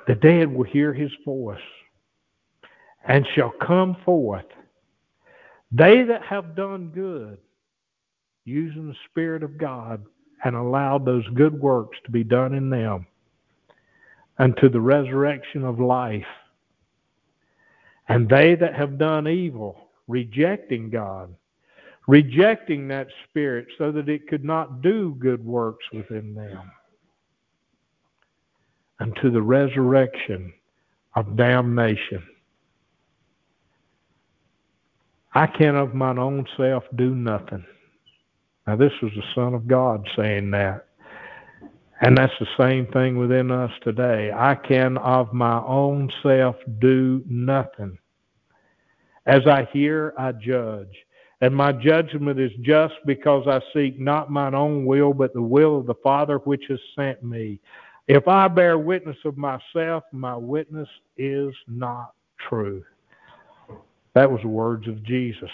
The 0.08 0.16
dead 0.16 0.52
will 0.52 0.64
hear 0.64 0.92
his 0.92 1.12
voice 1.24 1.60
and 3.06 3.26
shall 3.34 3.52
come 3.64 3.96
forth. 4.04 4.44
They 5.70 6.02
that 6.02 6.22
have 6.24 6.56
done 6.56 6.88
good, 6.88 7.38
using 8.44 8.88
the 8.88 8.96
Spirit 9.10 9.44
of 9.44 9.56
God, 9.56 10.04
and 10.44 10.56
allowed 10.56 11.04
those 11.04 11.26
good 11.34 11.58
works 11.60 11.96
to 12.04 12.10
be 12.10 12.24
done 12.24 12.52
in 12.54 12.68
them 12.68 13.06
unto 14.38 14.68
the 14.68 14.80
resurrection 14.80 15.64
of 15.64 15.78
life. 15.78 16.26
And 18.08 18.28
they 18.28 18.54
that 18.56 18.74
have 18.74 18.98
done 18.98 19.28
evil, 19.28 19.88
rejecting 20.08 20.90
God, 20.90 21.34
rejecting 22.08 22.88
that 22.88 23.08
Spirit 23.28 23.66
so 23.78 23.92
that 23.92 24.08
it 24.08 24.28
could 24.28 24.44
not 24.44 24.82
do 24.82 25.16
good 25.18 25.44
works 25.44 25.84
within 25.92 26.34
them, 26.34 26.70
unto 29.00 29.30
the 29.30 29.42
resurrection 29.42 30.52
of 31.14 31.36
damnation. 31.36 32.22
I 35.34 35.46
can 35.46 35.76
of 35.76 35.94
mine 35.94 36.18
own 36.18 36.46
self 36.56 36.84
do 36.96 37.14
nothing. 37.14 37.64
Now, 38.66 38.76
this 38.76 38.92
was 39.02 39.12
the 39.14 39.22
Son 39.34 39.54
of 39.54 39.66
God 39.66 40.06
saying 40.16 40.50
that. 40.52 40.86
And 42.02 42.18
that's 42.18 42.32
the 42.40 42.48
same 42.58 42.86
thing 42.88 43.16
within 43.16 43.52
us 43.52 43.70
today. 43.82 44.32
I 44.34 44.56
can 44.56 44.98
of 44.98 45.32
my 45.32 45.62
own 45.62 46.10
self 46.20 46.56
do 46.80 47.22
nothing. 47.28 47.96
As 49.24 49.46
I 49.46 49.68
hear, 49.72 50.12
I 50.18 50.32
judge. 50.32 50.92
And 51.42 51.54
my 51.54 51.70
judgment 51.70 52.40
is 52.40 52.50
just 52.60 52.94
because 53.06 53.46
I 53.46 53.60
seek 53.72 54.00
not 54.00 54.32
mine 54.32 54.54
own 54.54 54.84
will, 54.84 55.14
but 55.14 55.32
the 55.32 55.42
will 55.42 55.78
of 55.78 55.86
the 55.86 55.94
Father 56.02 56.38
which 56.38 56.64
has 56.68 56.80
sent 56.96 57.22
me. 57.22 57.60
If 58.08 58.26
I 58.26 58.48
bear 58.48 58.78
witness 58.78 59.16
of 59.24 59.36
myself, 59.36 60.02
my 60.12 60.36
witness 60.36 60.88
is 61.16 61.54
not 61.68 62.14
true. 62.48 62.82
That 64.14 64.30
was 64.30 64.40
the 64.42 64.48
words 64.48 64.88
of 64.88 65.04
Jesus. 65.04 65.50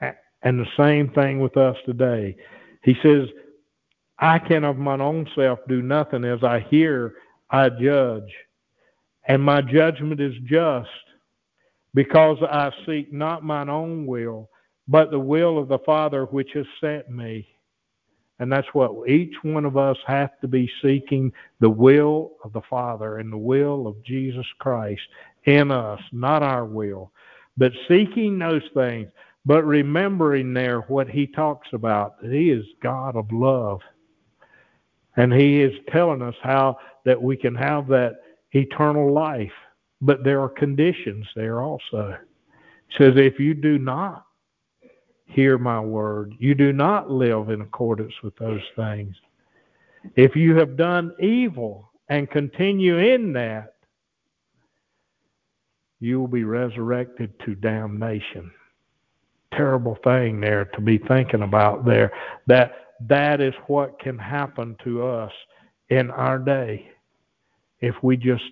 And 0.00 0.58
the 0.58 0.66
same 0.76 1.08
thing 1.10 1.40
with 1.40 1.56
us 1.56 1.76
today. 1.86 2.36
He 2.82 2.94
says, 3.02 3.28
I 4.22 4.38
can 4.38 4.62
of 4.62 4.78
mine 4.78 5.00
own 5.00 5.28
self 5.34 5.58
do 5.68 5.82
nothing. 5.82 6.24
As 6.24 6.44
I 6.44 6.60
hear, 6.70 7.14
I 7.50 7.68
judge. 7.68 8.32
And 9.26 9.42
my 9.42 9.60
judgment 9.60 10.20
is 10.20 10.34
just 10.44 10.88
because 11.92 12.38
I 12.40 12.70
seek 12.86 13.12
not 13.12 13.42
mine 13.42 13.68
own 13.68 14.06
will, 14.06 14.48
but 14.86 15.10
the 15.10 15.18
will 15.18 15.58
of 15.58 15.66
the 15.66 15.80
Father 15.80 16.26
which 16.26 16.50
has 16.54 16.66
sent 16.80 17.10
me. 17.10 17.48
And 18.38 18.50
that's 18.50 18.68
what 18.72 19.08
each 19.08 19.34
one 19.42 19.64
of 19.64 19.76
us 19.76 19.96
have 20.06 20.38
to 20.40 20.46
be 20.46 20.70
seeking 20.80 21.32
the 21.58 21.70
will 21.70 22.32
of 22.44 22.52
the 22.52 22.62
Father 22.70 23.18
and 23.18 23.32
the 23.32 23.36
will 23.36 23.88
of 23.88 24.02
Jesus 24.04 24.46
Christ 24.60 25.02
in 25.46 25.72
us, 25.72 26.00
not 26.12 26.44
our 26.44 26.64
will, 26.64 27.10
but 27.56 27.72
seeking 27.88 28.38
those 28.38 28.62
things, 28.72 29.08
but 29.44 29.64
remembering 29.64 30.54
there 30.54 30.82
what 30.82 31.08
he 31.08 31.26
talks 31.26 31.68
about. 31.72 32.22
that 32.22 32.30
He 32.32 32.50
is 32.50 32.64
God 32.80 33.16
of 33.16 33.30
love. 33.32 33.80
And 35.16 35.32
he 35.32 35.60
is 35.60 35.72
telling 35.90 36.22
us 36.22 36.34
how 36.42 36.78
that 37.04 37.20
we 37.20 37.36
can 37.36 37.54
have 37.54 37.86
that 37.88 38.14
eternal 38.52 39.12
life. 39.12 39.52
But 40.00 40.24
there 40.24 40.40
are 40.40 40.48
conditions 40.48 41.26
there 41.36 41.60
also. 41.60 42.16
It 42.90 42.96
says, 42.98 43.12
if 43.16 43.38
you 43.38 43.54
do 43.54 43.78
not 43.78 44.24
hear 45.26 45.58
my 45.58 45.80
word, 45.80 46.34
you 46.38 46.54
do 46.54 46.72
not 46.72 47.10
live 47.10 47.50
in 47.50 47.60
accordance 47.60 48.12
with 48.22 48.36
those 48.36 48.62
things. 48.76 49.14
If 50.16 50.34
you 50.34 50.56
have 50.56 50.76
done 50.76 51.14
evil 51.20 51.90
and 52.08 52.30
continue 52.30 52.98
in 52.98 53.32
that, 53.34 53.74
you 56.00 56.18
will 56.18 56.28
be 56.28 56.44
resurrected 56.44 57.32
to 57.46 57.54
damnation. 57.54 58.50
Terrible 59.54 59.96
thing 60.02 60.40
there 60.40 60.64
to 60.64 60.80
be 60.80 60.98
thinking 60.98 61.42
about 61.42 61.84
there. 61.84 62.12
That 62.48 62.72
that 63.08 63.40
is 63.40 63.54
what 63.66 63.98
can 63.98 64.18
happen 64.18 64.76
to 64.84 65.04
us 65.06 65.32
in 65.88 66.10
our 66.10 66.38
day 66.38 66.90
if 67.80 67.94
we 68.02 68.16
just 68.16 68.44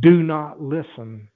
do 0.00 0.22
not 0.22 0.60
listen 0.60 1.28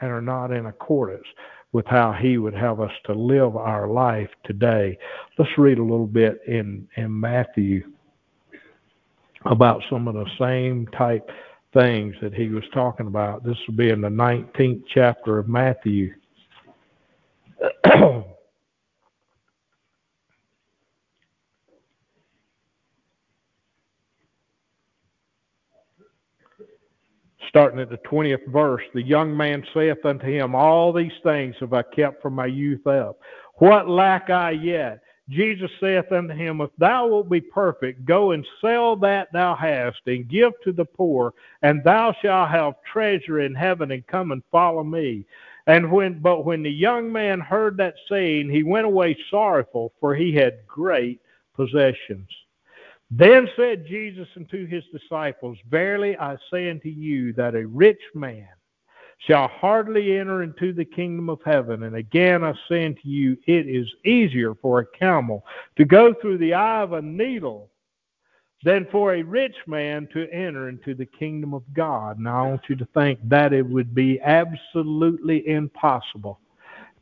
and 0.00 0.10
are 0.10 0.22
not 0.22 0.50
in 0.50 0.66
accordance 0.66 1.26
with 1.72 1.86
how 1.86 2.12
he 2.12 2.38
would 2.38 2.54
have 2.54 2.80
us 2.80 2.90
to 3.04 3.12
live 3.12 3.56
our 3.56 3.88
life 3.88 4.30
today. 4.44 4.98
Let's 5.38 5.50
read 5.58 5.78
a 5.78 5.82
little 5.82 6.06
bit 6.06 6.40
in, 6.46 6.88
in 6.96 7.18
Matthew 7.18 7.84
about 9.44 9.82
some 9.90 10.08
of 10.08 10.14
the 10.14 10.26
same 10.38 10.86
type 10.88 11.28
things 11.72 12.14
that 12.22 12.34
he 12.34 12.48
was 12.48 12.64
talking 12.72 13.06
about. 13.06 13.44
This 13.44 13.56
will 13.66 13.76
be 13.76 13.90
in 13.90 14.00
the 14.00 14.08
19th 14.08 14.84
chapter 14.92 15.38
of 15.38 15.48
Matthew. 15.48 16.14
starting 27.48 27.80
at 27.80 27.90
the 27.90 27.98
20th 27.98 28.46
verse, 28.48 28.82
the 28.94 29.02
young 29.02 29.36
man 29.36 29.64
saith 29.74 30.04
unto 30.04 30.26
him, 30.26 30.54
All 30.54 30.92
these 30.92 31.12
things 31.22 31.54
have 31.60 31.72
I 31.72 31.82
kept 31.82 32.22
from 32.22 32.34
my 32.34 32.46
youth 32.46 32.86
up. 32.86 33.18
What 33.56 33.88
lack 33.88 34.30
I 34.30 34.50
yet? 34.50 35.00
Jesus 35.28 35.70
saith 35.80 36.12
unto 36.12 36.34
him, 36.34 36.60
If 36.60 36.70
thou 36.78 37.08
wilt 37.08 37.28
be 37.28 37.40
perfect, 37.40 38.04
go 38.04 38.32
and 38.32 38.46
sell 38.60 38.94
that 38.96 39.32
thou 39.32 39.56
hast, 39.56 40.00
and 40.06 40.28
give 40.28 40.52
to 40.62 40.72
the 40.72 40.84
poor, 40.84 41.34
and 41.62 41.82
thou 41.82 42.14
shalt 42.22 42.50
have 42.50 42.74
treasure 42.90 43.40
in 43.40 43.54
heaven, 43.54 43.90
and 43.90 44.06
come 44.06 44.30
and 44.30 44.42
follow 44.52 44.84
me. 44.84 45.26
And 45.66 45.90
when 45.90 46.20
but 46.20 46.44
when 46.44 46.62
the 46.62 46.70
young 46.70 47.10
man 47.10 47.40
heard 47.40 47.76
that 47.78 47.94
saying, 48.08 48.50
he 48.50 48.62
went 48.62 48.86
away 48.86 49.16
sorrowful, 49.30 49.92
for 49.98 50.14
he 50.14 50.32
had 50.32 50.64
great 50.66 51.20
possessions. 51.54 52.28
Then 53.10 53.48
said 53.56 53.86
Jesus 53.86 54.28
unto 54.36 54.66
his 54.66 54.82
disciples, 54.92 55.58
Verily 55.70 56.16
I 56.18 56.36
say 56.50 56.70
unto 56.70 56.88
you 56.88 57.32
that 57.34 57.54
a 57.54 57.66
rich 57.66 58.00
man 58.14 58.48
shall 59.18 59.48
hardly 59.48 60.18
enter 60.18 60.42
into 60.42 60.72
the 60.72 60.84
kingdom 60.84 61.30
of 61.30 61.40
heaven. 61.44 61.84
And 61.84 61.96
again 61.96 62.44
I 62.44 62.52
say 62.68 62.84
unto 62.84 63.00
you, 63.04 63.36
it 63.46 63.66
is 63.68 63.86
easier 64.04 64.54
for 64.54 64.80
a 64.80 64.98
camel 64.98 65.44
to 65.76 65.84
go 65.84 66.14
through 66.14 66.38
the 66.38 66.54
eye 66.54 66.82
of 66.82 66.92
a 66.92 67.02
needle 67.02 67.70
than 68.64 68.86
for 68.90 69.14
a 69.14 69.22
rich 69.22 69.56
man 69.66 70.08
to 70.12 70.28
enter 70.32 70.68
into 70.68 70.94
the 70.94 71.06
kingdom 71.06 71.54
of 71.54 71.62
God. 71.72 72.18
Now 72.18 72.44
I 72.44 72.48
want 72.48 72.62
you 72.68 72.76
to 72.76 72.88
think 72.94 73.20
that 73.28 73.52
it 73.52 73.64
would 73.64 73.94
be 73.94 74.20
absolutely 74.20 75.46
impossible 75.48 76.40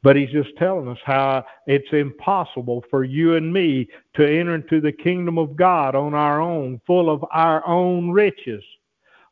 but 0.05 0.16
he's 0.16 0.30
just 0.30 0.55
telling 0.59 0.86
us 0.86 0.98
how 1.02 1.42
it's 1.66 1.90
impossible 1.92 2.84
for 2.90 3.05
you 3.05 3.36
and 3.36 3.50
me 3.50 3.88
to 4.14 4.22
enter 4.22 4.55
into 4.55 4.78
the 4.78 4.92
kingdom 4.92 5.38
of 5.38 5.57
God 5.57 5.94
on 5.94 6.12
our 6.12 6.42
own, 6.42 6.78
full 6.86 7.09
of 7.09 7.24
our 7.32 7.66
own 7.66 8.11
riches, 8.11 8.62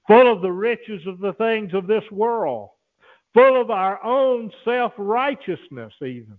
full 0.08 0.32
of 0.32 0.40
the 0.40 0.50
riches 0.50 1.06
of 1.06 1.20
the 1.20 1.34
things 1.34 1.74
of 1.74 1.86
this 1.86 2.10
world, 2.10 2.70
full 3.34 3.60
of 3.60 3.70
our 3.70 4.02
own 4.02 4.50
self 4.64 4.94
righteousness, 4.96 5.92
even. 6.00 6.38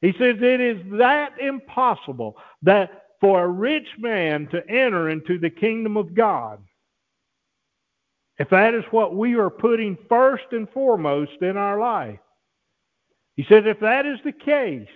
He 0.00 0.10
says 0.18 0.36
it 0.40 0.60
is 0.60 0.78
that 0.98 1.40
impossible 1.40 2.36
that 2.62 3.04
for 3.20 3.44
a 3.44 3.48
rich 3.48 3.88
man 3.96 4.48
to 4.48 4.68
enter 4.68 5.10
into 5.10 5.38
the 5.38 5.50
kingdom 5.50 5.96
of 5.96 6.14
God. 6.14 6.58
If 8.38 8.50
that 8.50 8.74
is 8.74 8.84
what 8.90 9.14
we 9.14 9.34
are 9.34 9.50
putting 9.50 9.96
first 10.08 10.46
and 10.50 10.68
foremost 10.70 11.40
in 11.42 11.56
our 11.56 11.78
life, 11.78 12.18
he 13.36 13.44
said, 13.48 13.66
if 13.66 13.80
that 13.80 14.06
is 14.06 14.18
the 14.24 14.32
case, 14.32 14.88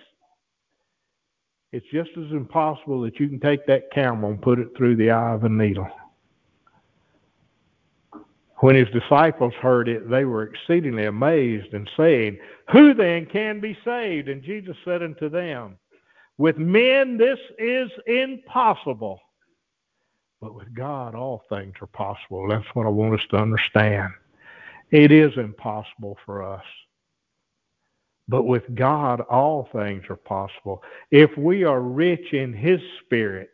it's 1.71 1.85
just 1.93 2.09
as 2.17 2.31
impossible 2.31 3.01
that 3.01 3.19
you 3.19 3.29
can 3.29 3.39
take 3.39 3.65
that 3.67 3.91
camel 3.91 4.31
and 4.31 4.41
put 4.41 4.59
it 4.59 4.69
through 4.75 4.95
the 4.97 5.11
eye 5.11 5.33
of 5.33 5.43
a 5.43 5.49
needle. 5.49 5.87
When 8.57 8.75
his 8.75 8.89
disciples 8.89 9.53
heard 9.55 9.87
it, 9.87 10.09
they 10.09 10.25
were 10.25 10.43
exceedingly 10.43 11.05
amazed 11.05 11.73
and 11.73 11.89
saying, 11.97 12.37
Who 12.71 12.93
then 12.93 13.25
can 13.25 13.59
be 13.59 13.77
saved? 13.85 14.27
And 14.27 14.43
Jesus 14.43 14.75
said 14.85 15.01
unto 15.01 15.29
them, 15.29 15.77
With 16.37 16.57
men 16.57 17.17
this 17.17 17.39
is 17.57 17.89
impossible, 18.05 19.19
but 20.41 20.53
with 20.53 20.71
God 20.75 21.15
all 21.15 21.43
things 21.49 21.73
are 21.81 21.87
possible. 21.87 22.47
That's 22.47 22.67
what 22.73 22.85
I 22.85 22.89
want 22.89 23.19
us 23.19 23.25
to 23.31 23.37
understand. 23.37 24.11
It 24.91 25.11
is 25.11 25.31
impossible 25.37 26.17
for 26.25 26.43
us. 26.43 26.65
But 28.31 28.43
with 28.43 28.63
God, 28.75 29.19
all 29.19 29.67
things 29.73 30.05
are 30.09 30.15
possible. 30.15 30.81
If 31.11 31.37
we 31.37 31.65
are 31.65 31.81
rich 31.81 32.31
in 32.31 32.53
His 32.53 32.79
Spirit, 33.03 33.49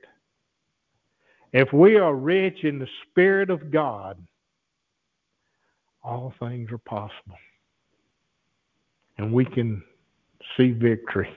if 1.51 1.73
we 1.73 1.95
are 1.95 2.13
rich 2.13 2.63
in 2.63 2.77
the 2.77 2.87
Spirit 3.09 3.49
of 3.49 3.71
God, 3.71 4.23
all 6.03 6.31
things 6.39 6.71
are 6.71 6.77
possible. 6.77 7.39
And 9.17 9.33
we 9.33 9.45
can 9.45 9.81
see 10.55 10.73
victory. 10.73 11.35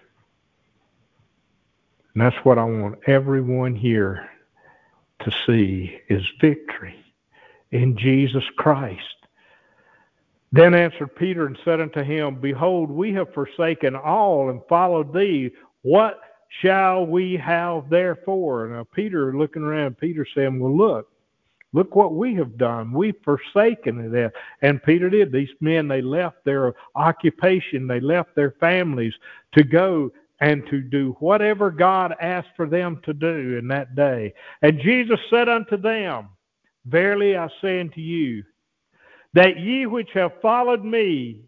And 2.13 2.23
that's 2.23 2.45
what 2.45 2.59
I 2.59 2.65
want 2.65 2.99
everyone 3.07 3.75
here 3.75 4.29
to 5.21 5.33
see 5.47 5.99
is 6.11 6.23
victory 6.43 7.03
in 7.71 7.97
Jesus 7.97 8.45
Christ. 8.59 9.20
Then 10.53 10.75
answered 10.75 11.15
Peter 11.15 11.47
and 11.47 11.59
said 11.65 11.81
unto 11.81 12.03
him, 12.03 12.41
Behold, 12.41 12.91
we 12.91 13.13
have 13.13 13.33
forsaken 13.33 13.95
all 13.95 14.51
and 14.51 14.61
followed 14.69 15.13
thee. 15.15 15.51
What 15.83 16.21
shall 16.61 17.07
we 17.07 17.37
have 17.37 17.89
therefore? 17.89 18.69
Now 18.69 18.87
Peter 18.93 19.37
looking 19.37 19.63
around, 19.63 19.99
Peter 19.99 20.27
saying, 20.35 20.59
Well 20.59 20.77
look, 20.77 21.09
look 21.73 21.95
what 21.95 22.15
we 22.15 22.35
have 22.35 22.59
done. 22.59 22.93
We've 22.93 23.15
forsaken 23.25 24.13
it. 24.13 24.33
And 24.63 24.83
Peter 24.83 25.09
did. 25.09 25.31
These 25.31 25.51
men, 25.61 25.87
they 25.87 26.03
left 26.03 26.45
their 26.45 26.75
occupation, 26.97 27.87
they 27.87 28.01
left 28.01 28.35
their 28.35 28.53
families 28.59 29.15
to 29.53 29.63
go 29.63 30.11
and 30.41 30.67
to 30.69 30.81
do 30.81 31.15
whatever 31.21 31.71
God 31.71 32.15
asked 32.21 32.57
for 32.57 32.67
them 32.67 33.01
to 33.05 33.13
do 33.13 33.59
in 33.59 33.69
that 33.69 33.95
day. 33.95 34.35
And 34.63 34.81
Jesus 34.81 35.21
said 35.29 35.49
unto 35.49 35.77
them, 35.77 36.31
Verily 36.87 37.37
I 37.37 37.49
say 37.61 37.79
unto 37.79 38.01
you, 38.01 38.43
that 39.35 39.59
ye 39.59 39.87
which 39.87 40.11
have 40.13 40.41
followed 40.41 40.85
me 40.85 41.43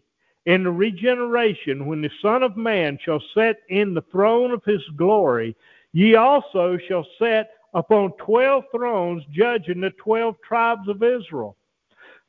in 0.45 0.63
the 0.63 0.71
regeneration, 0.71 1.85
when 1.85 2.01
the 2.01 2.11
Son 2.21 2.43
of 2.43 2.57
Man 2.57 2.97
shall 3.03 3.21
sit 3.35 3.57
in 3.69 3.93
the 3.93 4.03
throne 4.11 4.51
of 4.51 4.63
his 4.65 4.81
glory, 4.97 5.55
ye 5.93 6.15
also 6.15 6.77
shall 6.87 7.05
sit 7.19 7.47
upon 7.73 8.11
twelve 8.13 8.65
thrones, 8.71 9.23
judging 9.31 9.81
the 9.81 9.91
twelve 9.91 10.35
tribes 10.41 10.87
of 10.87 11.01
Israel. 11.01 11.55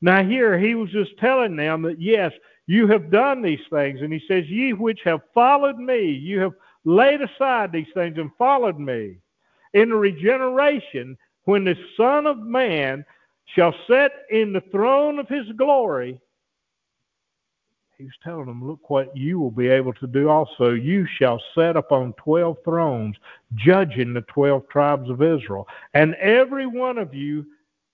Now, 0.01 0.23
here 0.23 0.59
he 0.59 0.75
was 0.75 0.91
just 0.91 1.17
telling 1.19 1.57
them 1.57 1.83
that, 1.83 2.01
yes, 2.01 2.33
you 2.67 2.87
have 2.89 3.11
done 3.11 3.43
these 3.43 3.61
things. 3.71 4.01
And 4.01 4.13
he 4.13 4.23
says, 4.29 4.49
Ye 4.49 4.73
which 4.73 5.01
have 5.05 5.21
followed 5.33 5.79
me, 5.79 6.11
you 6.11 6.41
have 6.41 6.53
laid 6.85 7.21
aside 7.21 7.73
these 7.73 7.87
things 7.95 8.19
and 8.19 8.31
followed 8.39 8.79
me. 8.79 9.17
In 9.73 9.91
the 9.91 9.97
regeneration, 9.97 11.17
when 11.45 11.65
the 11.65 11.77
Son 11.97 12.27
of 12.27 12.39
Man 12.39 13.05
shall 13.55 13.75
sit 13.89 14.13
in 14.31 14.53
the 14.53 14.63
throne 14.73 15.19
of 15.19 15.29
his 15.29 15.47
glory, 15.57 16.21
he 17.97 18.05
was 18.05 18.13
telling 18.25 18.47
them, 18.47 18.67
Look 18.67 18.91
what 18.91 19.17
you 19.17 19.39
will 19.39 19.53
be 19.53 19.69
able 19.69 19.93
to 19.95 20.07
do 20.07 20.29
also. 20.29 20.73
You 20.73 21.07
shall 21.19 21.41
set 21.55 21.77
upon 21.77 22.13
twelve 22.15 22.57
thrones, 22.65 23.17
judging 23.55 24.13
the 24.13 24.23
twelve 24.23 24.69
tribes 24.69 25.09
of 25.09 25.23
Israel. 25.23 25.69
And 25.95 26.15
every 26.17 26.67
one 26.67 26.99
of 26.99 27.15
you, 27.15 27.47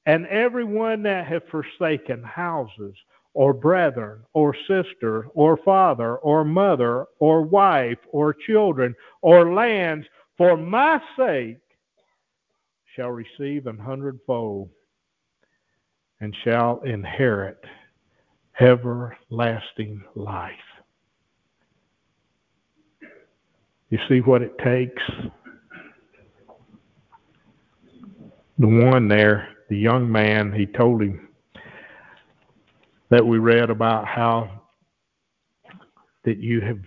and 0.07 0.27
every 0.27 0.65
one 0.65 1.03
that 1.03 1.27
hath 1.27 1.43
forsaken 1.51 2.23
houses, 2.23 2.95
or 3.35 3.53
brethren, 3.53 4.21
or 4.33 4.57
sister, 4.67 5.27
or 5.35 5.59
father, 5.59 6.17
or 6.17 6.45
mother, 6.45 7.07
or 7.19 7.43
wife, 7.43 7.99
or 8.09 8.33
children, 8.35 8.95
or 9.21 9.53
lands, 9.53 10.07
for 10.39 10.57
my 10.57 11.01
sake, 11.17 11.59
shall 12.97 13.11
receive 13.11 13.67
an 13.67 13.79
hundredfold 13.79 14.71
and 16.21 16.37
shall 16.45 16.81
inherit 16.81 17.59
everlasting 18.61 20.03
life. 20.15 20.53
You 23.89 23.99
see 24.09 24.21
what 24.21 24.43
it 24.43 24.57
takes? 24.59 25.03
The 28.59 28.67
one 28.67 29.09
there, 29.09 29.49
the 29.69 29.77
young 29.77 30.11
man, 30.11 30.53
he 30.53 30.67
told 30.67 31.03
him 31.03 31.29
that 33.09 33.27
we 33.27 33.39
read 33.39 33.71
about 33.71 34.07
how 34.07 34.63
that 36.25 36.39
you 36.39 36.61
have 36.61 36.79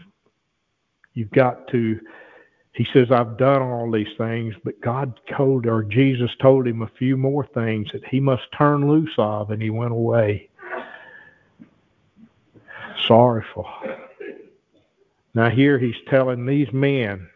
you've 1.15 1.31
got 1.31 1.67
to 1.69 1.99
he 2.73 2.87
says, 2.91 3.11
I've 3.11 3.37
done 3.37 3.61
all 3.61 3.91
these 3.91 4.15
things, 4.17 4.55
but 4.63 4.81
God 4.81 5.19
told, 5.31 5.67
or 5.67 5.83
Jesus 5.83 6.31
told 6.41 6.67
him 6.67 6.81
a 6.81 6.91
few 6.97 7.15
more 7.15 7.45
things 7.53 7.87
that 7.93 8.05
he 8.05 8.19
must 8.19 8.43
turn 8.57 8.89
loose 8.89 9.13
of, 9.19 9.51
and 9.51 9.61
he 9.61 9.69
went 9.69 9.91
away. 9.91 10.49
Sorrowful. 13.07 13.67
Now, 15.35 15.51
here 15.51 15.77
he's 15.77 15.95
telling 16.09 16.45
these 16.45 16.71
men 16.73 17.29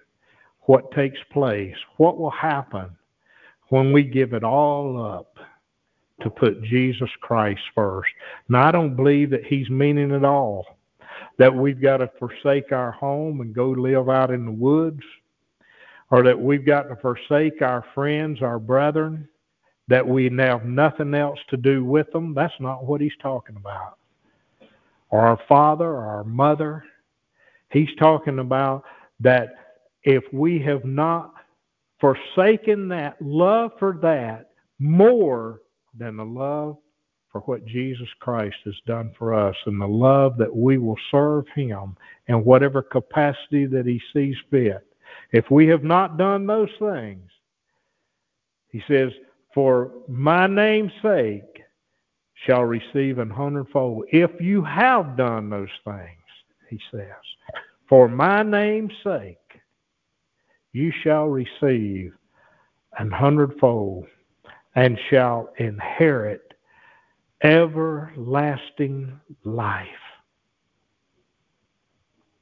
what 0.61 0.91
takes 0.91 1.19
place, 1.31 1.75
what 1.97 2.17
will 2.17 2.31
happen 2.31 2.89
when 3.69 3.91
we 3.91 4.03
give 4.03 4.33
it 4.33 4.43
all 4.43 4.99
up 5.03 5.37
to 6.21 6.31
put 6.31 6.63
Jesus 6.63 7.09
Christ 7.21 7.61
first. 7.75 8.09
Now, 8.49 8.67
I 8.67 8.71
don't 8.71 8.95
believe 8.95 9.29
that 9.29 9.45
he's 9.45 9.69
meaning 9.69 10.09
it 10.09 10.25
all, 10.25 10.79
that 11.37 11.53
we've 11.53 11.81
got 11.81 11.97
to 11.97 12.09
forsake 12.17 12.71
our 12.71 12.91
home 12.91 13.41
and 13.41 13.53
go 13.53 13.69
live 13.69 14.09
out 14.09 14.31
in 14.31 14.45
the 14.45 14.51
woods 14.51 15.03
or 16.09 16.23
that 16.23 16.39
we've 16.39 16.65
got 16.65 16.83
to 16.83 16.95
forsake 16.97 17.61
our 17.61 17.83
friends, 17.93 18.41
our 18.41 18.59
brethren, 18.59 19.27
that 19.87 20.05
we 20.05 20.29
have 20.37 20.65
nothing 20.65 21.13
else 21.13 21.39
to 21.49 21.57
do 21.57 21.83
with 21.83 22.11
them. 22.11 22.33
That's 22.33 22.53
not 22.59 22.85
what 22.85 23.01
he's 23.01 23.15
talking 23.21 23.55
about. 23.55 23.97
Or 25.09 25.21
our 25.21 25.39
father 25.47 25.85
or 25.85 26.05
our 26.05 26.23
mother. 26.23 26.83
He's 27.71 27.93
talking 27.99 28.39
about 28.39 28.83
that 29.19 29.55
if 30.03 30.23
we 30.31 30.59
have 30.59 30.85
not 30.85 31.33
forsaken 31.99 32.87
that 32.89 33.21
love 33.21 33.71
for 33.79 33.97
that 34.01 34.51
more 34.79 35.61
than 35.97 36.17
the 36.17 36.25
love 36.25 36.77
for 37.31 37.41
what 37.41 37.65
Jesus 37.65 38.07
Christ 38.19 38.55
has 38.65 38.75
done 38.85 39.13
for 39.17 39.33
us 39.33 39.55
and 39.65 39.81
the 39.81 39.87
love 39.87 40.37
that 40.37 40.55
we 40.55 40.77
will 40.77 40.97
serve 41.11 41.45
him 41.55 41.97
in 42.27 42.43
whatever 42.43 42.81
capacity 42.81 43.65
that 43.65 43.85
he 43.85 44.01
sees 44.13 44.35
fit 44.49 44.85
if 45.31 45.49
we 45.51 45.67
have 45.67 45.83
not 45.83 46.17
done 46.17 46.45
those 46.45 46.69
things, 46.79 47.29
he 48.69 48.81
says, 48.87 49.11
for 49.53 49.91
my 50.07 50.47
name's 50.47 50.91
sake 51.01 51.61
shall 52.45 52.63
receive 52.63 53.17
an 53.19 53.29
hundredfold. 53.29 54.05
If 54.11 54.31
you 54.39 54.63
have 54.63 55.17
done 55.17 55.49
those 55.49 55.69
things, 55.83 56.21
he 56.69 56.79
says, 56.91 57.07
for 57.89 58.07
my 58.07 58.43
name's 58.43 58.93
sake 59.03 59.37
you 60.73 60.91
shall 61.03 61.25
receive 61.25 62.13
an 62.99 63.09
hundredfold 63.09 64.05
and 64.75 64.99
shall 65.09 65.49
inherit 65.57 66.53
everlasting 67.43 69.19
life. 69.43 69.87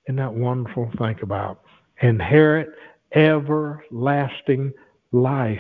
Isn't 0.07 0.17
that 0.17 0.34
wonderful 0.34 0.91
think 0.97 1.21
about? 1.23 1.61
Inherit 2.02 2.70
everlasting 3.14 4.74
life. 5.12 5.60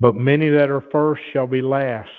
But 0.00 0.14
many 0.14 0.48
that 0.50 0.70
are 0.70 0.84
first 0.92 1.22
shall 1.32 1.46
be 1.46 1.62
last, 1.62 2.10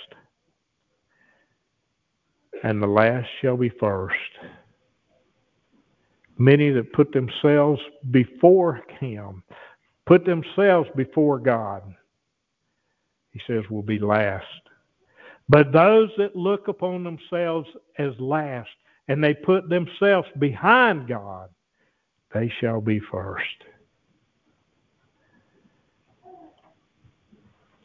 and 2.64 2.82
the 2.82 2.88
last 2.88 3.28
shall 3.42 3.58
be 3.58 3.70
first. 3.70 4.16
Many 6.40 6.72
that 6.72 6.94
put 6.94 7.12
themselves 7.12 7.82
before 8.12 8.82
Him, 9.00 9.44
put 10.06 10.26
themselves 10.26 10.90
before 10.96 11.40
God, 11.40 11.84
He 13.32 13.42
says, 13.48 13.64
will 13.70 13.84
be 13.84 14.00
last. 14.00 14.46
But 15.50 15.72
those 15.72 16.10
that 16.18 16.36
look 16.36 16.68
upon 16.68 17.04
themselves 17.04 17.68
as 17.98 18.12
last 18.20 18.70
and 19.08 19.24
they 19.24 19.34
put 19.34 19.70
themselves 19.70 20.28
behind 20.38 21.08
God, 21.08 21.50
they 22.34 22.52
shall 22.60 22.82
be 22.82 23.00
first. 23.00 23.46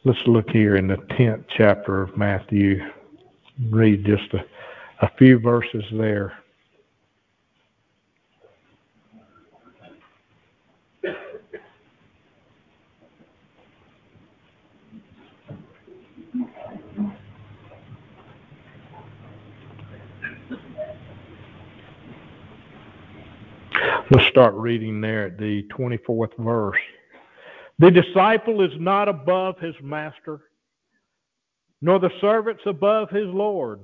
Let's 0.05 0.19
look 0.27 0.49
here 0.49 0.75
in 0.75 0.87
the 0.87 0.97
10th 0.97 1.45
chapter 1.55 2.01
of 2.01 2.17
Matthew. 2.17 2.81
Read 3.69 4.05
just 4.05 4.33
a, 4.33 4.43
a 5.01 5.09
few 5.17 5.39
verses 5.39 5.85
there. 5.93 6.33
Let's 24.13 24.29
start 24.29 24.53
reading 24.53 25.01
there 25.01 25.25
at 25.25 25.39
the 25.39 25.63
24th 25.75 26.37
verse. 26.37 26.77
The 27.79 27.89
disciple 27.89 28.61
is 28.61 28.79
not 28.79 29.09
above 29.09 29.57
his 29.57 29.73
master, 29.81 30.41
nor 31.81 31.97
the 31.97 32.11
servants 32.21 32.61
above 32.67 33.09
his 33.09 33.25
Lord. 33.25 33.79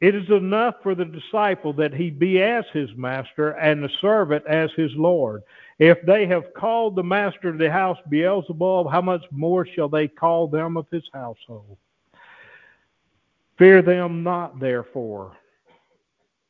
It 0.00 0.14
is 0.14 0.30
enough 0.30 0.76
for 0.84 0.94
the 0.94 1.04
disciple 1.04 1.72
that 1.72 1.92
he 1.92 2.10
be 2.10 2.40
as 2.40 2.64
his 2.72 2.90
master 2.94 3.50
and 3.58 3.82
the 3.82 3.90
servant 4.00 4.46
as 4.46 4.70
his 4.76 4.92
Lord. 4.94 5.42
If 5.80 5.98
they 6.06 6.24
have 6.26 6.54
called 6.56 6.94
the 6.94 7.02
master 7.02 7.48
of 7.48 7.58
the 7.58 7.72
house 7.72 7.98
Beelzebub, 8.08 8.88
how 8.88 9.00
much 9.00 9.24
more 9.32 9.66
shall 9.66 9.88
they 9.88 10.06
call 10.06 10.46
them 10.46 10.76
of 10.76 10.86
his 10.92 11.08
household? 11.12 11.76
Fear 13.58 13.82
them 13.82 14.22
not, 14.22 14.60
therefore 14.60 15.36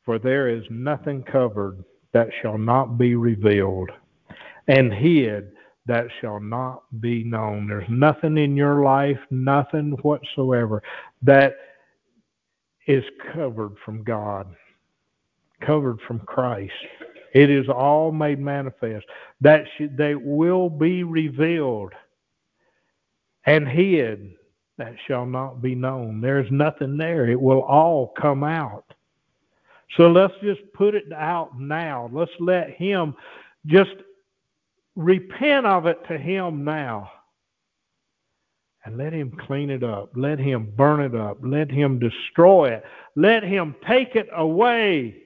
For 0.05 0.19
there 0.19 0.51
is 0.51 0.65
nothing 0.69 1.23
covered 1.23 1.83
that 2.13 2.29
shall 2.41 2.59
not 2.59 2.99
be 2.99 3.15
revealed, 3.15 3.91
and 4.69 4.93
hid 4.93 5.53
that 5.87 6.07
shall 6.21 6.39
not 6.39 6.83
be 7.01 7.25
known. 7.25 7.67
There's 7.67 7.89
nothing 7.89 8.39
in 8.39 8.57
your 8.57 8.85
life, 8.85 9.19
nothing 9.31 9.93
whatsoever, 10.03 10.83
that 11.23 11.55
is 12.87 13.05
covered 13.33 13.77
from 13.85 14.05
God, 14.05 14.55
covered 15.61 16.01
from 16.07 16.21
Christ. 16.21 16.73
It 17.35 17.51
is 17.51 17.69
all 17.69 18.13
made 18.13 18.39
manifest. 18.39 19.07
That 19.41 19.65
they 19.79 20.15
will 20.15 20.69
be 20.69 21.03
revealed 21.03 21.93
and 23.47 23.67
hid 23.67 24.35
that 24.79 24.95
shall 25.07 25.27
not 25.27 25.63
be 25.63 25.75
known. 25.75 26.21
There's 26.21 26.51
nothing 26.51 26.97
there. 26.97 27.29
It 27.29 27.41
will 27.41 27.63
all 27.63 28.13
come 28.21 28.45
out. 28.45 28.85
So 29.97 30.11
let's 30.11 30.35
just 30.43 30.61
put 30.75 30.95
it 30.95 31.13
out 31.13 31.59
now. 31.59 32.11
Let's 32.13 32.33
let 32.41 32.71
Him 32.71 33.15
just 33.67 33.95
repent 34.97 35.67
of 35.67 35.87
it 35.87 35.99
to 36.09 36.19
Him 36.19 36.65
now. 36.65 37.11
And 38.85 38.97
let 38.97 39.13
Him 39.13 39.37
clean 39.47 39.71
it 39.71 39.85
up. 39.85 40.11
Let 40.17 40.39
Him 40.39 40.73
burn 40.77 41.01
it 41.01 41.15
up. 41.15 41.39
Let 41.43 41.71
Him 41.71 41.99
destroy 41.99 42.71
it. 42.73 42.85
Let 43.17 43.43
Him 43.43 43.77
take 43.87 44.17
it 44.17 44.29
away. 44.35 45.23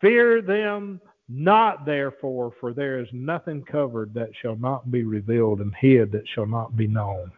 Fear 0.00 0.42
them 0.42 1.00
not, 1.28 1.86
therefore, 1.86 2.52
for 2.60 2.72
there 2.72 3.00
is 3.00 3.08
nothing 3.12 3.62
covered 3.64 4.12
that 4.14 4.30
shall 4.40 4.56
not 4.56 4.90
be 4.90 5.02
revealed, 5.02 5.60
and 5.60 5.74
hid 5.74 6.12
that 6.12 6.28
shall 6.28 6.46
not 6.46 6.76
be 6.76 6.86
known. 6.86 7.32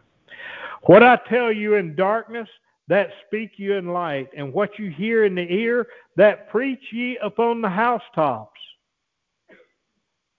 What 0.83 1.03
I 1.03 1.17
tell 1.29 1.51
you 1.51 1.75
in 1.75 1.95
darkness, 1.95 2.49
that 2.87 3.09
speak 3.25 3.51
you 3.57 3.73
in 3.73 3.87
light, 3.87 4.29
and 4.37 4.53
what 4.53 4.77
you 4.77 4.89
hear 4.89 5.25
in 5.25 5.35
the 5.35 5.51
ear, 5.51 5.87
that 6.17 6.49
preach 6.49 6.83
ye 6.91 7.17
upon 7.23 7.61
the 7.61 7.69
housetops. 7.69 8.59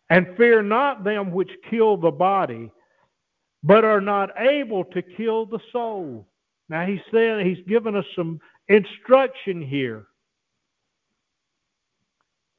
And 0.08 0.36
fear 0.36 0.62
not 0.62 1.02
them 1.02 1.32
which 1.32 1.50
kill 1.68 1.96
the 1.96 2.12
body, 2.12 2.70
but 3.64 3.84
are 3.84 4.00
not 4.00 4.30
able 4.38 4.84
to 4.84 5.02
kill 5.02 5.46
the 5.46 5.58
soul. 5.72 6.28
Now 6.68 6.86
he's 6.86 7.00
saying 7.12 7.44
he's 7.44 7.64
given 7.66 7.96
us 7.96 8.04
some 8.14 8.40
instruction 8.68 9.60
here. 9.60 10.06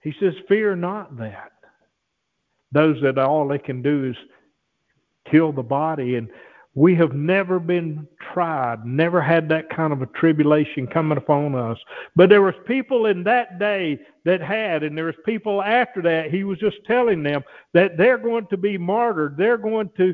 He 0.01 0.13
says, 0.19 0.33
Fear 0.47 0.77
not 0.77 1.17
that. 1.17 1.51
Those 2.71 3.01
that 3.01 3.17
all 3.17 3.47
they 3.47 3.59
can 3.59 3.81
do 3.81 4.09
is 4.09 4.15
kill 5.31 5.51
the 5.51 5.63
body. 5.63 6.15
And 6.15 6.29
we 6.77 6.95
have 6.95 7.13
never 7.13 7.59
been 7.59 8.07
tried, 8.33 8.85
never 8.85 9.21
had 9.21 9.49
that 9.49 9.69
kind 9.69 9.91
of 9.91 10.01
a 10.01 10.05
tribulation 10.07 10.85
coming 10.87 11.17
upon 11.17 11.55
us. 11.55 11.77
But 12.15 12.29
there 12.29 12.41
was 12.41 12.53
people 12.65 13.07
in 13.07 13.23
that 13.23 13.59
day 13.59 13.99
that 14.25 14.41
had, 14.41 14.83
and 14.83 14.97
there 14.97 15.05
was 15.05 15.15
people 15.25 15.61
after 15.61 16.01
that. 16.03 16.29
He 16.31 16.43
was 16.43 16.59
just 16.59 16.77
telling 16.85 17.23
them 17.23 17.43
that 17.73 17.97
they're 17.97 18.17
going 18.17 18.47
to 18.47 18.57
be 18.57 18.77
martyred. 18.77 19.37
They're 19.37 19.57
going 19.57 19.89
to 19.97 20.13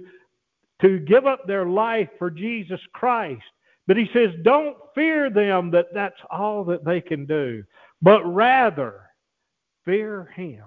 to 0.82 1.00
give 1.00 1.26
up 1.26 1.48
their 1.48 1.66
life 1.66 2.10
for 2.18 2.30
Jesus 2.30 2.80
Christ. 2.94 3.44
But 3.88 3.96
he 3.96 4.10
says, 4.12 4.32
don't 4.44 4.76
fear 4.96 5.30
them 5.30 5.72
that 5.72 5.94
that's 5.94 6.20
all 6.30 6.66
that 6.66 6.84
they 6.84 7.00
can 7.00 7.26
do, 7.26 7.64
but 8.02 8.22
rather 8.26 9.04
Fear 9.86 10.32
him, 10.36 10.64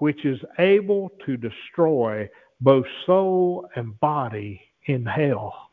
which 0.00 0.24
is 0.24 0.40
able 0.58 1.10
to 1.26 1.36
destroy 1.36 2.28
both 2.60 2.86
soul 3.06 3.68
and 3.76 3.98
body 4.00 4.60
in 4.86 5.04
hell. 5.04 5.70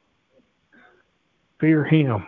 Fear 1.60 1.86
him. 1.86 2.26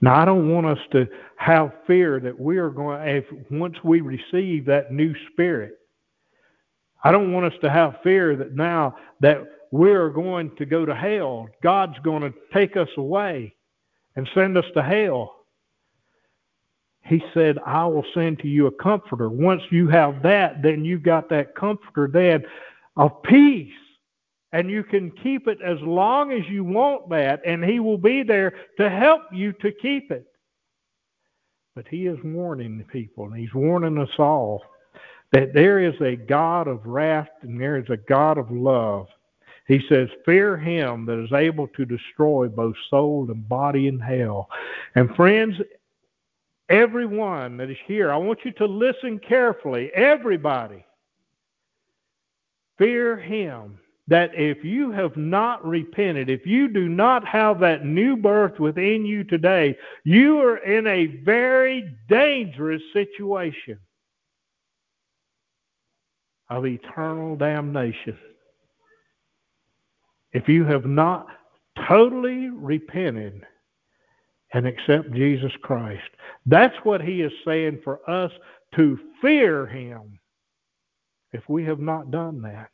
Now, 0.00 0.20
I 0.20 0.24
don't 0.24 0.52
want 0.52 0.66
us 0.66 0.78
to 0.92 1.06
have 1.36 1.72
fear 1.86 2.20
that 2.20 2.38
we 2.38 2.58
are 2.58 2.70
going, 2.70 3.00
if 3.08 3.24
once 3.50 3.76
we 3.82 4.00
receive 4.00 4.66
that 4.66 4.92
new 4.92 5.14
spirit, 5.32 5.78
I 7.04 7.12
don't 7.12 7.32
want 7.32 7.52
us 7.52 7.58
to 7.62 7.70
have 7.70 8.00
fear 8.02 8.36
that 8.36 8.54
now 8.54 8.96
that 9.20 9.44
we're 9.70 10.10
going 10.10 10.54
to 10.56 10.66
go 10.66 10.84
to 10.84 10.94
hell, 10.94 11.48
God's 11.62 11.98
going 12.02 12.22
to 12.22 12.32
take 12.52 12.76
us 12.76 12.88
away 12.96 13.54
and 14.16 14.28
send 14.34 14.56
us 14.56 14.64
to 14.74 14.82
hell. 14.82 15.34
He 17.04 17.22
said, 17.32 17.58
I 17.64 17.86
will 17.86 18.04
send 18.14 18.40
to 18.40 18.48
you 18.48 18.66
a 18.66 18.72
comforter. 18.72 19.28
Once 19.28 19.62
you 19.70 19.88
have 19.88 20.22
that, 20.22 20.62
then 20.62 20.84
you've 20.84 21.04
got 21.04 21.28
that 21.28 21.54
comforter 21.54 22.08
then 22.12 22.44
of 22.96 23.22
peace. 23.22 23.72
And 24.52 24.70
you 24.70 24.84
can 24.84 25.10
keep 25.10 25.48
it 25.48 25.58
as 25.62 25.78
long 25.80 26.32
as 26.32 26.48
you 26.48 26.64
want 26.64 27.10
that, 27.10 27.42
and 27.44 27.64
He 27.64 27.80
will 27.80 27.98
be 27.98 28.22
there 28.22 28.54
to 28.78 28.88
help 28.88 29.22
you 29.32 29.52
to 29.54 29.72
keep 29.72 30.10
it. 30.10 30.26
But 31.74 31.86
He 31.88 32.06
is 32.06 32.18
warning 32.24 32.78
the 32.78 32.84
people, 32.84 33.26
and 33.26 33.36
He's 33.36 33.52
warning 33.52 33.98
us 33.98 34.18
all 34.18 34.62
that 35.32 35.52
there 35.52 35.80
is 35.80 36.00
a 36.00 36.16
God 36.16 36.68
of 36.68 36.86
wrath 36.86 37.28
and 37.42 37.60
there 37.60 37.76
is 37.76 37.90
a 37.90 37.96
God 37.96 38.38
of 38.38 38.50
love. 38.50 39.08
He 39.66 39.82
says, 39.88 40.08
Fear 40.24 40.56
him 40.56 41.04
that 41.06 41.22
is 41.22 41.32
able 41.32 41.66
to 41.68 41.84
destroy 41.84 42.46
both 42.46 42.76
soul 42.88 43.26
and 43.28 43.46
body 43.48 43.88
in 43.88 43.98
hell. 43.98 44.48
And 44.94 45.14
friends, 45.16 45.56
Everyone 46.68 47.56
that 47.58 47.70
is 47.70 47.76
here, 47.86 48.10
I 48.10 48.16
want 48.16 48.40
you 48.44 48.50
to 48.52 48.66
listen 48.66 49.20
carefully. 49.20 49.92
Everybody. 49.94 50.84
Fear 52.78 53.16
him 53.16 53.78
that 54.08 54.30
if 54.34 54.64
you 54.64 54.92
have 54.92 55.16
not 55.16 55.66
repented, 55.66 56.30
if 56.30 56.46
you 56.46 56.68
do 56.68 56.88
not 56.88 57.26
have 57.26 57.58
that 57.60 57.84
new 57.84 58.16
birth 58.16 58.60
within 58.60 59.04
you 59.04 59.24
today, 59.24 59.76
you 60.04 60.40
are 60.40 60.58
in 60.58 60.86
a 60.86 61.06
very 61.24 61.92
dangerous 62.08 62.82
situation 62.92 63.78
of 66.48 66.66
eternal 66.66 67.34
damnation. 67.34 68.16
If 70.32 70.48
you 70.48 70.64
have 70.64 70.86
not 70.86 71.26
totally 71.88 72.50
repented, 72.50 73.44
and 74.52 74.66
accept 74.66 75.12
Jesus 75.12 75.52
Christ. 75.62 76.08
That's 76.46 76.76
what 76.82 77.02
he 77.02 77.22
is 77.22 77.32
saying 77.44 77.80
for 77.84 78.08
us 78.08 78.32
to 78.74 78.98
fear 79.20 79.66
him 79.66 80.18
if 81.36 81.48
we 81.48 81.64
have 81.64 81.80
not 81.80 82.10
done 82.10 82.42
that. 82.42 82.70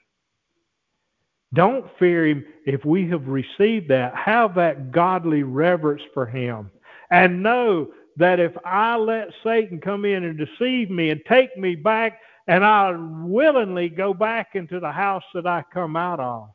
Don't 1.55 1.87
fear 1.99 2.27
him 2.27 2.45
if 2.65 2.85
we 2.85 3.09
have 3.09 3.27
received 3.27 3.89
that. 3.91 4.15
Have 4.17 4.55
that 4.55 4.91
godly 4.91 5.43
reverence 5.43 6.03
for 6.15 6.25
him. 6.25 6.71
And 7.11 7.43
know 7.43 7.89
that 8.17 8.41
if 8.41 8.53
I 8.65 8.97
let 8.97 9.29
Satan 9.45 9.81
come 9.81 10.05
in 10.05 10.25
and 10.25 10.39
deceive 10.39 10.91
me 10.91 11.11
and 11.11 11.21
take 11.29 11.57
me 11.59 11.75
back, 11.75 12.21
and 12.47 12.65
I 12.65 12.93
willingly 12.97 13.89
go 13.89 14.15
back 14.15 14.55
into 14.55 14.81
the 14.81 14.91
house 14.91 15.23
that 15.35 15.47
I 15.47 15.63
come 15.73 15.95
out 15.97 16.21
of, 16.21 16.49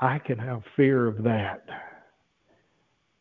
I 0.00 0.18
can 0.18 0.38
have 0.38 0.62
fear 0.76 1.06
of 1.06 1.22
that 1.22 1.64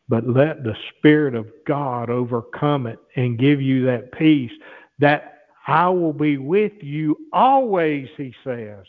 but 0.10 0.28
let 0.28 0.64
the 0.64 0.76
Spirit 0.98 1.36
of 1.36 1.48
God 1.66 2.10
overcome 2.10 2.88
it 2.88 3.00
and 3.16 3.40
give 3.40 3.62
you 3.62 3.86
that 3.86 4.12
peace 4.12 4.52
that 5.00 5.33
I 5.65 5.90
will 5.90 6.14
be 6.14 6.38
with 6.38 6.73
you 6.81 7.18
always, 7.31 8.10
he 8.18 8.34
says. 8.44 8.85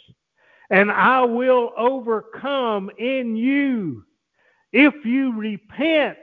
And 0.70 0.90
I 0.90 1.22
will 1.22 1.72
overcome 1.76 2.90
in 2.98 3.36
you 3.36 4.05
if 4.72 4.94
you 5.05 5.36
repent. 5.36 6.18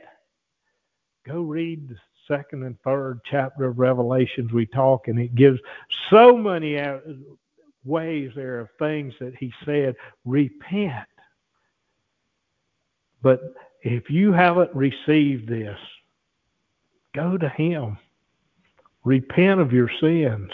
Go 1.26 1.42
read 1.42 1.88
the 1.88 1.96
second 2.28 2.64
and 2.64 2.80
third 2.82 3.22
chapter 3.30 3.66
of 3.66 3.80
Revelations. 3.80 4.52
We 4.52 4.66
talk, 4.66 5.08
and 5.08 5.20
it 5.20 5.36
gives 5.36 5.60
so 6.10 6.36
many 6.36 6.80
uh, 6.80 7.00
ways 7.86 8.32
there 8.36 8.60
of 8.60 8.70
things 8.80 9.14
that 9.20 9.36
he 9.36 9.54
said, 9.64 9.96
repent. 10.26 11.08
But 13.22 13.54
if 13.84 14.10
you 14.10 14.32
haven't 14.32 14.74
received 14.74 15.48
this, 15.48 15.78
go 17.14 17.38
to 17.38 17.50
Him. 17.50 17.98
Repent 19.04 19.60
of 19.60 19.74
your 19.74 19.90
sins 20.00 20.52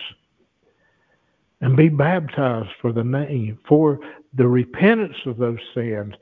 and 1.61 1.75
be 1.75 1.89
baptized 1.89 2.69
for 2.81 2.91
the 2.91 3.03
name, 3.03 3.59
for 3.67 3.99
the 4.33 4.47
repentance 4.47 5.17
of 5.25 5.37
those 5.37 5.59
sins. 5.73 6.13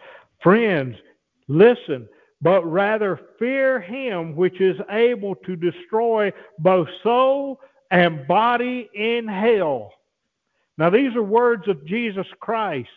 Friends, 0.42 0.96
listen, 1.48 2.08
but 2.42 2.64
rather 2.66 3.20
fear 3.38 3.80
Him 3.80 4.36
which 4.36 4.62
is 4.62 4.80
able 4.90 5.36
to 5.36 5.56
destroy 5.56 6.32
both 6.60 6.88
soul 7.04 7.60
and 7.92 8.28
body 8.28 8.90
in 8.94 9.28
hell. 9.28 9.92
Now, 10.78 10.90
these 10.90 11.16
are 11.16 11.24
words 11.24 11.68
of 11.68 11.86
Jesus 11.86 12.28
Christ. 12.40 12.90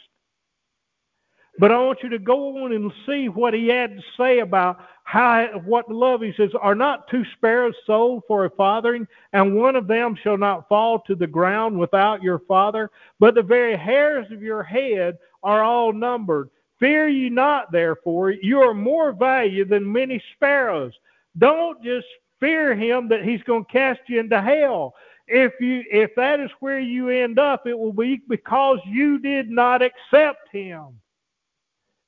But 1.59 1.72
I 1.72 1.78
want 1.78 1.98
you 2.05 2.09
to 2.10 2.20
go 2.20 2.64
on 2.64 2.72
and 2.72 2.93
see 3.05 3.28
what 3.28 3.52
he 3.52 3.66
had 3.66 3.97
to 3.97 4.02
say 4.16 4.39
about 4.39 4.78
how 5.02 5.48
what 5.64 5.90
love. 5.90 6.22
He 6.22 6.32
says, 6.36 6.51
Are 6.60 6.74
not 6.74 7.09
two 7.09 7.24
sparrows 7.36 7.74
sold 7.85 8.22
for 8.28 8.44
a 8.44 8.51
farthing, 8.51 9.09
and 9.32 9.56
one 9.56 9.74
of 9.74 9.89
them 9.89 10.16
shall 10.22 10.36
not 10.36 10.68
fall 10.68 11.01
to 11.01 11.16
the 11.16 11.26
ground 11.26 11.76
without 11.76 12.22
your 12.22 12.40
father? 12.40 12.90
But 13.18 13.35
the 13.35 13.43
very 13.43 13.76
hairs 13.76 14.30
of 14.30 14.40
your 14.43 14.62
head 14.62 15.18
are 15.43 15.64
all 15.64 15.93
numbered. 15.93 16.51
Fear 16.78 17.09
ye 17.09 17.28
not, 17.28 17.72
therefore, 17.72 18.30
you 18.30 18.60
are 18.60 18.74
more 18.74 19.12
value 19.12 19.64
than 19.64 19.90
many 19.90 20.22
sparrows. 20.35 20.93
don't 21.39 21.82
just 21.82 22.06
fear 22.39 22.74
him 22.74 23.09
that 23.09 23.24
he's 23.24 23.43
going 23.43 23.64
to 23.64 23.72
cast 23.72 24.01
you 24.06 24.20
into 24.20 24.40
hell. 24.40 24.94
If 25.26 25.55
you 25.60 25.82
if 25.90 26.14
that 26.14 26.39
is 26.39 26.51
where 26.60 26.78
you 26.78 27.09
end 27.09 27.39
up, 27.40 27.66
it 27.66 27.76
will 27.76 27.93
be 27.93 28.22
because 28.28 28.78
you 28.86 29.18
did 29.18 29.51
not 29.51 29.82
accept 29.82 30.48
him. 30.52 31.01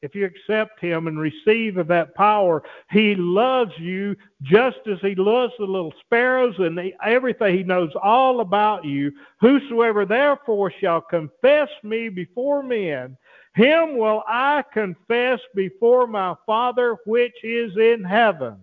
If 0.02 0.14
you 0.14 0.24
accept 0.24 0.80
him 0.80 1.08
and 1.08 1.20
receive 1.20 1.76
of 1.76 1.86
that 1.88 2.14
power, 2.14 2.62
he 2.90 3.14
loves 3.14 3.72
you 3.78 4.16
just 4.42 4.78
as 4.90 4.98
he 5.02 5.14
loves 5.14 5.52
the 5.58 5.66
little 5.66 5.92
sparrows 6.00 6.54
and 6.58 6.76
the, 6.76 6.94
everything. 7.04 7.58
He 7.58 7.64
knows 7.64 7.90
all 8.02 8.40
about 8.40 8.84
you. 8.84 9.12
Whosoever 9.40 10.06
therefore 10.06 10.72
shall 10.80 11.02
confess 11.02 11.68
me 11.82 12.08
before 12.08 12.62
men, 12.62 13.18
him 13.54 13.98
will 13.98 14.22
I 14.26 14.64
confess 14.72 15.40
before 15.54 16.06
my 16.06 16.34
Father 16.46 16.96
which 17.04 17.36
is 17.44 17.76
in 17.76 18.02
heaven. 18.02 18.56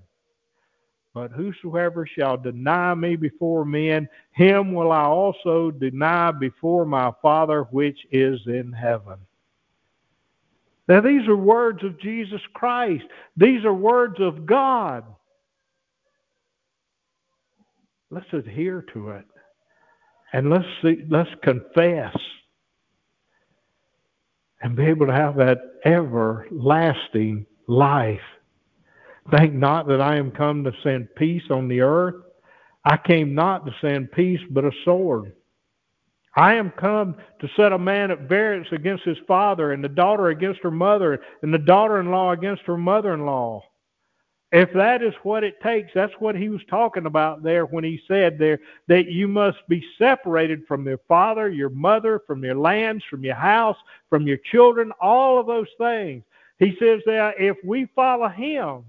But 1.14 1.32
whosoever 1.32 2.08
shall 2.08 2.38
deny 2.38 2.96
me 2.96 3.16
before 3.16 3.66
men, 3.66 4.10
him 4.32 4.74
will 4.74 4.92
I 4.92 5.04
also 5.04 5.70
deny 5.70 6.32
before 6.32 6.86
my 6.86 7.12
Father 7.22 7.64
which 7.64 8.08
is 8.12 8.40
in 8.48 8.72
heaven. 8.72 9.18
Now, 10.88 11.02
these 11.02 11.28
are 11.28 11.36
words 11.36 11.84
of 11.84 12.00
Jesus 12.00 12.42
Christ. 12.54 13.04
These 13.36 13.66
are 13.66 13.74
words 13.74 14.16
of 14.20 14.46
God. 14.46 15.04
Let's 18.10 18.32
adhere 18.32 18.86
to 18.94 19.10
it. 19.12 19.26
And 20.34 20.50
let's 20.50 20.66
see, 20.82 21.04
let's 21.10 21.30
confess 21.44 22.16
and 24.62 24.76
be 24.76 24.86
able 24.86 25.08
to 25.08 25.14
have 25.14 25.36
that 25.38 25.58
everlasting 25.86 27.46
life. 27.68 28.20
Think 29.32 29.54
not 29.54 29.88
that 29.88 30.02
I 30.02 30.16
am 30.16 30.32
come 30.32 30.64
to 30.64 30.72
send 30.84 31.14
peace 31.16 31.44
on 31.50 31.68
the 31.68 31.82
earth. 31.82 32.16
I 32.86 32.98
came 32.98 33.36
not 33.36 33.66
to 33.66 33.74
send 33.82 34.12
peace, 34.14 34.40
but 34.52 34.64
a 34.64 34.72
sword. 34.86 35.34
I 36.38 36.54
am 36.54 36.70
come 36.70 37.16
to 37.40 37.50
set 37.56 37.74
a 37.74 37.80
man 37.80 38.12
at 38.12 38.30
variance 38.30 38.68
against 38.72 39.04
his 39.04 39.18
father, 39.28 39.72
and 39.72 39.84
the 39.84 39.90
daughter 39.90 40.28
against 40.28 40.62
her 40.62 40.70
mother, 40.70 41.20
and 41.42 41.52
the 41.52 41.58
daughter 41.58 42.00
in 42.00 42.12
law 42.12 42.32
against 42.32 42.62
her 42.64 42.78
mother 42.78 43.16
in 43.16 43.26
law. 43.26 43.64
If 44.52 44.72
that 44.74 45.02
is 45.02 45.16
what 45.24 45.44
it 45.44 45.60
takes, 45.62 45.92
that's 45.96 46.14
what 46.20 46.36
he 46.36 46.50
was 46.50 46.62
talking 46.70 47.08
about 47.08 47.42
there 47.42 47.66
when 47.66 47.84
he 47.84 48.00
said 48.08 48.38
there 48.38 48.60
that 48.88 49.08
you 49.08 49.28
must 49.28 49.58
be 49.68 49.84
separated 49.98 50.62
from 50.68 50.86
your 50.88 51.00
father, 51.08 51.50
your 51.50 51.72
mother, 51.72 52.22
from 52.28 52.44
your 52.44 52.56
lands, 52.56 53.04
from 53.10 53.24
your 53.24 53.36
house, 53.36 53.78
from 54.08 54.28
your 54.28 54.38
children, 54.38 54.92
all 55.02 55.40
of 55.40 55.48
those 55.48 55.68
things. 55.80 56.24
He 56.60 56.78
says 56.80 57.02
that 57.08 57.34
if 57.40 57.58
we 57.66 57.88
follow 57.96 58.30
him, 58.30 58.86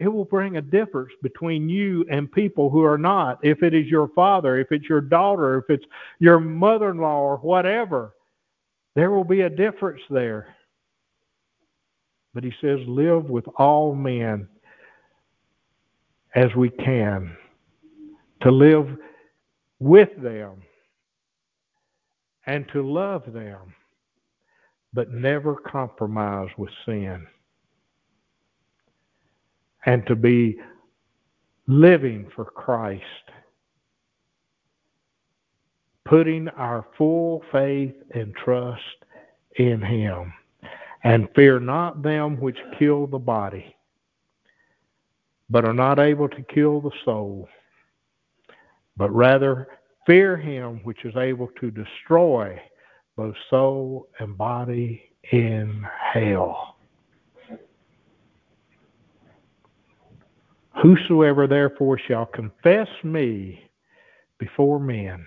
it 0.00 0.08
will 0.08 0.24
bring 0.24 0.56
a 0.56 0.62
difference 0.62 1.12
between 1.22 1.68
you 1.68 2.06
and 2.10 2.32
people 2.32 2.70
who 2.70 2.82
are 2.82 2.96
not. 2.96 3.38
If 3.42 3.62
it 3.62 3.74
is 3.74 3.86
your 3.86 4.08
father, 4.08 4.58
if 4.58 4.72
it's 4.72 4.88
your 4.88 5.02
daughter, 5.02 5.58
if 5.58 5.68
it's 5.68 5.84
your 6.18 6.40
mother 6.40 6.90
in 6.90 6.98
law, 6.98 7.20
or 7.20 7.36
whatever, 7.36 8.14
there 8.94 9.10
will 9.10 9.24
be 9.24 9.42
a 9.42 9.50
difference 9.50 10.00
there. 10.08 10.56
But 12.32 12.44
he 12.44 12.52
says, 12.62 12.78
live 12.86 13.28
with 13.28 13.44
all 13.56 13.94
men 13.94 14.48
as 16.34 16.54
we 16.56 16.70
can, 16.70 17.36
to 18.40 18.50
live 18.50 18.96
with 19.80 20.10
them 20.22 20.62
and 22.46 22.66
to 22.72 22.82
love 22.82 23.30
them, 23.32 23.74
but 24.94 25.10
never 25.10 25.56
compromise 25.56 26.48
with 26.56 26.70
sin. 26.86 27.26
And 29.86 30.06
to 30.06 30.14
be 30.14 30.58
living 31.66 32.30
for 32.34 32.44
Christ, 32.44 33.02
putting 36.04 36.48
our 36.48 36.86
full 36.98 37.42
faith 37.50 37.94
and 38.14 38.34
trust 38.34 38.82
in 39.56 39.80
Him. 39.80 40.32
And 41.02 41.28
fear 41.34 41.58
not 41.58 42.02
them 42.02 42.38
which 42.40 42.58
kill 42.78 43.06
the 43.06 43.18
body, 43.18 43.74
but 45.48 45.64
are 45.64 45.72
not 45.72 45.98
able 45.98 46.28
to 46.28 46.42
kill 46.42 46.82
the 46.82 46.90
soul, 47.06 47.48
but 48.98 49.10
rather 49.14 49.66
fear 50.06 50.36
him 50.36 50.80
which 50.84 51.04
is 51.04 51.14
able 51.16 51.48
to 51.60 51.70
destroy 51.70 52.60
both 53.16 53.34
soul 53.48 54.08
and 54.18 54.36
body 54.36 55.02
in 55.30 55.86
hell. 56.12 56.69
Whosoever 60.82 61.46
therefore 61.46 61.98
shall 61.98 62.24
confess 62.24 62.88
me 63.04 63.70
before 64.38 64.80
men, 64.80 65.26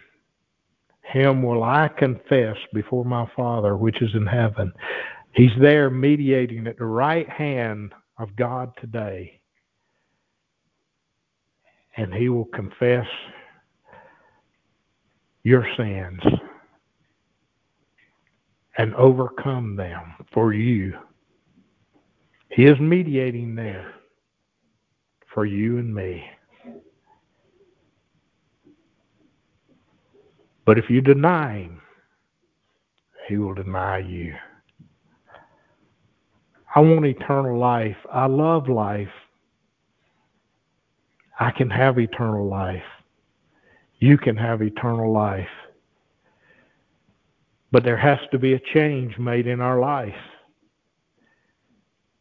him 1.03 1.43
will 1.43 1.63
I 1.63 1.89
confess 1.89 2.57
before 2.73 3.05
my 3.05 3.29
Father 3.35 3.77
which 3.77 4.01
is 4.01 4.09
in 4.15 4.25
heaven. 4.25 4.73
He's 5.33 5.51
there 5.59 5.91
mediating 5.91 6.65
at 6.65 6.77
the 6.77 6.85
right 6.85 7.29
hand 7.29 7.93
of 8.17 8.35
God 8.35 8.71
today. 8.81 9.41
And 11.97 12.11
he 12.11 12.29
will 12.29 12.45
confess 12.45 13.05
your 15.43 15.67
sins 15.77 16.21
and 18.77 18.95
overcome 18.95 19.75
them 19.75 20.15
for 20.33 20.51
you. 20.53 20.97
He 22.49 22.65
is 22.65 22.79
mediating 22.79 23.53
there 23.53 23.93
for 25.33 25.45
you 25.45 25.77
and 25.77 25.93
me. 25.93 26.23
But 30.65 30.77
if 30.77 30.89
you 30.89 31.01
deny 31.01 31.63
him, 31.63 31.81
he 33.27 33.37
will 33.37 33.53
deny 33.53 33.99
you. 33.99 34.35
I 36.75 36.79
want 36.79 37.05
eternal 37.05 37.57
life. 37.57 37.97
I 38.11 38.25
love 38.27 38.69
life. 38.69 39.09
I 41.39 41.51
can 41.51 41.69
have 41.69 41.99
eternal 41.99 42.47
life. 42.47 42.83
You 43.99 44.17
can 44.17 44.37
have 44.37 44.61
eternal 44.61 45.11
life. 45.11 45.47
But 47.71 47.83
there 47.83 47.97
has 47.97 48.19
to 48.31 48.39
be 48.39 48.53
a 48.53 48.61
change 48.73 49.17
made 49.17 49.47
in 49.47 49.59
our 49.59 49.79
life. 49.79 50.13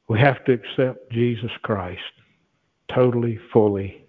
We 0.09 0.19
have 0.19 0.45
to 0.45 0.53
accept 0.53 1.11
Jesus 1.13 1.51
Christ 1.63 2.01
totally, 2.95 3.39
fully, 3.53 4.07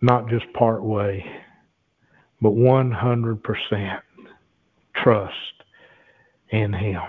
not 0.00 0.28
just 0.28 0.50
part 0.52 0.82
way, 0.82 1.24
but 2.40 2.52
100% 2.52 4.00
trust 4.94 5.34
in 6.50 6.72
Him. 6.72 7.02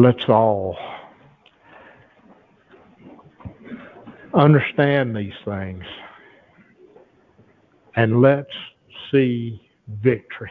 let's 0.00 0.24
all 0.30 0.78
understand 4.32 5.14
these 5.14 5.34
things 5.44 5.84
and 7.96 8.22
let's 8.22 8.54
see 9.10 9.60
victory. 9.88 10.50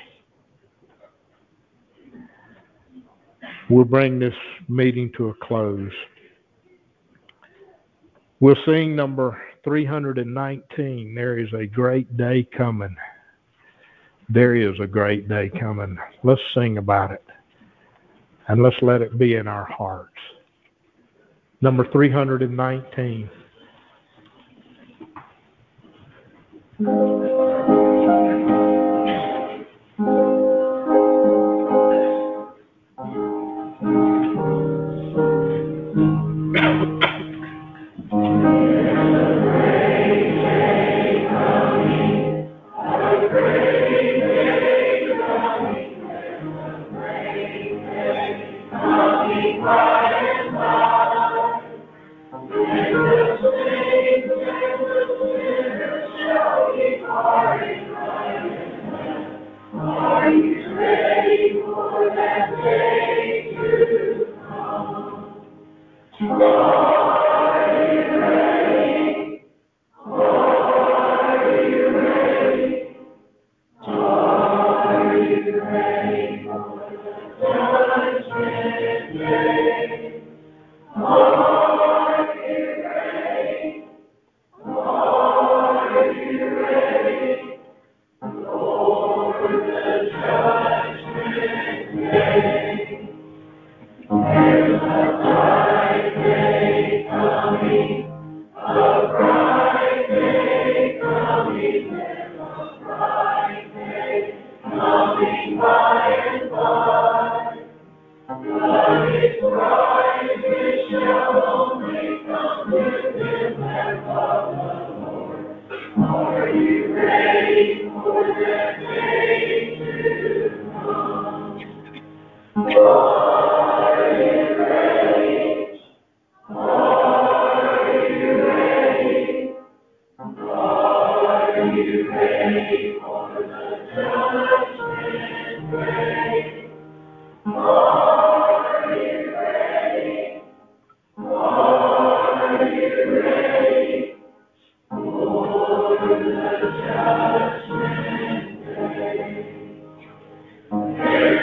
We'll 3.70 3.86
bring 3.86 4.18
this 4.20 4.34
meeting 4.68 5.12
to 5.18 5.30
a 5.30 5.34
close. 5.36 5.92
We'll 8.40 8.56
sing 8.66 8.96
number 8.96 9.40
319. 9.64 11.14
There 11.14 11.38
is 11.38 11.54
a 11.54 11.68
great 11.68 12.18
day 12.18 12.48
coming. 12.58 12.96
There 14.28 14.56
is 14.56 14.80
a 14.80 14.88
great 14.88 15.28
day 15.28 15.52
coming. 15.60 15.98
Let's 16.24 16.42
sing 16.56 16.78
about 16.78 17.12
it 17.12 17.24
and 18.48 18.64
let's 18.64 18.82
let 18.82 19.02
it 19.02 19.18
be 19.18 19.36
in 19.36 19.48
our 19.48 19.66
hearts. 19.66 20.14
Number 21.62 21.86
319. 21.92 23.30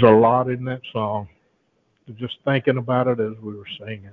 There's 0.00 0.12
a 0.12 0.16
lot 0.16 0.48
in 0.48 0.64
that 0.66 0.82
song. 0.92 1.28
Just 2.14 2.36
thinking 2.44 2.78
about 2.78 3.08
it 3.08 3.18
as 3.18 3.32
we 3.42 3.56
were 3.56 3.66
singing. 3.80 4.12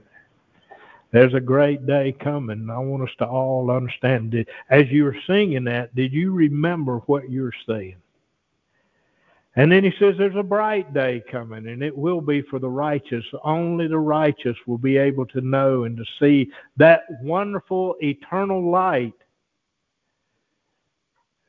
There's 1.11 1.35
a 1.35 1.39
great 1.39 1.85
day 1.85 2.11
coming. 2.19 2.67
I 2.71 2.79
want 2.79 3.03
us 3.03 3.15
to 3.19 3.25
all 3.27 3.69
understand 3.69 4.33
it. 4.33 4.47
As 4.71 4.89
you 4.89 5.03
were 5.03 5.17
singing 5.27 5.63
that, 5.65 5.93
did 5.93 6.11
you 6.11 6.31
remember 6.31 6.97
what 7.05 7.29
you 7.29 7.43
were 7.43 7.53
saying? 7.67 7.97
And 9.55 9.71
then 9.71 9.83
he 9.83 9.93
says 9.99 10.15
there's 10.17 10.35
a 10.35 10.41
bright 10.41 10.91
day 10.91 11.23
coming, 11.31 11.67
and 11.67 11.83
it 11.83 11.95
will 11.95 12.19
be 12.19 12.41
for 12.41 12.57
the 12.57 12.67
righteous. 12.67 13.23
Only 13.43 13.87
the 13.87 13.99
righteous 13.99 14.57
will 14.65 14.79
be 14.79 14.97
able 14.97 15.27
to 15.27 15.41
know 15.41 15.83
and 15.83 15.95
to 15.97 16.05
see 16.19 16.49
that 16.77 17.03
wonderful 17.21 17.95
eternal 18.01 18.71
light. 18.71 19.13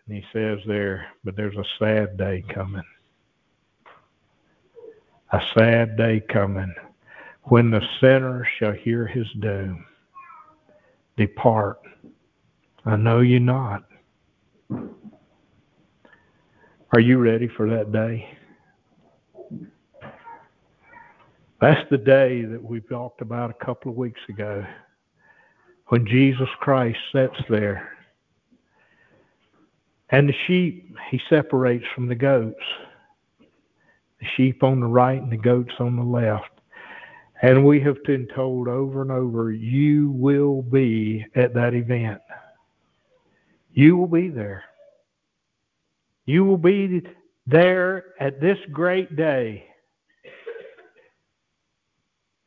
And 0.06 0.16
he 0.16 0.24
says 0.30 0.58
there, 0.66 1.06
but 1.24 1.36
there's 1.36 1.56
a 1.56 1.64
sad 1.78 2.18
day 2.18 2.44
coming 2.52 2.84
a 5.32 5.40
sad 5.56 5.96
day 5.96 6.20
coming 6.20 6.74
when 7.44 7.70
the 7.70 7.82
sinner 8.00 8.46
shall 8.58 8.72
hear 8.72 9.06
his 9.06 9.26
doom. 9.40 9.84
Depart. 11.16 11.80
I 12.84 12.96
know 12.96 13.20
you 13.20 13.40
not. 13.40 13.84
Are 16.92 17.00
you 17.00 17.18
ready 17.18 17.48
for 17.48 17.68
that 17.70 17.92
day? 17.92 18.28
That's 21.60 21.88
the 21.90 21.98
day 21.98 22.42
that 22.42 22.62
we 22.62 22.80
talked 22.80 23.22
about 23.22 23.50
a 23.50 23.64
couple 23.64 23.90
of 23.90 23.96
weeks 23.96 24.20
ago 24.28 24.64
when 25.88 26.06
Jesus 26.06 26.48
Christ 26.60 26.98
sits 27.12 27.36
there. 27.48 27.90
And 30.10 30.28
the 30.28 30.34
sheep 30.46 30.94
he 31.10 31.20
separates 31.28 31.84
from 31.94 32.06
the 32.06 32.14
goats 32.14 32.62
the 34.20 34.26
sheep 34.36 34.62
on 34.62 34.80
the 34.80 34.86
right 34.86 35.20
and 35.20 35.30
the 35.30 35.36
goats 35.36 35.74
on 35.78 35.96
the 35.96 36.02
left. 36.02 36.50
And 37.42 37.66
we 37.66 37.80
have 37.80 38.02
been 38.04 38.26
told 38.34 38.66
over 38.66 39.02
and 39.02 39.10
over, 39.10 39.52
you 39.52 40.10
will 40.12 40.62
be 40.62 41.24
at 41.34 41.52
that 41.54 41.74
event. 41.74 42.20
You 43.72 43.96
will 43.96 44.06
be 44.06 44.28
there. 44.28 44.64
You 46.24 46.44
will 46.44 46.56
be 46.56 47.02
there 47.46 48.14
at 48.20 48.40
this 48.40 48.58
great 48.72 49.16
day. 49.16 49.66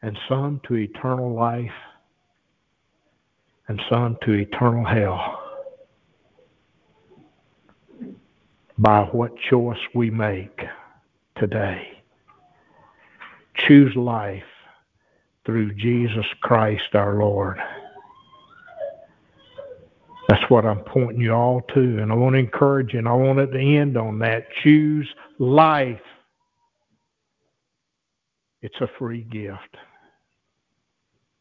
And 0.02 0.18
some 0.28 0.60
to 0.68 0.76
eternal 0.76 1.34
life, 1.34 1.72
and 3.68 3.80
some 3.91 4.18
to 4.24 4.32
eternal 4.32 4.86
hell. 4.86 5.44
By 8.78 9.02
what 9.04 9.34
choice 9.50 9.78
we 9.94 10.10
make 10.10 10.60
today. 11.40 12.03
Choose 13.56 13.95
life 13.95 14.44
through 15.45 15.74
Jesus 15.74 16.26
Christ 16.41 16.94
our 16.94 17.16
Lord. 17.16 17.57
That's 20.28 20.48
what 20.49 20.66
I'm 20.66 20.82
pointing 20.82 21.22
you 21.22 21.34
all 21.34 21.61
to, 21.74 21.80
and 21.80 22.11
I 22.11 22.16
want 22.16 22.36
to 22.36 22.40
encourage 22.40 22.94
you, 22.94 22.99
and 22.99 23.07
I 23.07 23.14
want 23.14 23.40
it 23.40 23.48
to 23.48 23.60
end 23.60 23.98
on 23.98 24.20
that. 24.20 24.45
Choose 24.61 25.10
life. 25.40 25.99
It's 28.61 28.80
a 28.82 28.90
free 28.99 29.24
gift. 29.24 29.78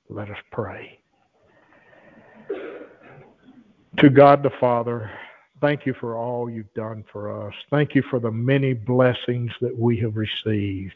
Let 0.08 0.30
us 0.30 0.38
pray. 0.50 1.00
To 3.98 4.08
God 4.08 4.42
the 4.42 4.50
Father, 4.58 5.10
Thank 5.60 5.86
you 5.86 5.94
for 5.94 6.16
all 6.16 6.48
you've 6.48 6.72
done 6.74 7.05
for 7.12 7.47
us. 7.47 7.55
Thank 7.70 7.94
you 7.94 8.02
for 8.02 8.20
the 8.20 8.30
many 8.30 8.74
blessings 8.74 9.51
that 9.60 9.76
we 9.76 9.97
have 9.98 10.16
received. 10.16 10.94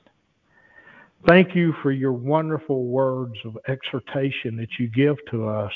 Thank 1.27 1.55
you 1.55 1.73
for 1.83 1.93
your 1.93 2.13
wonderful 2.13 2.85
words 2.87 3.37
of 3.45 3.57
exhortation 3.69 4.57
that 4.57 4.79
you 4.79 4.89
give 4.89 5.17
to 5.31 5.49
us 5.49 5.73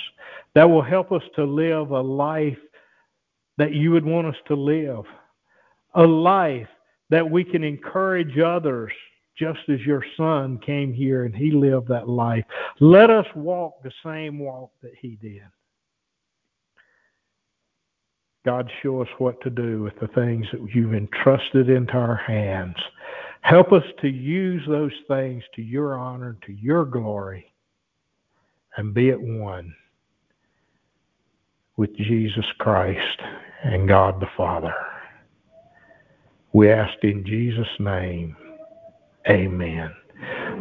that 0.55 0.69
will 0.69 0.83
help 0.83 1.13
us 1.13 1.23
to 1.37 1.45
live 1.45 1.91
a 1.91 2.01
life 2.01 2.59
that 3.57 3.73
you 3.73 3.93
would 3.93 4.05
want 4.05 4.27
us 4.27 4.37
to 4.49 4.55
live, 4.55 5.05
a 5.95 6.05
life 6.05 6.69
that 7.11 7.29
we 7.29 7.45
can 7.45 7.63
encourage 7.63 8.39
others 8.39 8.93
just 9.37 9.61
as 9.69 9.81
your 9.81 10.05
son 10.17 10.59
came 10.59 10.93
here 10.93 11.25
and 11.25 11.35
he 11.35 11.51
lived 11.51 11.89
that 11.89 12.09
life. 12.09 12.45
Let 12.81 13.11
us 13.11 13.27
walk 13.35 13.83
the 13.83 13.93
same 14.05 14.39
walk 14.39 14.73
that 14.83 14.95
he 15.01 15.17
did. 15.23 15.43
God, 18.47 18.71
show 18.81 19.03
us 19.03 19.09
what 19.19 19.41
to 19.41 19.51
do 19.51 19.83
with 19.83 19.99
the 20.01 20.07
things 20.15 20.47
that 20.53 20.61
you've 20.73 20.95
entrusted 20.95 21.69
into 21.69 21.95
our 21.95 22.15
hands. 22.15 22.77
Help 23.41 23.73
us 23.73 23.83
to 24.01 24.09
use 24.09 24.63
those 24.69 24.93
things 25.09 25.43
to 25.57 25.63
your 25.63 25.99
honor, 25.99 26.29
and 26.29 26.43
to 26.43 26.53
your 26.53 26.85
glory, 26.85 27.53
and 28.77 28.95
be 28.95 29.11
at 29.11 29.21
one 29.21 29.75
with 31.77 31.95
Jesus 31.97 32.45
Christ 32.59 33.21
and 33.65 33.89
God 33.89 34.21
the 34.21 34.29
Father. 34.37 34.73
We 36.53 36.71
ask 36.71 36.95
in 37.03 37.27
Jesus' 37.27 37.67
name, 37.81 38.37
amen. 39.29 39.91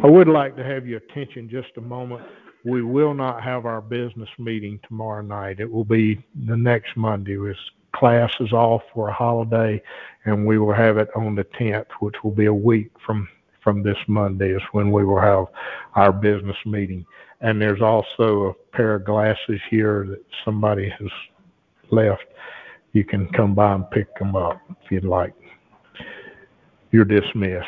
I 0.02 0.06
would 0.08 0.28
like 0.28 0.56
to 0.56 0.64
have 0.64 0.88
your 0.88 0.98
attention 0.98 1.48
just 1.48 1.68
a 1.76 1.80
moment 1.80 2.24
we 2.66 2.82
will 2.82 3.14
not 3.14 3.44
have 3.44 3.64
our 3.64 3.80
business 3.80 4.28
meeting 4.40 4.80
tomorrow 4.88 5.22
night. 5.22 5.60
It 5.60 5.70
will 5.70 5.84
be 5.84 6.20
the 6.48 6.56
next 6.56 6.96
Monday. 6.96 7.36
With 7.36 7.56
class 7.96 8.30
is 8.40 8.52
off 8.52 8.82
for 8.92 9.08
a 9.08 9.12
holiday, 9.12 9.82
and 10.24 10.46
we 10.46 10.58
will 10.58 10.74
have 10.74 10.98
it 10.98 11.08
on 11.16 11.34
the 11.34 11.44
10th, 11.44 11.86
which 12.00 12.14
will 12.22 12.30
be 12.30 12.46
a 12.46 12.54
week 12.54 12.90
from 13.04 13.28
from 13.66 13.82
this 13.82 13.96
Monday 14.06 14.54
is 14.54 14.62
when 14.70 14.92
we 14.92 15.04
will 15.04 15.20
have 15.20 15.46
our 15.96 16.12
business 16.12 16.56
meeting. 16.64 17.04
And 17.40 17.60
there's 17.60 17.82
also 17.82 18.54
a 18.54 18.76
pair 18.76 18.94
of 18.94 19.04
glasses 19.04 19.60
here 19.68 20.06
that 20.08 20.24
somebody 20.44 20.88
has 20.88 21.10
left. 21.90 22.26
You 22.92 23.02
can 23.02 23.28
come 23.32 23.56
by 23.56 23.74
and 23.74 23.90
pick 23.90 24.06
them 24.20 24.36
up 24.36 24.60
if 24.84 24.92
you'd 24.92 25.04
like. 25.04 25.34
You're 26.92 27.04
dismissed. 27.04 27.66